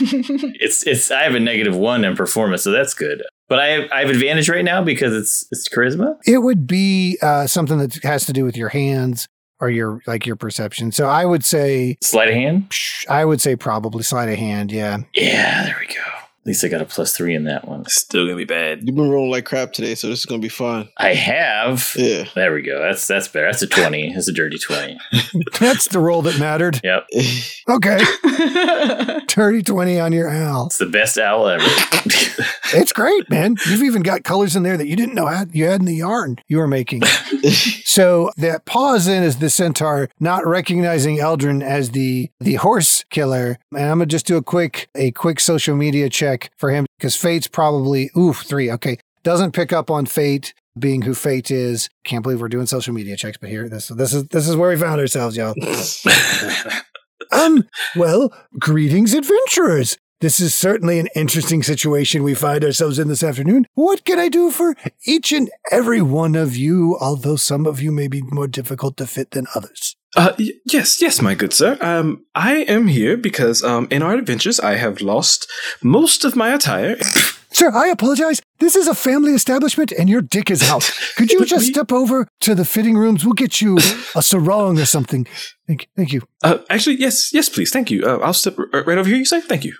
it's 0.00 0.86
it's. 0.86 1.10
I 1.10 1.22
have 1.24 1.34
a 1.34 1.40
negative 1.40 1.74
one 1.76 2.04
in 2.04 2.14
performance, 2.16 2.62
so 2.62 2.70
that's 2.70 2.94
good. 2.94 3.22
But 3.48 3.60
I 3.60 3.66
have 3.66 3.90
I 3.92 4.00
have 4.00 4.10
advantage 4.10 4.48
right 4.48 4.64
now 4.64 4.82
because 4.82 5.14
it's 5.14 5.46
it's 5.50 5.68
charisma. 5.68 6.16
It 6.26 6.38
would 6.38 6.66
be 6.66 7.18
uh, 7.22 7.46
something 7.46 7.78
that 7.78 7.94
has 8.02 8.26
to 8.26 8.32
do 8.32 8.44
with 8.44 8.56
your 8.56 8.70
hands 8.70 9.28
or 9.60 9.70
your 9.70 10.00
like 10.06 10.26
your 10.26 10.36
perception. 10.36 10.92
So 10.92 11.06
I 11.06 11.24
would 11.24 11.44
say 11.44 11.96
Sleight 12.02 12.28
of 12.28 12.34
hand. 12.34 12.72
I 13.08 13.24
would 13.24 13.40
say 13.40 13.56
probably 13.56 14.02
sleight 14.02 14.28
of 14.28 14.36
hand. 14.38 14.72
Yeah. 14.72 14.98
Yeah, 15.14 15.64
there 15.64 15.76
we 15.80 15.86
go. 15.86 16.02
At 16.46 16.50
least 16.50 16.64
I 16.64 16.68
got 16.68 16.80
a 16.80 16.84
plus 16.84 17.12
three 17.16 17.34
in 17.34 17.42
that 17.46 17.66
one. 17.66 17.84
Still 17.88 18.24
gonna 18.24 18.36
be 18.36 18.44
bad. 18.44 18.86
You've 18.86 18.94
been 18.94 19.10
rolling 19.10 19.32
like 19.32 19.44
crap 19.44 19.72
today, 19.72 19.96
so 19.96 20.06
this 20.06 20.20
is 20.20 20.26
gonna 20.26 20.40
be 20.40 20.48
fun. 20.48 20.88
I 20.96 21.12
have. 21.12 21.92
Yeah. 21.96 22.28
There 22.36 22.54
we 22.54 22.62
go. 22.62 22.80
That's 22.80 23.04
that's 23.04 23.26
better. 23.26 23.46
That's 23.46 23.62
a 23.62 23.66
twenty. 23.66 24.12
That's 24.14 24.28
a 24.28 24.32
dirty 24.32 24.56
twenty. 24.56 24.96
That's 25.58 25.88
the 25.88 25.98
roll 25.98 26.22
that 26.22 26.38
mattered. 26.38 26.80
Yep. 26.84 27.08
Okay. 27.68 27.98
Dirty 29.26 29.60
20 29.60 29.98
on 29.98 30.12
your 30.12 30.30
owl. 30.30 30.66
It's 30.66 30.78
the 30.78 30.86
best 30.86 31.18
owl 31.18 31.48
ever. 31.48 31.64
It's 32.74 32.92
great, 32.92 33.28
man. 33.28 33.56
You've 33.66 33.82
even 33.82 34.02
got 34.02 34.22
colors 34.22 34.54
in 34.54 34.62
there 34.62 34.76
that 34.76 34.86
you 34.86 34.94
didn't 34.94 35.16
know 35.16 35.26
had, 35.26 35.52
you 35.52 35.64
had 35.66 35.80
in 35.80 35.86
the 35.86 35.96
yarn 35.96 36.36
you 36.46 36.58
were 36.58 36.68
making. 36.68 37.02
so 37.84 38.30
that 38.36 38.66
pause 38.66 39.08
in 39.08 39.24
is 39.24 39.38
the 39.38 39.50
centaur 39.50 40.08
not 40.20 40.46
recognizing 40.46 41.16
Eldrin 41.16 41.62
as 41.62 41.90
the 41.90 42.30
the 42.38 42.54
horse 42.54 43.04
killer. 43.10 43.58
And 43.72 43.84
I'm 43.84 43.98
gonna 43.98 44.06
just 44.06 44.26
do 44.26 44.36
a 44.36 44.42
quick 44.42 44.88
a 44.94 45.10
quick 45.10 45.40
social 45.40 45.74
media 45.74 46.08
check 46.08 46.35
for 46.58 46.70
him 46.70 46.86
because 46.98 47.16
Fait's 47.16 47.48
probably 47.48 48.10
oof 48.16 48.42
three. 48.42 48.70
Okay, 48.70 48.98
doesn't 49.22 49.52
pick 49.52 49.72
up 49.72 49.90
on 49.90 50.06
Fait 50.06 50.52
being 50.78 51.02
who 51.02 51.14
Fait 51.14 51.50
is. 51.50 51.88
Can't 52.04 52.22
believe 52.22 52.40
we're 52.40 52.48
doing 52.48 52.66
social 52.66 52.94
media 52.94 53.16
checks, 53.16 53.38
but 53.38 53.48
here 53.50 53.68
this 53.68 53.88
this 53.88 54.14
is 54.14 54.24
this 54.28 54.48
is 54.48 54.56
where 54.56 54.70
we 54.70 54.76
found 54.76 55.00
ourselves, 55.00 55.36
y'all. 55.36 55.54
Um, 57.32 57.64
well, 57.96 58.32
greetings, 58.58 59.12
adventurers. 59.12 59.98
This 60.20 60.40
is 60.40 60.54
certainly 60.54 60.98
an 60.98 61.08
interesting 61.14 61.62
situation 61.62 62.22
we 62.22 62.34
find 62.34 62.64
ourselves 62.64 62.98
in 62.98 63.08
this 63.08 63.22
afternoon. 63.22 63.66
What 63.74 64.06
can 64.06 64.18
I 64.18 64.30
do 64.30 64.50
for 64.50 64.74
each 65.04 65.30
and 65.30 65.50
every 65.70 66.00
one 66.00 66.34
of 66.34 66.56
you, 66.56 66.96
although 67.02 67.36
some 67.36 67.66
of 67.66 67.82
you 67.82 67.92
may 67.92 68.08
be 68.08 68.22
more 68.22 68.46
difficult 68.48 68.96
to 68.96 69.06
fit 69.06 69.32
than 69.32 69.46
others? 69.54 69.94
Uh, 70.16 70.32
y- 70.38 70.52
yes, 70.64 71.02
yes, 71.02 71.20
my 71.20 71.34
good 71.34 71.52
sir. 71.52 71.76
Um, 71.82 72.24
I 72.34 72.60
am 72.62 72.86
here 72.86 73.18
because 73.18 73.62
um, 73.62 73.88
in 73.90 74.02
our 74.02 74.14
adventures, 74.14 74.58
I 74.58 74.76
have 74.76 75.02
lost 75.02 75.46
most 75.82 76.24
of 76.24 76.34
my 76.34 76.54
attire. 76.54 76.96
Sir, 77.52 77.70
I 77.74 77.88
apologize. 77.88 78.40
This 78.58 78.74
is 78.74 78.88
a 78.88 78.94
family 78.94 79.32
establishment 79.32 79.92
and 79.92 80.08
your 80.08 80.22
dick 80.22 80.50
is 80.50 80.62
out. 80.68 80.90
Could 81.16 81.30
you 81.30 81.44
just 81.46 81.66
step 81.66 81.92
over 81.92 82.26
to 82.40 82.54
the 82.54 82.64
fitting 82.64 82.96
rooms? 82.96 83.24
We'll 83.24 83.34
get 83.34 83.60
you 83.60 83.76
a 84.14 84.22
sarong 84.22 84.78
or 84.78 84.86
something. 84.86 85.26
Thank, 85.66 85.82
you. 85.82 85.88
thank 85.96 86.12
you. 86.12 86.22
Uh, 86.42 86.58
actually, 86.70 86.96
yes, 86.96 87.32
yes, 87.32 87.48
please, 87.48 87.70
thank 87.70 87.90
you. 87.90 88.04
Uh, 88.04 88.18
I'll 88.18 88.32
step 88.32 88.58
r- 88.58 88.82
right 88.82 88.98
over 88.98 89.08
here. 89.08 89.18
You 89.18 89.24
say, 89.24 89.40
thank 89.40 89.64
you. 89.64 89.74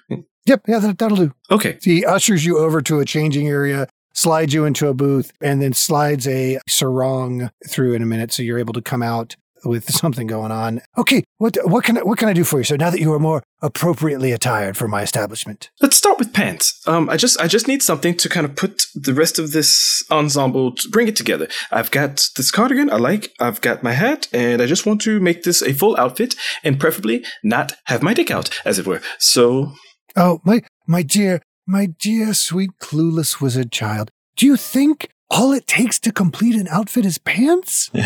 Yep, 0.47 0.63
yeah, 0.69 0.79
that, 0.79 0.99
that'll 0.99 1.17
do. 1.17 1.33
Okay. 1.51 1.79
He 1.83 2.05
ushers 2.05 2.45
you 2.45 2.59
over 2.59 2.83
to 2.83 3.01
a 3.01 3.05
changing 3.05 3.49
area, 3.49 3.89
slides 4.15 4.53
you 4.53 4.65
into 4.65 4.89
a 4.89 4.95
booth, 4.95 5.33
and 5.41 5.63
then 5.63 5.73
slides 5.73 6.29
a 6.29 6.59
sarong 6.69 7.51
through 7.69 7.95
in 7.95 8.03
a 8.03 8.07
minute, 8.07 8.33
so 8.33 8.43
you're 8.43 8.59
able 8.59 8.75
to 8.75 8.83
come 8.83 9.03
out 9.03 9.37
with 9.67 9.91
something 9.91 10.27
going 10.27 10.53
on. 10.53 10.83
Okay, 10.97 11.25
what 11.39 11.57
what 11.65 11.85
can 11.85 11.99
I, 11.99 12.03
what 12.03 12.19
can 12.19 12.29
I 12.29 12.33
do 12.33 12.45
for 12.45 12.59
you? 12.59 12.65
So 12.65 12.77
now 12.77 12.91
that 12.91 13.01
you 13.01 13.13
are 13.13 13.19
more 13.19 13.43
appropriately 13.63 14.33
attired 14.33 14.77
for 14.77 14.89
my 14.89 15.03
establishment, 15.03 15.71
Let's 15.81 15.97
start 15.97 16.19
with 16.19 16.33
pants. 16.33 16.81
Um, 16.87 17.09
I 17.11 17.17
just 17.17 17.41
I 17.41 17.47
just 17.47 17.69
need 17.69 17.83
something 17.83 18.17
to 18.17 18.29
kind 18.29 18.47
of 18.47 18.57
put 18.57 18.87
the 18.95 19.15
rest 19.15 19.39
of 19.39 19.53
this 19.53 20.05
ensemble 20.11 20.75
to 20.75 20.89
bring 20.89 21.09
it 21.09 21.17
together. 21.17 21.49
I've 21.71 21.91
got 21.91 22.29
this 22.37 22.51
cardigan 22.51 22.91
I 22.91 22.97
like. 22.97 23.33
I've 23.41 23.61
got 23.61 23.83
my 23.83 23.93
hat, 23.93 24.29
and 24.33 24.63
I 24.63 24.67
just 24.67 24.87
want 24.87 25.01
to 25.03 25.21
make 25.21 25.43
this 25.43 25.63
a 25.63 25.73
full 25.73 25.97
outfit, 25.99 26.35
and 26.65 26.81
preferably 26.81 27.25
not 27.43 27.73
have 27.85 28.03
my 28.03 28.15
dick 28.15 28.31
out, 28.31 28.51
as 28.65 28.79
it 28.79 28.87
were. 28.87 29.01
So 29.19 29.73
oh 30.15 30.41
my 30.45 30.63
my 30.87 31.03
dear 31.03 31.43
my 31.67 31.87
dear 31.87 32.33
sweet 32.35 32.71
clueless 32.81 33.41
wizard 33.41 33.73
child, 33.73 34.11
do 34.37 34.47
you 34.47 34.57
think 34.57 35.11
all 35.31 35.53
it 35.53 35.67
takes 35.67 35.99
to 36.01 36.13
complete 36.13 36.55
an 36.55 36.69
outfit 36.69 37.05
is 37.05 37.19
pants? 37.19 37.91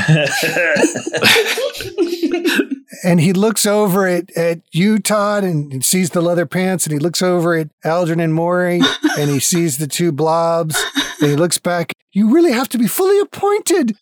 And 3.03 3.21
he 3.21 3.33
looks 3.33 3.65
over 3.67 4.07
at, 4.07 4.31
at 4.37 4.61
you, 4.73 4.99
Todd, 4.99 5.43
and, 5.45 5.73
and 5.73 5.85
sees 5.85 6.11
the 6.11 6.21
leather 6.21 6.45
pants, 6.45 6.85
and 6.85 6.93
he 6.93 6.99
looks 6.99 7.23
over 7.23 7.55
at 7.55 7.69
Eldrin 7.85 8.23
and 8.23 8.35
Mori, 8.35 8.81
and 9.19 9.31
he 9.31 9.39
sees 9.41 9.79
the 9.79 9.87
two 9.87 10.13
blobs, 10.13 10.77
and 11.21 11.31
he 11.31 11.37
looks 11.37 11.57
back. 11.57 11.93
You 12.13 12.31
really 12.35 12.53
have 12.53 12.69
to 12.71 12.79
be 12.79 12.87
fully 12.87 13.19
appointed. 13.21 13.97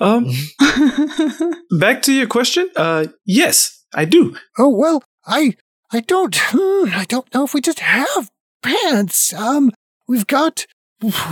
um, 0.00 0.26
back 1.78 2.02
to 2.02 2.12
your 2.12 2.26
question. 2.26 2.70
Uh, 2.74 3.06
yes, 3.24 3.84
I 3.94 4.04
do. 4.04 4.36
Oh 4.58 4.70
well, 4.70 5.04
I 5.26 5.54
I 5.92 6.00
don't 6.00 6.34
hmm, 6.36 6.88
I 6.92 7.04
don't 7.08 7.32
know 7.34 7.44
if 7.44 7.54
we 7.54 7.60
just 7.60 7.80
have 7.80 8.30
pants. 8.62 9.32
Um, 9.34 9.70
we've 10.08 10.26
got 10.26 10.66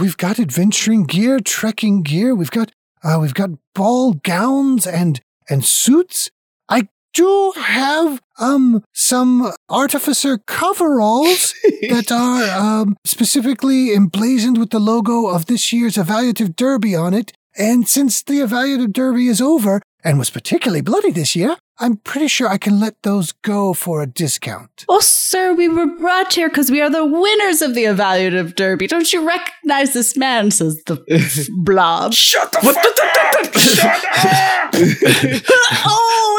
we've 0.01 0.17
got 0.17 0.39
adventuring 0.39 1.05
gear, 1.05 1.41
trekking 1.41 2.03
gear. 2.03 2.35
We've 2.35 2.51
got 2.51 2.73
uh, 3.03 3.19
we've 3.21 3.35
got 3.35 3.51
ball 3.75 4.15
gowns 4.15 4.87
and 4.87 5.21
and 5.49 5.65
suits. 5.65 6.31
I 6.69 6.89
do 7.15 7.53
have 7.57 8.21
um 8.39 8.83
some 8.93 9.53
artificer 9.69 10.39
coveralls 10.39 11.55
that 11.91 12.11
are 12.11 12.43
um, 12.59 12.97
specifically 13.05 13.95
emblazoned 13.95 14.59
with 14.59 14.71
the 14.71 14.81
logo 14.81 15.27
of 15.27 15.47
this 15.47 15.73
year's 15.73 15.97
Evaluative 15.97 16.57
Derby 16.57 16.95
on 16.95 17.15
it. 17.15 17.33
And 17.57 17.87
since 17.87 18.23
the 18.23 18.41
Evaluative 18.41 18.93
Derby 18.93 19.29
is 19.29 19.41
over 19.41 19.83
and 20.03 20.19
was 20.19 20.31
particularly 20.31 20.81
bloody 20.81 21.11
this 21.11 21.37
year, 21.37 21.57
I'm 21.83 21.97
pretty 21.97 22.29
sure 22.29 22.47
I 22.47 22.59
can 22.59 22.79
let 22.79 23.03
those 23.03 23.33
go 23.33 23.73
for 23.73 24.03
a 24.03 24.07
discount. 24.07 24.85
Oh, 24.89 25.01
sir, 25.01 25.53
we 25.53 25.69
were 25.69 25.87
brought 25.87 26.33
here 26.33 26.49
because 26.49 26.71
we 26.71 26.81
are 26.81 26.89
the 26.89 27.05
winners 27.05 27.61
of 27.61 27.75
the 27.75 27.83
evaluative 27.83 28.55
derby. 28.55 28.87
Don't 28.87 29.13
you 29.13 29.27
recognize 29.27 29.93
this 29.93 30.17
man? 30.17 30.53
Says 30.53 30.81
the 30.85 31.51
blob. 31.57 32.15
Shut 32.15 32.53
the 32.53 32.59
fuck 32.59 32.77
up! 32.77 33.55
Shut 33.59 34.05
up! 34.25 34.71
oh 35.85 36.39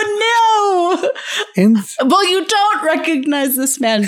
no! 1.57 1.61
And 1.61 1.77
Well, 2.09 2.25
you 2.29 2.45
don't 2.45 2.85
recognize 2.85 3.57
this 3.57 3.81
man 3.81 4.01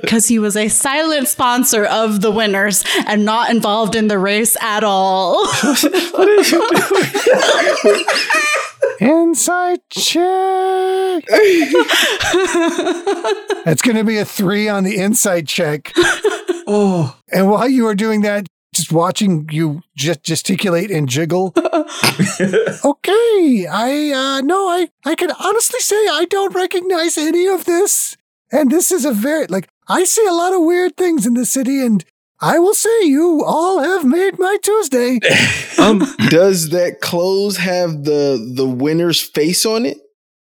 because 0.00 0.26
he 0.26 0.40
was 0.40 0.56
a 0.56 0.66
silent 0.66 1.28
sponsor 1.28 1.84
of 1.84 2.22
the 2.22 2.32
winners 2.32 2.82
and 3.06 3.24
not 3.24 3.50
involved 3.50 3.94
in 3.94 4.08
the 4.08 4.18
race 4.18 4.56
at 4.60 4.82
all. 4.82 5.46
Inside 9.00 9.80
check. 9.90 11.24
That's 13.64 13.82
going 13.82 13.96
to 13.96 14.04
be 14.04 14.18
a 14.18 14.24
three 14.24 14.68
on 14.68 14.84
the 14.84 14.96
inside 14.98 15.48
check. 15.48 15.92
Oh, 16.72 17.18
And 17.32 17.50
while 17.50 17.68
you 17.68 17.88
are 17.88 17.96
doing 17.96 18.20
that, 18.20 18.46
just 18.72 18.92
watching 18.92 19.48
you 19.50 19.82
just 19.96 20.22
gesticulate 20.22 20.88
and 20.92 21.08
jiggle. 21.08 21.52
okay, 22.84 23.66
I 23.66 24.12
uh 24.14 24.40
no, 24.42 24.68
I 24.68 24.88
I 25.04 25.16
can 25.16 25.32
honestly 25.32 25.80
say 25.80 25.96
I 25.96 26.26
don't 26.30 26.54
recognize 26.54 27.18
any 27.18 27.48
of 27.48 27.64
this. 27.64 28.16
And 28.52 28.70
this 28.70 28.92
is 28.92 29.04
a 29.04 29.10
very 29.10 29.46
like 29.48 29.68
I 29.88 30.04
see 30.04 30.24
a 30.26 30.32
lot 30.32 30.54
of 30.54 30.62
weird 30.62 30.96
things 30.96 31.26
in 31.26 31.34
the 31.34 31.44
city 31.44 31.84
and 31.84 32.04
I 32.42 32.58
will 32.58 32.74
say 32.74 33.04
you 33.04 33.44
all 33.44 33.80
have 33.80 34.04
made 34.04 34.38
my 34.38 34.56
Tuesday. 34.62 35.20
um, 35.78 35.98
Does 36.28 36.70
that 36.70 37.00
clothes 37.00 37.58
have 37.58 38.04
the 38.04 38.52
the 38.54 38.66
winner's 38.66 39.20
face 39.20 39.66
on 39.66 39.84
it 39.84 39.98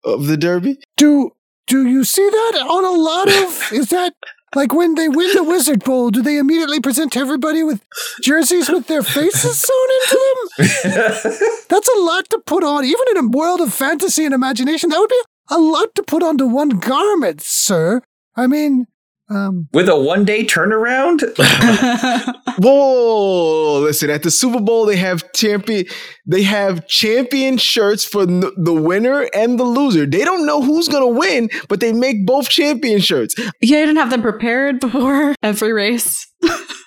of 0.05 0.27
the 0.27 0.37
derby? 0.37 0.79
Do 0.97 1.31
do 1.67 1.87
you 1.87 2.05
see 2.05 2.29
that 2.29 2.67
on 2.69 2.85
a 2.85 2.91
lot 2.91 3.29
of 3.29 3.73
is 3.73 3.91
that 3.91 4.15
like 4.55 4.73
when 4.73 4.95
they 4.95 5.09
win 5.09 5.35
the 5.35 5.45
Wizard 5.45 5.85
Bowl, 5.85 6.11
do 6.11 6.23
they 6.23 6.39
immediately 6.39 6.81
present 6.81 7.17
everybody 7.17 7.63
with 7.63 7.83
jerseys 8.23 8.69
with 8.69 8.87
their 8.87 9.03
faces 9.03 9.61
sewn 9.61 9.89
into 10.03 10.21
them? 10.35 11.59
That's 11.69 11.89
a 11.89 11.99
lot 11.99 12.31
to 12.31 12.39
put 12.47 12.65
on. 12.65 12.85
Even 12.85 13.05
in 13.11 13.17
a 13.19 13.29
world 13.29 13.61
of 13.61 13.75
fantasy 13.75 14.25
and 14.25 14.33
imagination, 14.33 14.91
that 14.91 14.99
would 14.99 15.11
be 15.11 15.23
a 15.51 15.59
lot 15.59 15.95
to 15.97 16.03
put 16.03 16.23
onto 16.23 16.47
one 16.47 16.71
garment, 16.71 17.41
sir. 17.43 18.01
I 18.35 18.47
mean, 18.47 18.87
um, 19.29 19.69
With 19.73 19.89
a 19.89 19.97
one 19.99 20.25
day 20.25 20.45
turnaround? 20.45 21.23
Whoa! 22.59 23.81
Listen, 23.81 24.11
at 24.11 24.23
the 24.23 24.31
Super 24.31 24.61
Bowl, 24.61 24.87
they 24.87 24.97
have 24.97 25.31
champion. 25.33 25.87
They 26.27 26.43
have 26.43 26.87
champion 26.87 27.59
shirts 27.59 28.05
for 28.05 28.23
n- 28.23 28.45
the 28.57 28.73
winner 28.73 29.29
and 29.35 29.59
the 29.59 29.65
loser. 29.65 30.07
They 30.07 30.25
don't 30.25 30.47
know 30.47 30.63
who's 30.63 30.89
gonna 30.89 31.07
win, 31.09 31.49
but 31.69 31.81
they 31.81 31.93
make 31.93 32.25
both 32.27 32.49
champion 32.49 33.01
shirts. 33.01 33.35
yeah, 33.39 33.47
you 33.61 33.87
didn't 33.87 33.97
have 33.97 34.11
them 34.11 34.23
prepared 34.23 34.81
before 34.81 35.35
every 35.43 35.73
race. 35.73 36.27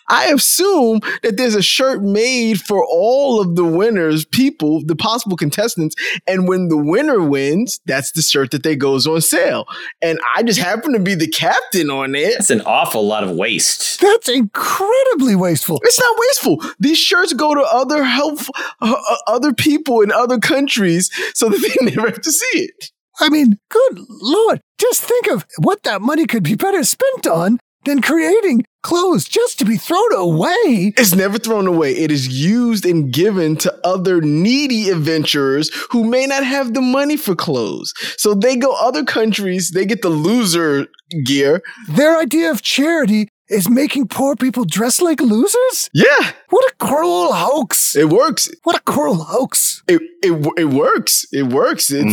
I 0.10 0.26
assume 0.26 1.02
that 1.22 1.38
there's 1.38 1.56
a 1.56 1.62
shirt 1.62 2.02
made 2.02 2.62
for 2.62 2.84
all 2.86 3.40
of 3.40 3.56
the 3.56 3.64
winners, 3.64 4.26
people, 4.26 4.84
the 4.84 4.96
possible 4.96 5.38
contestants. 5.38 5.96
And 6.28 6.48
when 6.48 6.68
the 6.68 6.78
winner 6.78 7.22
wins, 7.22 7.80
that's 7.86 8.12
the 8.12 8.22
shirt 8.22 8.52
that 8.52 8.64
they 8.64 8.76
goes 8.76 9.06
on 9.06 9.22
sale. 9.22 9.66
And 10.02 10.20
I 10.36 10.44
just 10.44 10.60
happen 10.60 10.94
to 10.94 11.00
be 11.00 11.16
the 11.16 11.28
captain 11.28 11.90
on 11.90 12.16
it. 12.16 12.34
That's 12.34 12.50
an 12.50 12.62
awful 12.62 13.06
lot 13.06 13.24
of 13.24 13.32
waste. 13.32 14.02
That's 14.02 14.30
incredibly 14.30 15.36
wasteful. 15.36 15.80
It's 15.84 16.00
not 16.00 16.18
wasteful. 16.18 16.64
These 16.80 16.98
shirts 16.98 17.34
go 17.34 17.54
to 17.54 17.62
other 17.62 18.04
help, 18.04 18.40
uh, 18.82 18.96
uh, 19.10 19.16
other 19.28 19.54
people 19.54 20.02
in 20.02 20.12
other 20.12 20.40
countries 20.40 21.10
so 21.34 21.50
that 21.50 21.60
they 21.62 21.86
never 21.92 22.08
have 22.08 22.22
to 22.22 22.32
see 22.32 22.60
it. 22.60 22.92
I 23.20 23.30
mean, 23.30 23.58
good 23.70 24.00
lord, 24.10 24.62
just 24.80 25.04
think 25.04 25.28
of 25.28 25.46
what 25.58 25.84
that 25.84 26.02
money 26.02 26.26
could 26.26 26.44
be 26.44 26.56
better 26.56 26.84
spent 26.84 27.28
on 27.28 27.60
than 27.86 28.02
creating 28.02 28.64
clothes 28.82 29.26
just 29.28 29.60
to 29.60 29.66
be 29.66 29.78
thrown 29.78 30.14
away. 30.14 30.94
It's 30.98 31.16
never 31.16 31.38
thrown 31.38 31.68
away. 31.68 31.92
It 31.94 32.12
is 32.12 32.28
used 32.28 32.86
and 32.86 33.12
given 33.12 33.56
to 33.58 33.74
other 33.84 34.22
needy 34.22 34.90
adventurers 34.90 35.70
who 35.92 36.04
may 36.04 36.26
not 36.26 36.44
have 36.44 36.74
the 36.74 36.82
money 36.82 37.18
for 37.18 37.36
clothes. 37.36 37.94
So 38.18 38.34
they 38.34 38.56
go 38.56 38.74
other 38.80 39.04
countries, 39.04 39.72
they 39.72 39.86
get 39.86 40.02
the 40.02 40.10
loser 40.10 40.88
gear. 41.26 41.62
Their 41.90 42.18
idea 42.18 42.52
of 42.52 42.62
charity 42.62 43.30
is 43.50 43.68
making 43.68 44.08
poor 44.08 44.36
people 44.36 44.64
dress 44.64 45.02
like 45.02 45.20
losers? 45.20 45.90
Yeah, 45.92 46.32
What 46.50 46.72
a 46.72 46.76
cruel 46.86 47.34
hoax. 47.34 47.96
it 47.96 48.10
works. 48.10 48.48
What 48.64 48.76
a 48.78 48.82
cruel 48.82 49.16
hoax. 49.24 49.82
It 49.88 50.02
it, 50.22 50.34
it 50.58 50.66
works. 50.66 51.26
It 51.32 51.44
works. 51.48 51.90
It's 51.92 52.06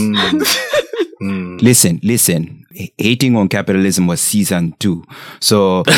Mm. 1.22 1.60
Listen, 1.62 1.98
listen. 2.02 2.65
H- 2.78 2.92
Hating 2.98 3.36
on 3.36 3.48
capitalism 3.48 4.06
was 4.06 4.20
season 4.20 4.74
two. 4.78 5.04
So 5.40 5.82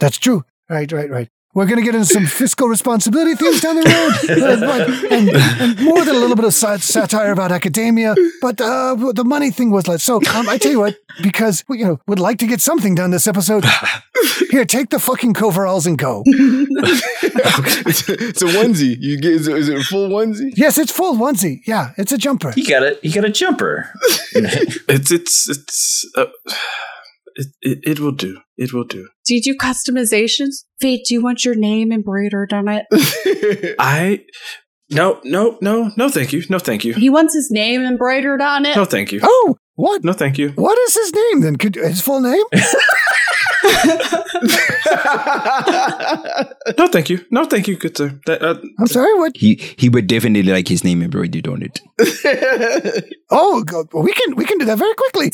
That's 0.00 0.18
true. 0.18 0.44
Right, 0.68 0.90
right, 0.92 1.10
right. 1.10 1.28
We're 1.54 1.66
going 1.66 1.80
to 1.80 1.84
get 1.84 1.94
into 1.94 2.06
some 2.06 2.24
fiscal 2.24 2.66
responsibility 2.66 3.34
things 3.34 3.60
down 3.60 3.76
the 3.76 3.82
road, 3.82 4.62
uh, 4.64 5.14
and, 5.14 5.28
and 5.28 5.80
more 5.84 6.02
than 6.02 6.14
a 6.14 6.18
little 6.18 6.34
bit 6.34 6.46
of 6.46 6.54
sat- 6.54 6.80
satire 6.80 7.30
about 7.30 7.52
academia. 7.52 8.14
But 8.40 8.58
uh, 8.58 8.94
the 9.12 9.22
money 9.22 9.50
thing 9.50 9.70
was 9.70 9.86
like 9.86 10.00
so. 10.00 10.16
Um, 10.34 10.48
I 10.48 10.56
tell 10.56 10.72
you 10.72 10.80
what, 10.80 10.96
because 11.22 11.62
we, 11.68 11.80
you 11.80 11.84
know 11.84 12.00
would 12.08 12.18
like 12.18 12.38
to 12.38 12.46
get 12.46 12.62
something 12.62 12.94
done 12.94 13.10
this 13.10 13.26
episode. 13.26 13.64
Here, 14.50 14.64
take 14.64 14.90
the 14.90 14.98
fucking 14.98 15.34
coveralls 15.34 15.86
and 15.86 15.96
go. 15.98 16.22
it's, 16.26 18.08
it's 18.08 18.42
a 18.42 18.46
onesie. 18.46 18.96
You 19.00 19.18
get 19.20 19.32
is 19.32 19.48
it, 19.48 19.56
is 19.56 19.68
it 19.68 19.78
a 19.80 19.84
full 19.84 20.08
onesie? 20.08 20.52
Yes, 20.56 20.78
it's 20.78 20.92
full 20.92 21.14
onesie. 21.16 21.60
Yeah, 21.66 21.90
it's 21.98 22.12
a 22.12 22.18
jumper. 22.18 22.52
You 22.56 22.66
got 22.66 22.82
a 22.82 22.98
you 23.02 23.12
got 23.12 23.24
a 23.24 23.30
jumper. 23.30 23.90
It's 24.34 25.10
it's 25.10 25.48
it's 25.48 26.10
uh, 26.16 26.26
it, 27.36 27.46
it 27.62 27.78
it 27.82 28.00
will 28.00 28.12
do. 28.12 28.38
It 28.56 28.72
will 28.72 28.84
do. 28.84 29.08
Do 29.26 29.34
you 29.34 29.42
do 29.42 29.54
customizations? 29.56 30.64
Fait, 30.80 31.02
do 31.06 31.14
you 31.14 31.22
want 31.22 31.44
your 31.44 31.54
name 31.54 31.92
embroidered 31.92 32.52
on 32.52 32.68
it? 32.68 32.86
I 33.78 34.24
no 34.90 35.20
no 35.24 35.58
no 35.60 35.90
no 35.96 36.08
thank 36.08 36.32
you 36.32 36.42
no 36.50 36.58
thank 36.58 36.84
you 36.84 36.92
He 36.94 37.08
wants 37.08 37.34
his 37.34 37.50
name 37.50 37.82
embroidered 37.82 38.42
on 38.42 38.66
it. 38.66 38.76
no 38.76 38.84
thank 38.84 39.10
you 39.12 39.20
Oh, 39.22 39.56
what? 39.76 40.04
no 40.04 40.12
thank 40.12 40.36
you. 40.38 40.50
What 40.50 40.78
is 40.80 40.94
his 40.94 41.12
name 41.14 41.40
then? 41.40 41.56
Could 41.56 41.74
his 41.76 42.00
full 42.02 42.20
name? 42.20 42.44
No, 46.78 46.86
thank 46.88 47.10
you. 47.10 47.24
No, 47.30 47.44
thank 47.44 47.68
you, 47.68 47.76
good 47.76 47.96
sir. 47.96 48.18
That, 48.26 48.42
uh, 48.42 48.54
I'm 48.78 48.86
sorry. 48.86 49.12
What? 49.18 49.32
he 49.36 49.54
he 49.76 49.88
would 49.88 50.06
definitely 50.06 50.50
like 50.52 50.68
his 50.68 50.84
name 50.84 51.02
embroidered 51.02 51.48
on 51.48 51.62
it. 51.62 51.80
Oh, 53.30 53.62
go- 53.64 53.86
we 53.94 54.12
can 54.12 54.36
we 54.36 54.44
can 54.44 54.58
do 54.58 54.64
that 54.66 54.78
very 54.78 54.94
quickly. 54.94 55.30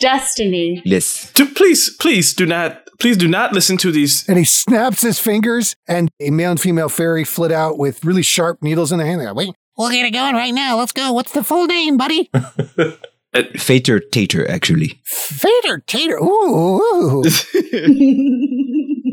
Destiny. 0.00 0.82
Yes. 0.84 1.30
do, 1.34 1.46
please, 1.46 1.90
please 1.98 2.34
do 2.34 2.46
not, 2.46 2.88
please 2.98 3.16
do 3.16 3.28
not 3.28 3.52
listen 3.52 3.76
to 3.78 3.92
these. 3.92 4.28
And 4.28 4.36
he 4.36 4.44
snaps 4.44 5.02
his 5.02 5.20
fingers, 5.20 5.76
and 5.86 6.10
a 6.20 6.30
male 6.30 6.50
and 6.50 6.60
female 6.60 6.88
fairy 6.88 7.22
flit 7.24 7.52
out 7.52 7.78
with 7.78 8.04
really 8.04 8.22
sharp 8.22 8.60
needles 8.62 8.90
in 8.90 8.98
their 8.98 9.06
hand. 9.06 9.20
They 9.20 9.26
go, 9.26 9.34
Wait, 9.34 9.54
we'll 9.76 9.90
get 9.90 10.04
it 10.04 10.10
going 10.10 10.34
right 10.34 10.52
now. 10.52 10.76
Let's 10.76 10.92
go. 10.92 11.12
What's 11.12 11.32
the 11.32 11.44
full 11.44 11.66
name, 11.66 11.96
buddy? 11.96 12.28
Uh, 13.38 13.58
Fater 13.58 14.00
Tater, 14.00 14.48
actually. 14.50 15.00
Fader 15.04 15.82
Tater. 15.86 16.16
Ooh, 16.18 16.80
ooh. 16.82 17.24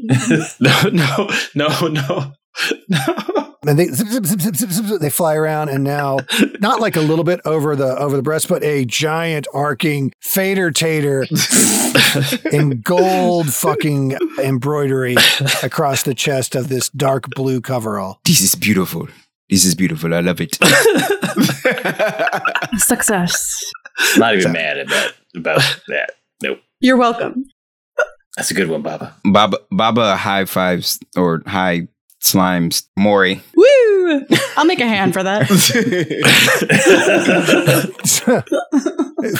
No, 0.59 0.89
no, 0.91 1.29
no, 1.55 1.87
no, 1.87 2.33
no. 2.89 3.55
And 3.67 3.79
they 3.79 3.87
zip, 3.87 4.07
zip, 4.07 4.25
zip, 4.25 4.39
zip, 4.39 4.55
zip, 4.55 4.69
zip, 4.69 4.85
zip, 4.85 5.01
they 5.01 5.09
fly 5.09 5.33
around, 5.33 5.69
and 5.69 5.83
now 5.83 6.19
not 6.59 6.79
like 6.79 6.95
a 6.95 7.01
little 7.01 7.23
bit 7.23 7.41
over 7.45 7.75
the 7.75 7.97
over 7.97 8.15
the 8.15 8.21
breast, 8.21 8.47
but 8.47 8.63
a 8.63 8.85
giant 8.85 9.47
arcing 9.53 10.11
Fader 10.21 10.69
Tater 10.71 11.25
in 12.51 12.81
gold 12.81 13.51
fucking 13.51 14.15
embroidery 14.43 15.15
across 15.63 16.03
the 16.03 16.13
chest 16.13 16.55
of 16.55 16.69
this 16.69 16.89
dark 16.89 17.25
blue 17.31 17.59
coverall. 17.61 18.19
This 18.25 18.41
is 18.41 18.55
beautiful. 18.55 19.07
This 19.49 19.65
is 19.65 19.73
beautiful. 19.75 20.13
I 20.13 20.21
love 20.21 20.39
it. 20.41 20.55
Success. 22.77 23.63
Not 24.17 24.35
even 24.35 24.51
mad 24.51 24.77
about 24.77 25.13
about 25.35 25.81
that. 25.87 26.11
Nope. 26.41 26.59
You're 26.79 26.97
welcome. 26.97 27.45
That's 28.37 28.51
a 28.51 28.53
good 28.53 28.69
one, 28.69 28.81
Baba. 28.81 29.15
Baba 29.23 29.57
Baba 29.71 30.15
high 30.17 30.45
fives 30.45 30.99
or 31.15 31.41
high 31.47 31.87
slimes 32.21 32.87
Mori. 32.97 33.41
Woo! 33.55 34.25
I'll 34.57 34.65
make 34.65 34.79
a 34.81 34.87
hand 34.87 35.13
for 35.13 35.23
that. 35.23 35.49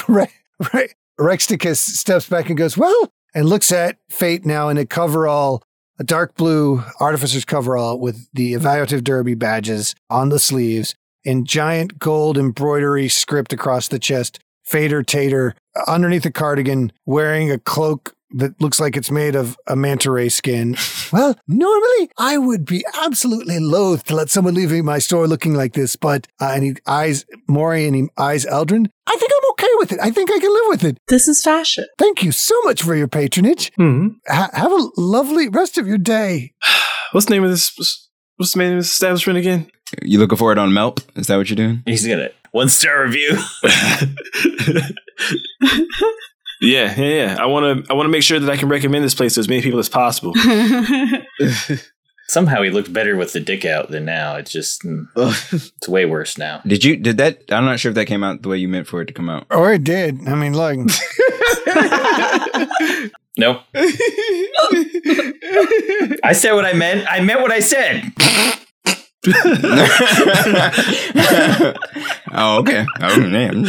Re- 0.08 0.28
Re- 0.72 0.88
Rexticus 1.20 1.76
steps 1.76 2.28
back 2.28 2.48
and 2.48 2.56
goes, 2.58 2.76
Well, 2.76 3.12
and 3.34 3.48
looks 3.48 3.72
at 3.72 3.98
Fait 4.10 4.44
now 4.46 4.68
in 4.68 4.78
a 4.78 4.86
coverall, 4.86 5.62
a 5.98 6.04
dark 6.04 6.34
blue 6.36 6.82
artificer's 7.00 7.44
coverall 7.44 7.98
with 7.98 8.28
the 8.32 8.52
evaluative 8.54 9.04
derby 9.04 9.34
badges 9.34 9.94
on 10.10 10.28
the 10.30 10.38
sleeves, 10.38 10.94
in 11.24 11.44
giant 11.44 11.98
gold 11.98 12.38
embroidery 12.38 13.08
script 13.08 13.52
across 13.52 13.88
the 13.88 13.98
chest. 13.98 14.38
Fader 14.66 15.02
Tater 15.02 15.54
underneath 15.86 16.26
a 16.26 16.30
cardigan, 16.32 16.92
wearing 17.04 17.50
a 17.50 17.58
cloak 17.58 18.14
that 18.32 18.60
looks 18.60 18.80
like 18.80 18.96
it's 18.96 19.10
made 19.10 19.36
of 19.36 19.56
a 19.66 19.76
manta 19.76 20.10
ray 20.10 20.28
skin. 20.28 20.76
Well, 21.12 21.38
normally 21.46 22.10
I 22.18 22.36
would 22.36 22.64
be 22.64 22.84
absolutely 23.04 23.60
loath 23.60 24.02
to 24.06 24.16
let 24.16 24.28
someone 24.28 24.54
leave 24.54 24.72
my 24.84 24.98
store 24.98 25.28
looking 25.28 25.54
like 25.54 25.72
this, 25.74 25.94
but 25.94 26.26
uh, 26.40 26.50
and 26.52 26.64
he 26.64 26.74
eyes 26.84 27.24
Mori 27.48 27.86
and 27.86 27.94
he 27.94 28.08
eyes 28.18 28.44
Eldrin. 28.44 28.88
I 29.06 29.16
think 29.16 29.30
I'm 29.32 29.50
okay 29.52 29.72
with 29.78 29.92
it. 29.92 30.00
I 30.02 30.10
think 30.10 30.32
I 30.32 30.40
can 30.40 30.52
live 30.52 30.64
with 30.66 30.82
it. 30.84 30.98
This 31.06 31.28
is 31.28 31.44
fashion. 31.44 31.86
Thank 31.96 32.24
you 32.24 32.32
so 32.32 32.60
much 32.64 32.82
for 32.82 32.96
your 32.96 33.06
patronage. 33.06 33.70
hmm 33.76 34.08
Ha- 34.26 34.50
have 34.52 34.72
a 34.72 34.88
lovely 34.96 35.48
rest 35.48 35.78
of 35.78 35.86
your 35.86 35.96
day. 35.98 36.54
What's 37.12 37.26
the 37.26 37.34
name 37.34 37.44
of 37.44 37.50
this? 37.50 37.70
What's 38.36 38.52
the 38.54 38.58
name 38.58 38.72
of 38.72 38.78
this 38.78 38.90
establishment 38.90 39.38
again? 39.38 39.70
You 40.02 40.18
looking 40.18 40.36
for 40.36 40.50
it 40.50 40.58
on 40.58 40.70
Melp? 40.70 41.04
Is 41.16 41.28
that 41.28 41.36
what 41.36 41.48
you're 41.48 41.54
doing? 41.56 41.84
He's 41.86 42.04
gonna 42.04 42.30
one 42.56 42.68
star 42.70 43.04
review. 43.04 43.38
yeah, 46.62 46.94
yeah, 46.96 46.96
yeah. 46.96 47.36
I 47.38 47.44
want 47.44 47.84
to. 47.84 47.92
I 47.92 47.94
want 47.94 48.06
to 48.06 48.10
make 48.10 48.22
sure 48.22 48.40
that 48.40 48.50
I 48.50 48.56
can 48.56 48.70
recommend 48.70 49.04
this 49.04 49.14
place 49.14 49.34
to 49.34 49.40
as 49.40 49.48
many 49.48 49.60
people 49.60 49.78
as 49.78 49.90
possible. 49.90 50.32
Somehow 52.28 52.62
he 52.62 52.70
looked 52.70 52.92
better 52.92 53.14
with 53.14 53.34
the 53.34 53.40
dick 53.40 53.66
out 53.66 53.90
than 53.90 54.06
now. 54.06 54.36
It's 54.36 54.50
just 54.50 54.82
mm, 54.82 55.06
it's 55.76 55.86
way 55.86 56.06
worse 56.06 56.38
now. 56.38 56.62
Did 56.66 56.82
you 56.82 56.96
did 56.96 57.18
that 57.18 57.42
I'm 57.50 57.66
not 57.66 57.78
sure 57.78 57.90
if 57.90 57.94
that 57.96 58.06
came 58.06 58.24
out 58.24 58.40
the 58.40 58.48
way 58.48 58.56
you 58.56 58.68
meant 58.68 58.86
for 58.86 59.02
it 59.02 59.06
to 59.06 59.12
come 59.12 59.28
out. 59.28 59.46
Or 59.50 59.74
it 59.74 59.84
did. 59.84 60.26
I 60.26 60.34
mean, 60.34 60.56
look. 60.56 60.78
Nope. 63.38 63.60
I 66.24 66.32
said 66.32 66.52
what 66.54 66.64
I 66.64 66.72
meant. 66.72 67.06
I 67.06 67.20
meant 67.20 67.42
what 67.42 67.52
I 67.52 67.60
said. 67.60 68.02
oh, 72.32 72.58
okay. 72.60 72.86
Oh, 73.00 73.20
man. 73.20 73.62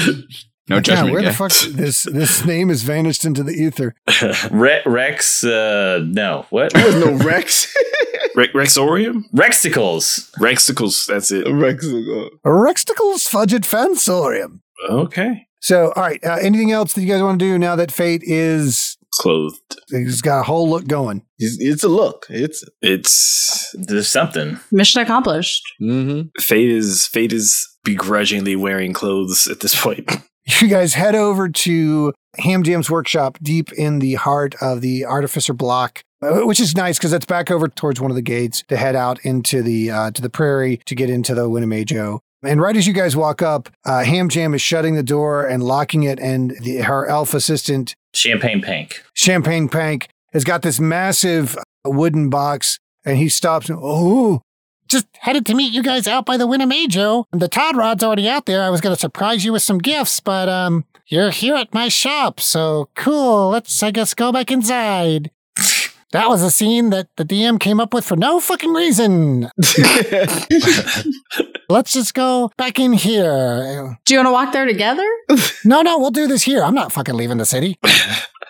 No 0.69 0.75
Yeah, 0.75 0.81
judgment. 0.81 1.13
where 1.13 1.21
the 1.23 1.33
fuck 1.33 1.51
this 1.51 2.03
this 2.03 2.45
name 2.45 2.67
has 2.69 2.83
vanished 2.83 3.23
into 3.23 3.41
the 3.41 3.53
ether. 3.53 3.95
Re- 4.51 4.81
Rex. 4.85 5.43
Uh, 5.43 6.01
no. 6.05 6.45
What? 6.49 6.73
There's 6.73 6.95
no 6.95 7.13
Rex. 7.25 7.73
Re- 8.35 8.51
Rexorium, 8.53 9.23
Rexicles. 9.33 10.29
Rexicles. 10.39 11.05
That's 11.05 11.31
it. 11.31 11.47
Rex. 11.49 11.85
Rexicles 12.43 13.23
Fudget 13.29 13.61
Fansorium. 13.65 14.59
Okay, 14.89 15.47
So, 15.59 15.91
all 15.95 16.03
right. 16.03 16.23
Uh, 16.23 16.37
anything 16.39 16.71
else 16.71 16.93
that 16.93 17.01
you 17.01 17.07
guys 17.07 17.21
want 17.23 17.39
to 17.39 17.45
do 17.45 17.57
now 17.57 17.75
that 17.77 17.91
Fait 17.91 18.21
is 18.23 18.96
clothed. 19.13 19.59
he's 19.89 20.21
got 20.21 20.41
a 20.41 20.43
whole 20.43 20.69
look 20.69 20.87
going? 20.87 21.23
It's, 21.39 21.57
it's 21.59 21.83
a 21.83 21.87
look. 21.89 22.25
It's 22.29 22.63
It's 22.81 23.73
There's 23.73 24.07
something. 24.07 24.59
Mission 24.71 25.01
accomplished. 25.01 25.63
mm-hmm. 25.81 26.27
Fait 26.39 26.69
is 26.69 27.07
Fait 27.07 27.31
is 27.33 27.67
begrudgingly 27.83 28.55
wearing 28.55 28.93
clothes 28.93 29.47
at 29.47 29.59
this 29.61 29.79
point. 29.79 30.09
You 30.61 30.69
guys 30.69 30.93
head 30.93 31.13
over 31.13 31.49
to 31.49 32.13
Ham 32.37 32.63
Jam's 32.63 32.89
workshop 32.89 33.37
deep 33.43 33.69
in 33.73 33.99
the 33.99 34.13
heart 34.13 34.55
of 34.61 34.79
the 34.79 35.03
Artificer 35.03 35.51
block. 35.53 35.99
uh, 36.21 36.45
Which 36.45 36.61
is 36.61 36.73
nice 36.73 36.97
because 36.97 37.11
it's 37.11 37.25
back 37.25 37.51
over 37.51 37.67
towards 37.67 37.99
one 37.99 38.11
of 38.11 38.15
the 38.15 38.21
gates 38.21 38.63
to 38.69 38.77
head 38.77 38.95
out 38.95 39.19
into 39.25 39.61
the 39.61 39.91
uh, 39.91 40.11
to 40.11 40.21
the 40.21 40.29
prairie 40.29 40.77
to 40.85 40.95
get 40.95 41.09
into 41.09 41.35
the 41.35 41.49
Winnebago. 41.49 42.21
And 42.43 42.61
right 42.61 42.77
as 42.77 42.87
you 42.87 42.93
guys 42.93 43.13
walk 43.13 43.41
up, 43.41 43.67
uh, 43.85 44.05
Ham 44.05 44.29
Jam 44.29 44.53
is 44.53 44.61
shutting 44.61 44.95
the 44.95 45.03
door 45.03 45.45
and 45.45 45.63
locking 45.63 46.03
it, 46.03 46.17
and 46.21 46.51
the, 46.61 46.77
her 46.77 47.05
elf 47.07 47.33
assistant 47.33 47.97
Champagne 48.18 48.61
Pank. 48.61 49.03
Champagne 49.13 49.70
Pank 49.70 50.09
has 50.34 50.43
got 50.43 50.61
this 50.61 50.80
massive 50.80 51.57
wooden 51.86 52.30
box 52.30 52.80
and 53.05 53.18
he 53.18 53.30
stops 53.30 53.70
oh, 53.72 54.41
Just 54.88 55.07
headed 55.20 55.45
to 55.45 55.55
meet 55.55 55.72
you 55.72 55.84
guys 55.84 56.07
out 56.07 56.26
by 56.26 56.36
the 56.36 56.47
Winnebago. 56.47 57.26
The 57.32 57.47
Todd 57.47 57.78
Rod's 57.78 58.03
already 58.03 58.28
out 58.28 58.45
there. 58.45 58.63
I 58.63 58.70
was 58.70 58.82
going 58.82 58.95
to 58.95 58.99
surprise 58.99 59.45
you 59.45 59.53
with 59.53 59.61
some 59.61 59.78
gifts, 59.78 60.20
but 60.20 60.49
um, 60.49 60.86
you're 61.07 61.30
here 61.30 61.55
at 61.55 61.74
my 61.74 61.88
shop, 61.88 62.39
so 62.39 62.89
cool. 62.95 63.49
Let's, 63.49 63.82
I 63.82 63.91
guess, 63.91 64.13
go 64.13 64.32
back 64.32 64.51
inside. 64.51 65.32
That 66.13 66.29
was 66.29 66.41
a 66.41 66.49
scene 66.49 66.89
that 66.91 67.09
the 67.17 67.25
DM 67.25 67.59
came 67.59 67.81
up 67.81 67.93
with 67.93 68.05
for 68.05 68.15
no 68.15 68.39
fucking 68.39 68.71
reason. 68.73 69.49
Let's 71.69 71.91
just 71.91 72.13
go 72.13 72.49
back 72.55 72.79
in 72.79 72.93
here. 72.93 73.97
Do 74.05 74.13
you 74.13 74.19
want 74.19 74.27
to 74.27 74.31
walk 74.31 74.53
there 74.53 74.65
together? 74.65 75.05
No, 75.65 75.81
no, 75.81 75.99
we'll 75.99 76.11
do 76.11 76.25
this 76.27 76.43
here. 76.43 76.63
I'm 76.63 76.73
not 76.75 76.93
fucking 76.93 77.13
leaving 77.15 77.39
the 77.39 77.45
city. 77.45 77.77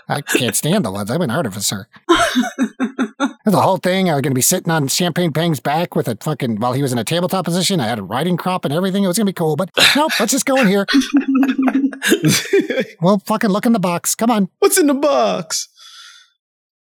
I 0.08 0.22
can't 0.22 0.56
stand 0.56 0.86
the 0.86 0.92
Woods. 0.92 1.10
I'm 1.10 1.22
an 1.22 1.32
artificer. 1.32 1.88
the 2.08 3.62
whole 3.62 3.78
thing, 3.78 4.08
I 4.10 4.14
was 4.14 4.22
going 4.22 4.32
to 4.32 4.36
be 4.36 4.42
sitting 4.42 4.72
on 4.72 4.88
Champagne 4.88 5.34
Pang's 5.34 5.60
back 5.60 5.96
with 5.96 6.08
a 6.08 6.16
fucking, 6.22 6.60
while 6.60 6.74
he 6.74 6.84
was 6.84 6.94
in 6.94 7.00
a 7.00 7.04
tabletop 7.04 7.46
position. 7.46 7.80
I 7.80 7.88
had 7.88 7.98
a 7.98 8.04
riding 8.04 8.38
crop 8.38 8.66
and 8.66 8.74
everything. 8.74 9.04
It 9.04 9.08
was 9.08 9.18
going 9.18 9.26
to 9.26 9.32
be 9.32 9.36
cool, 9.36 9.56
but 9.56 9.72
nope, 9.96 10.12
let's 10.20 10.32
just 10.32 10.46
go 10.46 10.58
in 10.58 10.68
here. 10.68 10.86
We'll 13.02 13.20
fucking 13.20 13.50
look 13.50 13.66
in 13.66 13.74
the 13.74 13.80
box. 13.80 14.16
Come 14.16 14.32
on. 14.32 14.50
What's 14.60 14.78
in 14.78 14.88
the 14.88 14.94
box? 14.94 15.68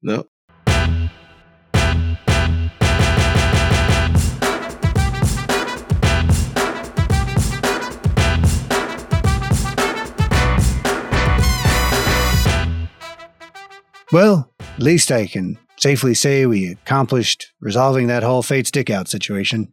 No. 0.01 0.25
Well, 14.11 14.51
at 14.59 14.81
least 14.81 15.11
I 15.11 15.27
can 15.27 15.59
safely 15.77 16.15
say 16.15 16.45
we 16.45 16.71
accomplished 16.71 17.53
resolving 17.59 18.07
that 18.07 18.23
whole 18.23 18.41
fate 18.41 18.65
stick 18.65 18.89
out 18.89 19.07
situation. 19.07 19.71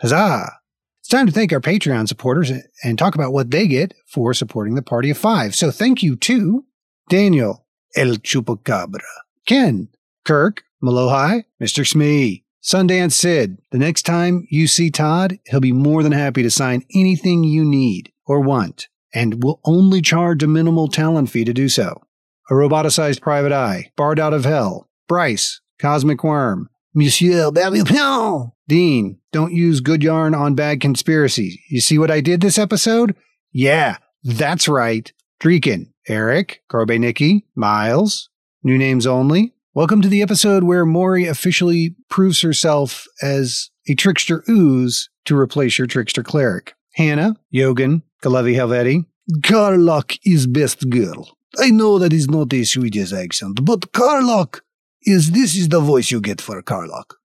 Huzzah! 0.00 0.52
It's 1.00 1.08
time 1.08 1.24
to 1.24 1.32
thank 1.32 1.54
our 1.54 1.60
Patreon 1.60 2.06
supporters 2.06 2.52
and 2.84 2.98
talk 2.98 3.14
about 3.14 3.32
what 3.32 3.50
they 3.50 3.66
get 3.66 3.94
for 4.06 4.34
supporting 4.34 4.74
the 4.74 4.82
Party 4.82 5.08
of 5.08 5.16
Five. 5.16 5.54
So 5.54 5.70
thank 5.70 6.02
you 6.02 6.16
to 6.16 6.66
Daniel, 7.08 7.66
El 7.96 8.16
Chupacabra, 8.16 9.00
Ken, 9.46 9.88
Kirk, 10.22 10.64
Malohai, 10.84 11.44
Mr. 11.58 11.88
Smee, 11.88 12.44
Sundance 12.62 13.12
Sid. 13.12 13.56
The 13.70 13.78
next 13.78 14.02
time 14.02 14.46
you 14.50 14.66
see 14.66 14.90
Todd, 14.90 15.38
he'll 15.46 15.60
be 15.60 15.72
more 15.72 16.02
than 16.02 16.12
happy 16.12 16.42
to 16.42 16.50
sign 16.50 16.84
anything 16.94 17.42
you 17.42 17.64
need 17.64 18.12
or 18.26 18.40
want, 18.40 18.88
and 19.14 19.42
will 19.42 19.60
only 19.64 20.02
charge 20.02 20.42
a 20.42 20.46
minimal 20.46 20.88
talent 20.88 21.30
fee 21.30 21.46
to 21.46 21.54
do 21.54 21.70
so. 21.70 22.02
A 22.50 22.54
roboticized 22.54 23.20
private 23.20 23.52
eye, 23.52 23.92
Barred 23.94 24.18
out 24.18 24.32
of 24.32 24.46
hell, 24.46 24.88
Bryce, 25.06 25.60
Cosmic 25.78 26.24
Worm, 26.24 26.70
Monsieur 26.94 27.50
Babylon, 27.50 28.52
Dean, 28.66 29.18
don't 29.32 29.52
use 29.52 29.80
good 29.80 30.02
yarn 30.02 30.34
on 30.34 30.54
bad 30.54 30.80
conspiracies. 30.80 31.58
You 31.68 31.82
see 31.82 31.98
what 31.98 32.10
I 32.10 32.22
did 32.22 32.40
this 32.40 32.58
episode? 32.58 33.14
Yeah, 33.52 33.98
that's 34.24 34.66
right. 34.66 35.12
Dreeken, 35.42 35.92
Eric, 36.08 36.62
Garbe 36.72 36.98
Nikki, 36.98 37.44
Miles, 37.54 38.30
new 38.62 38.78
names 38.78 39.06
only. 39.06 39.52
Welcome 39.74 40.00
to 40.00 40.08
the 40.08 40.22
episode 40.22 40.64
where 40.64 40.86
Mori 40.86 41.26
officially 41.26 41.96
proves 42.08 42.40
herself 42.40 43.06
as 43.20 43.68
a 43.86 43.94
trickster 43.94 44.42
ooze 44.48 45.10
to 45.26 45.36
replace 45.36 45.76
your 45.76 45.86
trickster 45.86 46.22
cleric. 46.22 46.74
Hannah, 46.94 47.36
Yogan, 47.50 48.04
Galevi 48.22 48.54
Helveti. 48.54 49.04
Carlock 49.44 50.14
is 50.24 50.46
best 50.46 50.88
girl. 50.88 51.37
I 51.58 51.70
know 51.70 51.98
that 51.98 52.12
is 52.12 52.28
not 52.28 52.52
a 52.52 52.64
Swedish 52.64 53.12
accent, 53.12 53.64
but 53.64 53.92
Carlock 53.92 54.62
is 55.02 55.30
this 55.30 55.56
is 55.56 55.68
the 55.68 55.80
voice 55.80 56.10
you 56.10 56.20
get 56.20 56.40
for 56.40 56.60
Carlock. 56.62 57.16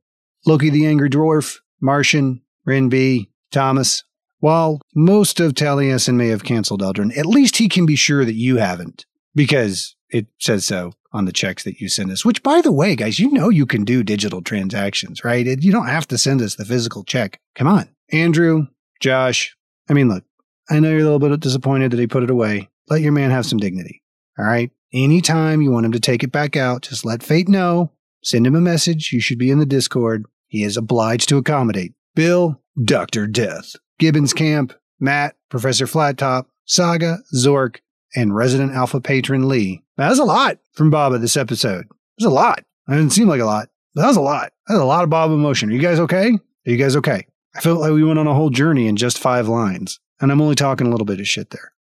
Loki 0.46 0.70
the 0.70 0.86
Angry 0.86 1.10
Dwarf, 1.10 1.60
Martian, 1.82 2.42
Rinby, 2.68 3.30
Thomas. 3.52 4.04
While 4.40 4.82
most 4.94 5.40
of 5.40 5.54
Taliesin 5.54 6.16
may 6.16 6.28
have 6.28 6.44
canceled 6.44 6.82
Eldrin, 6.82 7.18
at 7.18 7.26
least 7.26 7.58
he 7.58 7.70
can 7.70 7.86
be 7.86 7.96
sure 7.96 8.26
that 8.26 8.34
you 8.36 8.58
haven't, 8.58 9.06
because 9.36 9.96
it 10.10 10.28
says 10.40 10.66
so 10.66 10.94
on 11.14 11.26
the 11.26 11.32
checks 11.32 11.64
that 11.64 11.80
you 11.80 11.88
send 11.88 12.12
us. 12.12 12.26
Which, 12.26 12.44
by 12.44 12.60
the 12.62 12.72
way, 12.72 12.96
guys, 12.96 13.20
you 13.20 13.32
know 13.32 13.50
you 13.50 13.66
can 13.66 13.84
do 13.86 14.04
digital 14.04 14.42
transactions, 14.42 15.24
right? 15.24 15.48
It- 15.48 15.64
You 15.64 15.72
don't 15.72 15.88
have 15.88 16.08
to 16.10 16.18
send 16.18 16.42
us 16.42 16.56
the 16.56 16.66
physical 16.66 17.04
check. 17.04 17.40
Come 17.56 17.68
on. 17.68 17.88
Andrew, 18.12 18.68
Josh. 19.00 19.56
I 19.90 19.94
mean, 19.94 20.10
look, 20.10 20.24
I 20.70 20.80
know 20.80 20.90
you're 20.90 21.00
a 21.00 21.04
little 21.04 21.20
bit 21.20 21.40
disappointed 21.40 21.92
that 21.92 22.00
he 22.00 22.08
put 22.08 22.24
it 22.24 22.30
away. 22.30 22.70
Let 22.90 23.02
your 23.02 23.12
man 23.14 23.32
have 23.32 23.46
some 23.46 23.60
dignity. 23.60 24.02
All 24.38 24.46
right. 24.46 24.72
Anytime 24.94 25.62
you 25.62 25.72
want 25.72 25.86
him 25.86 25.92
to 25.92 26.00
take 26.00 26.24
it 26.24 26.32
back 26.32 26.56
out, 26.56 26.84
just 26.84 27.06
let 27.06 27.24
Fait 27.24 27.48
know. 27.48 27.92
Send 28.24 28.48
him 28.48 28.56
a 28.56 28.62
message. 28.62 29.12
You 29.12 29.20
should 29.20 29.38
be 29.38 29.52
in 29.52 29.60
the 29.60 29.66
Discord. 29.66 30.26
He 30.48 30.64
is 30.64 30.78
obliged 30.78 31.30
to 31.30 31.38
accommodate. 31.38 31.94
Bill, 32.16 32.62
Dr. 32.84 33.28
Death, 33.28 33.76
Gibbons 33.98 34.34
Camp, 34.34 34.74
Matt, 35.00 35.36
Professor 35.50 35.86
Flattop, 35.86 36.46
Saga, 36.66 37.20
Zork, 37.36 37.78
and 38.16 38.36
resident 38.36 38.74
alpha 38.74 39.02
patron 39.02 39.50
Lee. 39.50 39.84
That 39.98 40.10
was 40.10 40.20
a 40.20 40.24
lot 40.24 40.60
from 40.74 40.90
Baba 40.90 41.18
this 41.18 41.38
episode. 41.38 41.86
It 41.86 42.24
was 42.24 42.32
a 42.32 42.34
lot. 42.34 42.60
It 42.88 42.92
didn't 42.92 43.12
seem 43.12 43.28
like 43.28 43.42
a 43.42 43.46
lot. 43.46 43.70
But 43.96 44.02
that 44.02 44.08
was 44.08 44.18
a 44.18 44.22
lot. 44.22 44.54
That 44.68 44.76
was 44.76 44.84
a 44.84 44.86
lot 44.86 45.04
of 45.04 45.10
Baba 45.10 45.34
emotion. 45.34 45.70
Are 45.70 45.74
you 45.74 45.82
guys 45.82 46.00
okay? 46.00 46.32
Are 46.32 46.72
you 46.72 46.78
guys 46.78 46.96
okay? 46.96 47.28
I 47.56 47.62
felt 47.62 47.80
like 47.80 47.92
we 47.92 48.04
went 48.04 48.20
on 48.20 48.28
a 48.28 48.34
whole 48.34 48.50
journey 48.50 48.88
in 48.88 48.96
just 48.96 49.20
five 49.20 49.48
lines, 49.48 50.00
and 50.20 50.32
I'm 50.32 50.42
only 50.42 50.56
talking 50.56 50.88
a 50.88 50.90
little 50.90 51.06
bit 51.06 51.20
of 51.20 51.28
shit 51.28 51.52
there. 51.52 51.74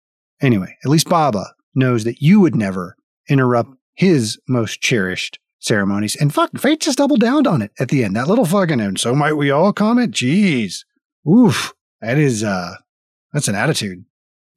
Anyway, 0.41 0.77
at 0.83 0.89
least 0.89 1.07
Baba 1.07 1.53
knows 1.75 2.03
that 2.03 2.21
you 2.21 2.39
would 2.39 2.55
never 2.55 2.95
interrupt 3.29 3.71
his 3.93 4.39
most 4.47 4.81
cherished 4.81 5.39
ceremonies. 5.59 6.15
And 6.15 6.33
fuck, 6.33 6.57
Fait 6.57 6.79
just 6.79 6.97
doubled 6.97 7.21
down 7.21 7.45
on 7.47 7.61
it 7.61 7.71
at 7.79 7.89
the 7.89 8.03
end. 8.03 8.15
That 8.15 8.27
little 8.27 8.45
fucking, 8.45 8.81
and 8.81 8.99
so 8.99 9.13
might 9.15 9.33
we 9.33 9.51
all 9.51 9.73
comment? 9.73 10.13
Jeez. 10.13 10.83
Oof. 11.27 11.73
That 12.01 12.17
is, 12.17 12.43
uh, 12.43 12.75
that's 13.31 13.47
an 13.47 13.55
attitude. 13.55 14.03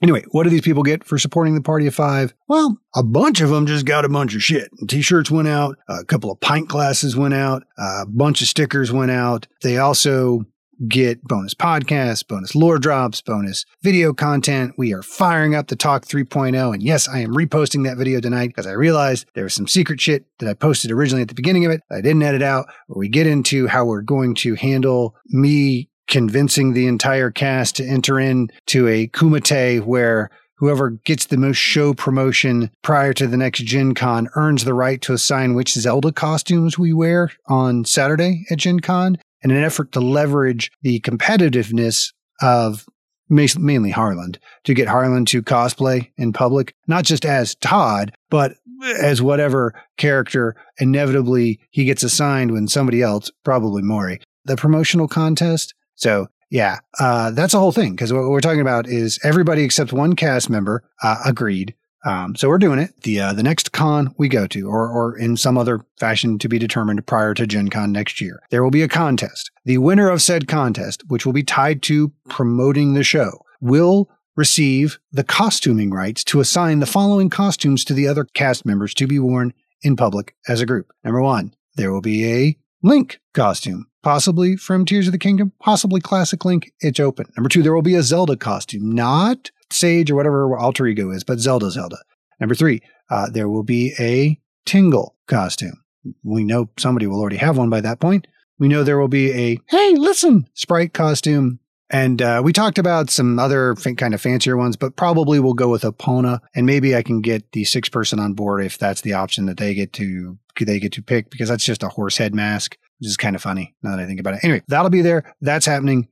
Anyway, 0.02 0.24
what 0.32 0.44
do 0.44 0.50
these 0.50 0.60
people 0.60 0.82
get 0.82 1.04
for 1.04 1.18
supporting 1.18 1.54
the 1.54 1.62
Party 1.62 1.86
of 1.86 1.94
Five? 1.94 2.34
Well, 2.48 2.78
a 2.94 3.02
bunch 3.02 3.40
of 3.40 3.50
them 3.50 3.66
just 3.66 3.86
got 3.86 4.04
a 4.04 4.08
bunch 4.08 4.34
of 4.34 4.42
shit. 4.42 4.68
T-shirts 4.88 5.30
went 5.30 5.48
out, 5.48 5.78
a 5.88 6.04
couple 6.04 6.30
of 6.30 6.40
pint 6.40 6.68
glasses 6.68 7.16
went 7.16 7.32
out, 7.32 7.64
a 7.78 8.04
bunch 8.06 8.42
of 8.42 8.48
stickers 8.48 8.92
went 8.92 9.10
out. 9.10 9.46
They 9.62 9.78
also 9.78 10.44
get 10.88 11.22
bonus 11.24 11.54
podcasts, 11.54 12.26
bonus 12.26 12.54
lore 12.54 12.78
drops, 12.78 13.20
bonus 13.20 13.64
video 13.82 14.12
content. 14.12 14.74
We 14.76 14.92
are 14.92 15.02
firing 15.02 15.54
up 15.54 15.68
the 15.68 15.76
Talk 15.76 16.06
3.0. 16.06 16.74
And 16.74 16.82
yes, 16.82 17.08
I 17.08 17.20
am 17.20 17.34
reposting 17.34 17.84
that 17.84 17.96
video 17.96 18.20
tonight 18.20 18.48
because 18.48 18.66
I 18.66 18.72
realized 18.72 19.26
there 19.34 19.44
was 19.44 19.54
some 19.54 19.68
secret 19.68 20.00
shit 20.00 20.26
that 20.38 20.48
I 20.48 20.54
posted 20.54 20.90
originally 20.90 21.22
at 21.22 21.28
the 21.28 21.34
beginning 21.34 21.64
of 21.64 21.72
it. 21.72 21.80
I 21.90 22.00
didn't 22.00 22.22
edit 22.22 22.42
out 22.42 22.66
where 22.86 22.98
we 22.98 23.08
get 23.08 23.26
into 23.26 23.66
how 23.66 23.84
we're 23.84 24.02
going 24.02 24.34
to 24.36 24.54
handle 24.54 25.14
me 25.26 25.88
convincing 26.06 26.72
the 26.72 26.86
entire 26.86 27.30
cast 27.30 27.76
to 27.76 27.86
enter 27.86 28.18
into 28.18 28.88
a 28.88 29.08
kumite 29.08 29.84
where 29.84 30.30
whoever 30.56 30.90
gets 30.90 31.26
the 31.26 31.36
most 31.36 31.56
show 31.56 31.94
promotion 31.94 32.70
prior 32.82 33.12
to 33.12 33.26
the 33.26 33.36
next 33.36 33.60
Gen 33.64 33.94
Con 33.94 34.28
earns 34.34 34.64
the 34.64 34.74
right 34.74 35.00
to 35.02 35.12
assign 35.12 35.54
which 35.54 35.72
Zelda 35.72 36.12
costumes 36.12 36.78
we 36.78 36.92
wear 36.92 37.30
on 37.46 37.84
Saturday 37.84 38.44
at 38.50 38.58
Gen 38.58 38.80
Con 38.80 39.18
in 39.44 39.50
an 39.50 39.62
effort 39.62 39.92
to 39.92 40.00
leverage 40.00 40.72
the 40.82 41.00
competitiveness 41.00 42.12
of 42.40 42.86
mainly 43.28 43.90
Harland 43.90 44.38
to 44.64 44.74
get 44.74 44.88
Harland 44.88 45.28
to 45.28 45.42
cosplay 45.42 46.10
in 46.16 46.32
public, 46.32 46.74
not 46.86 47.04
just 47.04 47.24
as 47.24 47.54
Todd, 47.56 48.12
but 48.30 48.54
as 49.00 49.22
whatever 49.22 49.74
character 49.96 50.56
inevitably 50.78 51.60
he 51.70 51.84
gets 51.84 52.02
assigned 52.02 52.50
when 52.50 52.68
somebody 52.68 53.02
else, 53.02 53.30
probably 53.44 53.82
Mori, 53.82 54.20
the 54.44 54.56
promotional 54.56 55.08
contest. 55.08 55.74
So 55.94 56.28
yeah, 56.50 56.78
uh, 57.00 57.30
that's 57.30 57.54
a 57.54 57.58
whole 57.58 57.72
thing 57.72 57.92
because 57.92 58.12
what 58.12 58.28
we're 58.28 58.40
talking 58.40 58.60
about 58.60 58.86
is 58.88 59.18
everybody 59.24 59.62
except 59.62 59.92
one 59.92 60.14
cast 60.14 60.50
member 60.50 60.84
uh, 61.02 61.16
agreed. 61.24 61.74
Um, 62.04 62.36
so 62.36 62.48
we're 62.48 62.58
doing 62.58 62.78
it. 62.78 62.92
The 63.02 63.20
uh, 63.20 63.32
the 63.32 63.42
next 63.42 63.72
con 63.72 64.14
we 64.18 64.28
go 64.28 64.46
to, 64.48 64.68
or 64.68 64.88
or 64.88 65.16
in 65.16 65.36
some 65.36 65.56
other 65.56 65.80
fashion 65.98 66.38
to 66.38 66.48
be 66.48 66.58
determined 66.58 67.06
prior 67.06 67.34
to 67.34 67.46
Gen 67.46 67.68
Con 67.68 67.92
next 67.92 68.20
year, 68.20 68.40
there 68.50 68.62
will 68.62 68.70
be 68.70 68.82
a 68.82 68.88
contest. 68.88 69.50
The 69.64 69.78
winner 69.78 70.10
of 70.10 70.22
said 70.22 70.46
contest, 70.46 71.02
which 71.08 71.24
will 71.24 71.32
be 71.32 71.42
tied 71.42 71.82
to 71.84 72.12
promoting 72.28 72.94
the 72.94 73.04
show, 73.04 73.40
will 73.60 74.10
receive 74.36 74.98
the 75.12 75.24
costuming 75.24 75.90
rights 75.90 76.24
to 76.24 76.40
assign 76.40 76.80
the 76.80 76.86
following 76.86 77.30
costumes 77.30 77.84
to 77.84 77.94
the 77.94 78.08
other 78.08 78.24
cast 78.24 78.66
members 78.66 78.92
to 78.94 79.06
be 79.06 79.18
worn 79.18 79.54
in 79.82 79.96
public 79.96 80.34
as 80.48 80.60
a 80.60 80.66
group. 80.66 80.92
Number 81.04 81.22
one, 81.22 81.54
there 81.76 81.92
will 81.92 82.00
be 82.00 82.30
a 82.30 82.56
Link 82.84 83.18
costume, 83.32 83.86
possibly 84.02 84.56
from 84.56 84.84
Tears 84.84 85.08
of 85.08 85.12
the 85.12 85.18
Kingdom, 85.18 85.52
possibly 85.58 86.02
Classic 86.02 86.44
Link. 86.44 86.70
It's 86.80 87.00
open. 87.00 87.24
Number 87.34 87.48
two, 87.48 87.62
there 87.62 87.74
will 87.74 87.80
be 87.80 87.94
a 87.94 88.02
Zelda 88.02 88.36
costume, 88.36 88.92
not 88.92 89.50
Sage 89.72 90.10
or 90.10 90.16
whatever 90.16 90.54
alter 90.58 90.86
ego 90.86 91.10
is, 91.10 91.24
but 91.24 91.38
Zelda 91.38 91.70
Zelda. 91.70 91.96
Number 92.40 92.54
three, 92.54 92.82
uh, 93.08 93.30
there 93.30 93.48
will 93.48 93.62
be 93.62 93.94
a 93.98 94.38
Tingle 94.66 95.16
costume. 95.26 95.82
We 96.22 96.44
know 96.44 96.68
somebody 96.76 97.06
will 97.06 97.20
already 97.20 97.38
have 97.38 97.56
one 97.56 97.70
by 97.70 97.80
that 97.80 98.00
point. 98.00 98.26
We 98.58 98.68
know 98.68 98.84
there 98.84 98.98
will 98.98 99.08
be 99.08 99.32
a 99.32 99.58
Hey, 99.68 99.94
listen 99.96 100.46
Sprite 100.52 100.92
costume. 100.92 101.60
And 101.94 102.20
uh, 102.20 102.42
we 102.42 102.52
talked 102.52 102.78
about 102.78 103.08
some 103.08 103.38
other 103.38 103.76
f- 103.78 103.96
kind 103.96 104.14
of 104.14 104.20
fancier 104.20 104.56
ones, 104.56 104.74
but 104.74 104.96
probably 104.96 105.38
we'll 105.38 105.54
go 105.54 105.68
with 105.68 105.82
Epona, 105.82 106.40
and 106.52 106.66
maybe 106.66 106.96
I 106.96 107.04
can 107.04 107.20
get 107.20 107.52
the 107.52 107.62
six 107.62 107.88
person 107.88 108.18
on 108.18 108.32
board 108.32 108.64
if 108.64 108.78
that's 108.78 109.02
the 109.02 109.12
option 109.12 109.46
that 109.46 109.58
they 109.58 109.74
get 109.74 109.92
to 109.94 110.36
they 110.60 110.80
get 110.80 110.90
to 110.94 111.02
pick 111.02 111.30
because 111.30 111.48
that's 111.48 111.64
just 111.64 111.84
a 111.84 111.88
horse 111.88 112.16
head 112.16 112.34
mask, 112.34 112.76
which 112.98 113.06
is 113.06 113.16
kind 113.16 113.36
of 113.36 113.42
funny 113.42 113.76
now 113.84 113.92
that 113.92 114.00
I 114.00 114.06
think 114.06 114.18
about 114.18 114.34
it. 114.34 114.40
Anyway, 114.42 114.62
that'll 114.66 114.90
be 114.90 115.02
there. 115.02 115.36
That's 115.40 115.66
happening. 115.66 116.08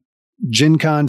Gen 0.50 0.78
Con 0.78 1.08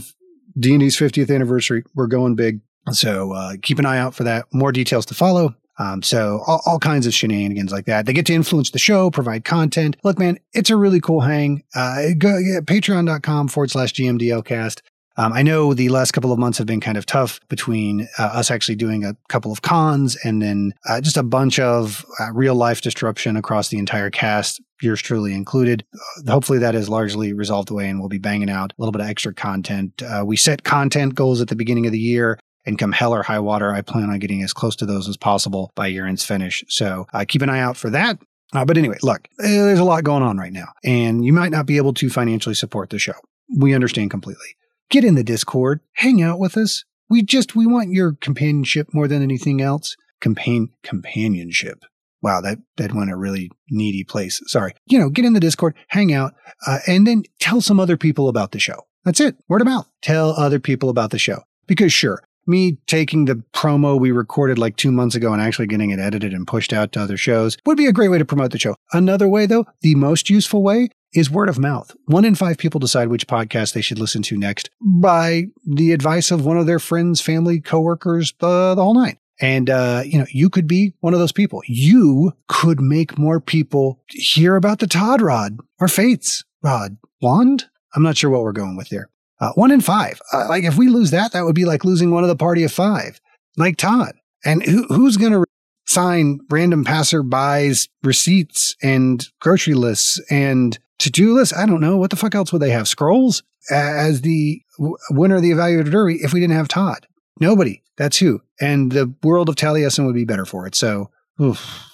D&D's 0.57 0.97
50th 0.97 1.33
anniversary. 1.33 1.83
We're 1.93 2.07
going 2.07 2.35
big. 2.35 2.61
So 2.91 3.31
uh, 3.31 3.53
keep 3.61 3.77
an 3.77 3.85
eye 3.85 3.99
out 3.99 4.15
for 4.15 4.23
that. 4.23 4.45
More 4.51 4.71
details 4.71 5.05
to 5.07 5.13
follow. 5.13 5.55
Um, 5.79 6.03
so 6.03 6.43
all, 6.45 6.61
all, 6.65 6.79
kinds 6.79 7.07
of 7.07 7.13
shenanigans 7.13 7.71
like 7.71 7.85
that. 7.85 8.05
They 8.05 8.13
get 8.13 8.27
to 8.27 8.33
influence 8.33 8.69
the 8.69 8.79
show, 8.79 9.09
provide 9.09 9.43
content. 9.43 9.97
Look, 10.03 10.19
man, 10.19 10.37
it's 10.53 10.69
a 10.69 10.75
really 10.75 10.99
cool 10.99 11.21
hang. 11.21 11.63
Uh, 11.73 12.09
go 12.17 12.37
yeah, 12.37 12.59
patreon.com 12.59 13.47
forward 13.47 13.71
slash 13.71 13.93
GMDLcast. 13.93 14.81
Um, 15.15 15.31
I 15.31 15.43
know 15.43 15.73
the 15.73 15.89
last 15.89 16.11
couple 16.11 16.31
of 16.31 16.39
months 16.39 16.57
have 16.57 16.65
been 16.65 16.79
kind 16.79 16.97
of 16.97 17.05
tough 17.05 17.39
between 17.47 18.07
uh, 18.17 18.23
us 18.23 18.49
actually 18.49 18.75
doing 18.75 19.05
a 19.05 19.15
couple 19.27 19.51
of 19.51 19.61
cons 19.61 20.17
and 20.23 20.41
then 20.41 20.73
uh, 20.87 21.01
just 21.01 21.17
a 21.17 21.23
bunch 21.23 21.59
of 21.59 22.03
uh, 22.19 22.31
real 22.33 22.55
life 22.55 22.81
disruption 22.81 23.37
across 23.37 23.69
the 23.69 23.77
entire 23.77 24.09
cast, 24.09 24.59
yours 24.81 25.01
truly 25.01 25.33
included. 25.33 25.85
Uh, 25.93 26.31
hopefully, 26.31 26.57
that 26.59 26.73
is 26.73 26.89
largely 26.89 27.31
resolved 27.31 27.69
away 27.69 27.89
and 27.89 27.99
we'll 27.99 28.09
be 28.09 28.17
banging 28.17 28.49
out 28.49 28.71
a 28.71 28.81
little 28.81 28.91
bit 28.91 29.01
of 29.01 29.07
extra 29.07 29.33
content. 29.33 30.01
Uh, 30.01 30.23
we 30.25 30.35
set 30.35 30.63
content 30.63 31.13
goals 31.13 31.41
at 31.41 31.47
the 31.47 31.55
beginning 31.55 31.85
of 31.85 31.91
the 31.91 31.99
year. 31.99 32.39
And 32.65 32.79
come 32.79 32.91
hell 32.91 33.13
or 33.13 33.23
high 33.23 33.39
water, 33.39 33.73
I 33.73 33.81
plan 33.81 34.09
on 34.09 34.19
getting 34.19 34.41
as 34.41 34.53
close 34.53 34.75
to 34.77 34.85
those 34.85 35.09
as 35.09 35.17
possible 35.17 35.71
by 35.75 35.87
year 35.87 36.07
end's 36.07 36.23
finish. 36.23 36.63
So 36.69 37.07
uh, 37.13 37.25
keep 37.27 37.41
an 37.41 37.49
eye 37.49 37.59
out 37.59 37.77
for 37.77 37.89
that. 37.89 38.19
Uh, 38.53 38.63
but 38.63 38.77
anyway, 38.77 38.97
look, 39.01 39.27
eh, 39.41 39.47
there's 39.47 39.79
a 39.79 39.83
lot 39.83 40.03
going 40.03 40.23
on 40.23 40.37
right 40.37 40.53
now, 40.53 40.67
and 40.83 41.25
you 41.25 41.33
might 41.33 41.51
not 41.51 41.65
be 41.65 41.77
able 41.77 41.93
to 41.95 42.09
financially 42.09 42.55
support 42.55 42.89
the 42.89 42.99
show. 42.99 43.13
We 43.57 43.73
understand 43.73 44.11
completely. 44.11 44.55
Get 44.89 45.03
in 45.03 45.15
the 45.15 45.23
Discord, 45.23 45.81
hang 45.93 46.21
out 46.21 46.39
with 46.39 46.55
us. 46.55 46.85
We 47.09 47.23
just 47.23 47.55
we 47.55 47.65
want 47.65 47.91
your 47.91 48.13
companionship 48.21 48.93
more 48.93 49.07
than 49.07 49.23
anything 49.23 49.61
else. 49.61 49.95
Compan 50.21 50.67
companionship. 50.83 51.83
Wow, 52.21 52.41
that 52.41 52.59
that 52.77 52.93
went 52.93 53.11
a 53.11 53.17
really 53.17 53.51
needy 53.69 54.03
place. 54.03 54.39
Sorry. 54.45 54.73
You 54.85 54.99
know, 54.99 55.09
get 55.09 55.25
in 55.25 55.33
the 55.33 55.39
Discord, 55.39 55.75
hang 55.87 56.13
out, 56.13 56.33
uh, 56.65 56.79
and 56.87 57.05
then 57.05 57.23
tell 57.39 57.59
some 57.59 57.79
other 57.79 57.97
people 57.97 58.29
about 58.29 58.51
the 58.51 58.59
show. 58.59 58.85
That's 59.03 59.19
it. 59.19 59.35
Word 59.49 59.61
of 59.61 59.67
mouth. 59.67 59.89
Tell 60.01 60.29
other 60.31 60.59
people 60.59 60.89
about 60.89 61.09
the 61.09 61.19
show. 61.19 61.43
Because 61.67 61.91
sure, 61.91 62.23
me 62.45 62.77
taking 62.87 63.25
the 63.25 63.35
promo 63.53 63.99
we 63.99 64.11
recorded 64.11 64.57
like 64.57 64.75
two 64.75 64.91
months 64.91 65.15
ago 65.15 65.33
and 65.33 65.41
actually 65.41 65.67
getting 65.67 65.91
it 65.91 65.99
edited 65.99 66.33
and 66.33 66.47
pushed 66.47 66.73
out 66.73 66.91
to 66.93 67.01
other 67.01 67.17
shows 67.17 67.57
would 67.65 67.77
be 67.77 67.87
a 67.87 67.93
great 67.93 68.09
way 68.09 68.17
to 68.17 68.25
promote 68.25 68.51
the 68.51 68.59
show. 68.59 68.75
Another 68.91 69.27
way, 69.27 69.45
though, 69.45 69.65
the 69.81 69.95
most 69.95 70.29
useful 70.29 70.63
way 70.63 70.89
is 71.13 71.29
word 71.29 71.49
of 71.49 71.59
mouth. 71.59 71.95
One 72.05 72.25
in 72.25 72.35
five 72.35 72.57
people 72.57 72.79
decide 72.79 73.07
which 73.07 73.27
podcast 73.27 73.73
they 73.73 73.81
should 73.81 73.99
listen 73.99 74.21
to 74.23 74.37
next 74.37 74.69
by 74.81 75.45
the 75.65 75.91
advice 75.91 76.31
of 76.31 76.45
one 76.45 76.57
of 76.57 76.65
their 76.65 76.79
friends, 76.79 77.21
family, 77.21 77.59
coworkers, 77.59 78.33
uh, 78.41 78.75
the 78.75 78.83
whole 78.83 78.95
nine. 78.95 79.17
And, 79.39 79.69
uh, 79.69 80.03
you 80.05 80.19
know, 80.19 80.25
you 80.29 80.49
could 80.49 80.67
be 80.67 80.93
one 80.99 81.13
of 81.13 81.19
those 81.19 81.31
people. 81.31 81.61
You 81.65 82.33
could 82.47 82.79
make 82.79 83.17
more 83.17 83.39
people 83.39 83.99
hear 84.09 84.55
about 84.55 84.79
the 84.79 84.87
Todd 84.87 85.21
Rod 85.21 85.59
or 85.79 85.87
Fait's 85.87 86.43
Rod 86.61 86.97
Wand. 87.21 87.65
I'm 87.95 88.03
not 88.03 88.17
sure 88.17 88.29
what 88.29 88.41
we're 88.41 88.51
going 88.51 88.75
with 88.75 88.89
there. 88.89 89.09
Uh, 89.43 89.51
one 89.55 89.71
in 89.71 89.81
five. 89.81 90.21
Uh, 90.31 90.47
like 90.47 90.63
if 90.63 90.77
we 90.77 90.87
lose 90.87 91.11
that, 91.11 91.33
that 91.33 91.43
would 91.43 91.55
be 91.55 91.65
like 91.65 91.83
losing 91.83 92.11
one 92.11 92.23
of 92.23 92.29
the 92.29 92.35
party 92.35 92.63
of 92.63 92.71
five, 92.71 93.19
like 93.57 93.75
Todd. 93.75 94.13
And 94.45 94.63
who, 94.63 94.85
who's 94.85 95.17
going 95.17 95.33
to 95.33 95.39
re- 95.39 95.45
sign 95.85 96.39
random 96.49 96.85
passerbys 96.85 97.89
receipts 98.03 98.73
and 98.81 99.27
grocery 99.41 99.73
lists 99.73 100.17
and 100.31 100.79
to-do 100.99 101.33
lists? 101.33 101.53
I 101.53 101.65
don't 101.65 101.81
know. 101.81 101.97
What 101.97 102.09
the 102.09 102.15
fuck 102.15 102.35
else 102.35 102.53
would 102.53 102.61
they 102.61 102.69
have? 102.69 102.87
Scrolls 102.87 103.43
as 103.69 104.21
the 104.21 104.61
w- 104.77 104.95
winner 105.09 105.35
of 105.35 105.41
the 105.41 105.51
evaluator 105.51 105.91
derby 105.91 106.19
if 106.21 106.31
we 106.31 106.39
didn't 106.39 106.55
have 106.55 106.69
Todd? 106.69 107.05
Nobody. 107.41 107.83
That's 107.97 108.17
who. 108.19 108.41
And 108.61 108.93
the 108.93 109.13
world 109.23 109.49
of 109.49 109.55
Taliesin 109.55 110.05
would 110.05 110.15
be 110.15 110.23
better 110.23 110.45
for 110.45 110.65
it. 110.67 110.73
So, 110.73 111.09
oof. 111.41 111.89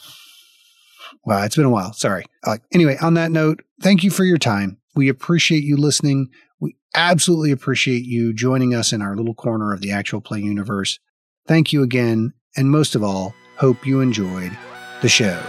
Wow, 1.26 1.44
it's 1.44 1.56
been 1.56 1.66
a 1.66 1.72
while. 1.72 1.94
Sorry. 1.94 2.26
Uh, 2.46 2.58
anyway, 2.72 2.98
on 3.02 3.16
that 3.16 3.32
note, 3.32 3.64
thank 3.82 4.04
you 4.04 4.12
for 4.12 4.24
your 4.24 4.38
time. 4.38 4.78
We 4.96 5.10
appreciate 5.10 5.64
you 5.64 5.78
listening. 5.78 6.30
Absolutely 6.96 7.52
appreciate 7.52 8.06
you 8.06 8.34
joining 8.34 8.74
us 8.74 8.92
in 8.92 9.02
our 9.02 9.16
little 9.16 9.36
corner 9.36 9.74
of 9.74 9.82
the 9.82 9.92
actual 9.92 10.22
play 10.22 10.40
universe. 10.40 11.00
Thank 11.48 11.72
you 11.72 11.84
again, 11.84 12.34
and 12.58 12.72
most 12.72 12.96
of 12.96 13.04
all, 13.04 13.36
hope 13.58 13.86
you 13.86 14.02
enjoyed 14.02 14.58
the 15.02 15.10
show. 15.10 15.40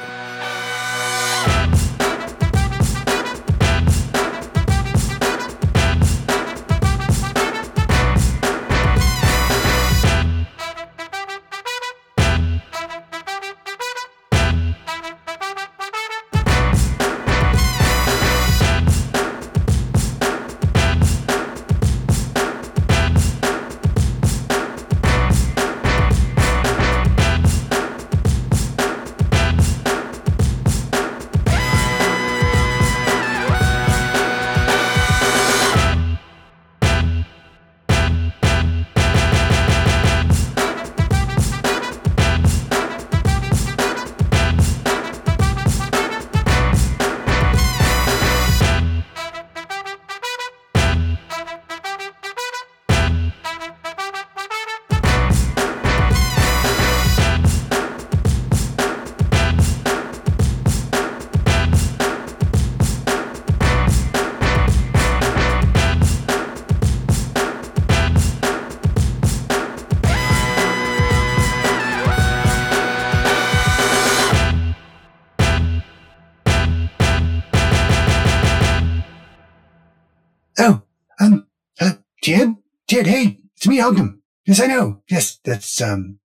I 84.61 84.67
know. 84.67 85.03
Yes, 85.09 85.39
that's, 85.45 85.81
um, 85.81 86.19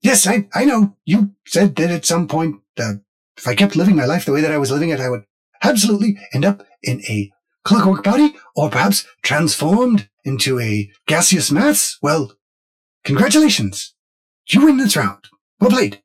yes, 0.00 0.26
I, 0.26 0.48
I 0.54 0.64
know. 0.64 0.96
You 1.04 1.34
said 1.46 1.76
that 1.76 1.90
at 1.90 2.06
some 2.06 2.28
point, 2.28 2.56
uh, 2.78 2.94
if 3.36 3.46
I 3.46 3.54
kept 3.54 3.76
living 3.76 3.96
my 3.96 4.04
life 4.04 4.24
the 4.24 4.32
way 4.32 4.40
that 4.40 4.52
I 4.52 4.58
was 4.58 4.70
living 4.70 4.90
it, 4.90 5.00
I 5.00 5.08
would 5.08 5.24
absolutely 5.62 6.18
end 6.32 6.44
up 6.44 6.62
in 6.82 7.02
a 7.08 7.30
clockwork 7.64 8.02
body 8.02 8.34
or 8.56 8.70
perhaps 8.70 9.06
transformed 9.22 10.08
into 10.24 10.58
a 10.60 10.90
gaseous 11.06 11.50
mass. 11.50 11.98
Well, 12.02 12.32
congratulations. 13.04 13.94
You 14.48 14.64
win 14.64 14.78
this 14.78 14.96
round. 14.96 15.28
Well 15.60 15.70
played. 15.70 16.02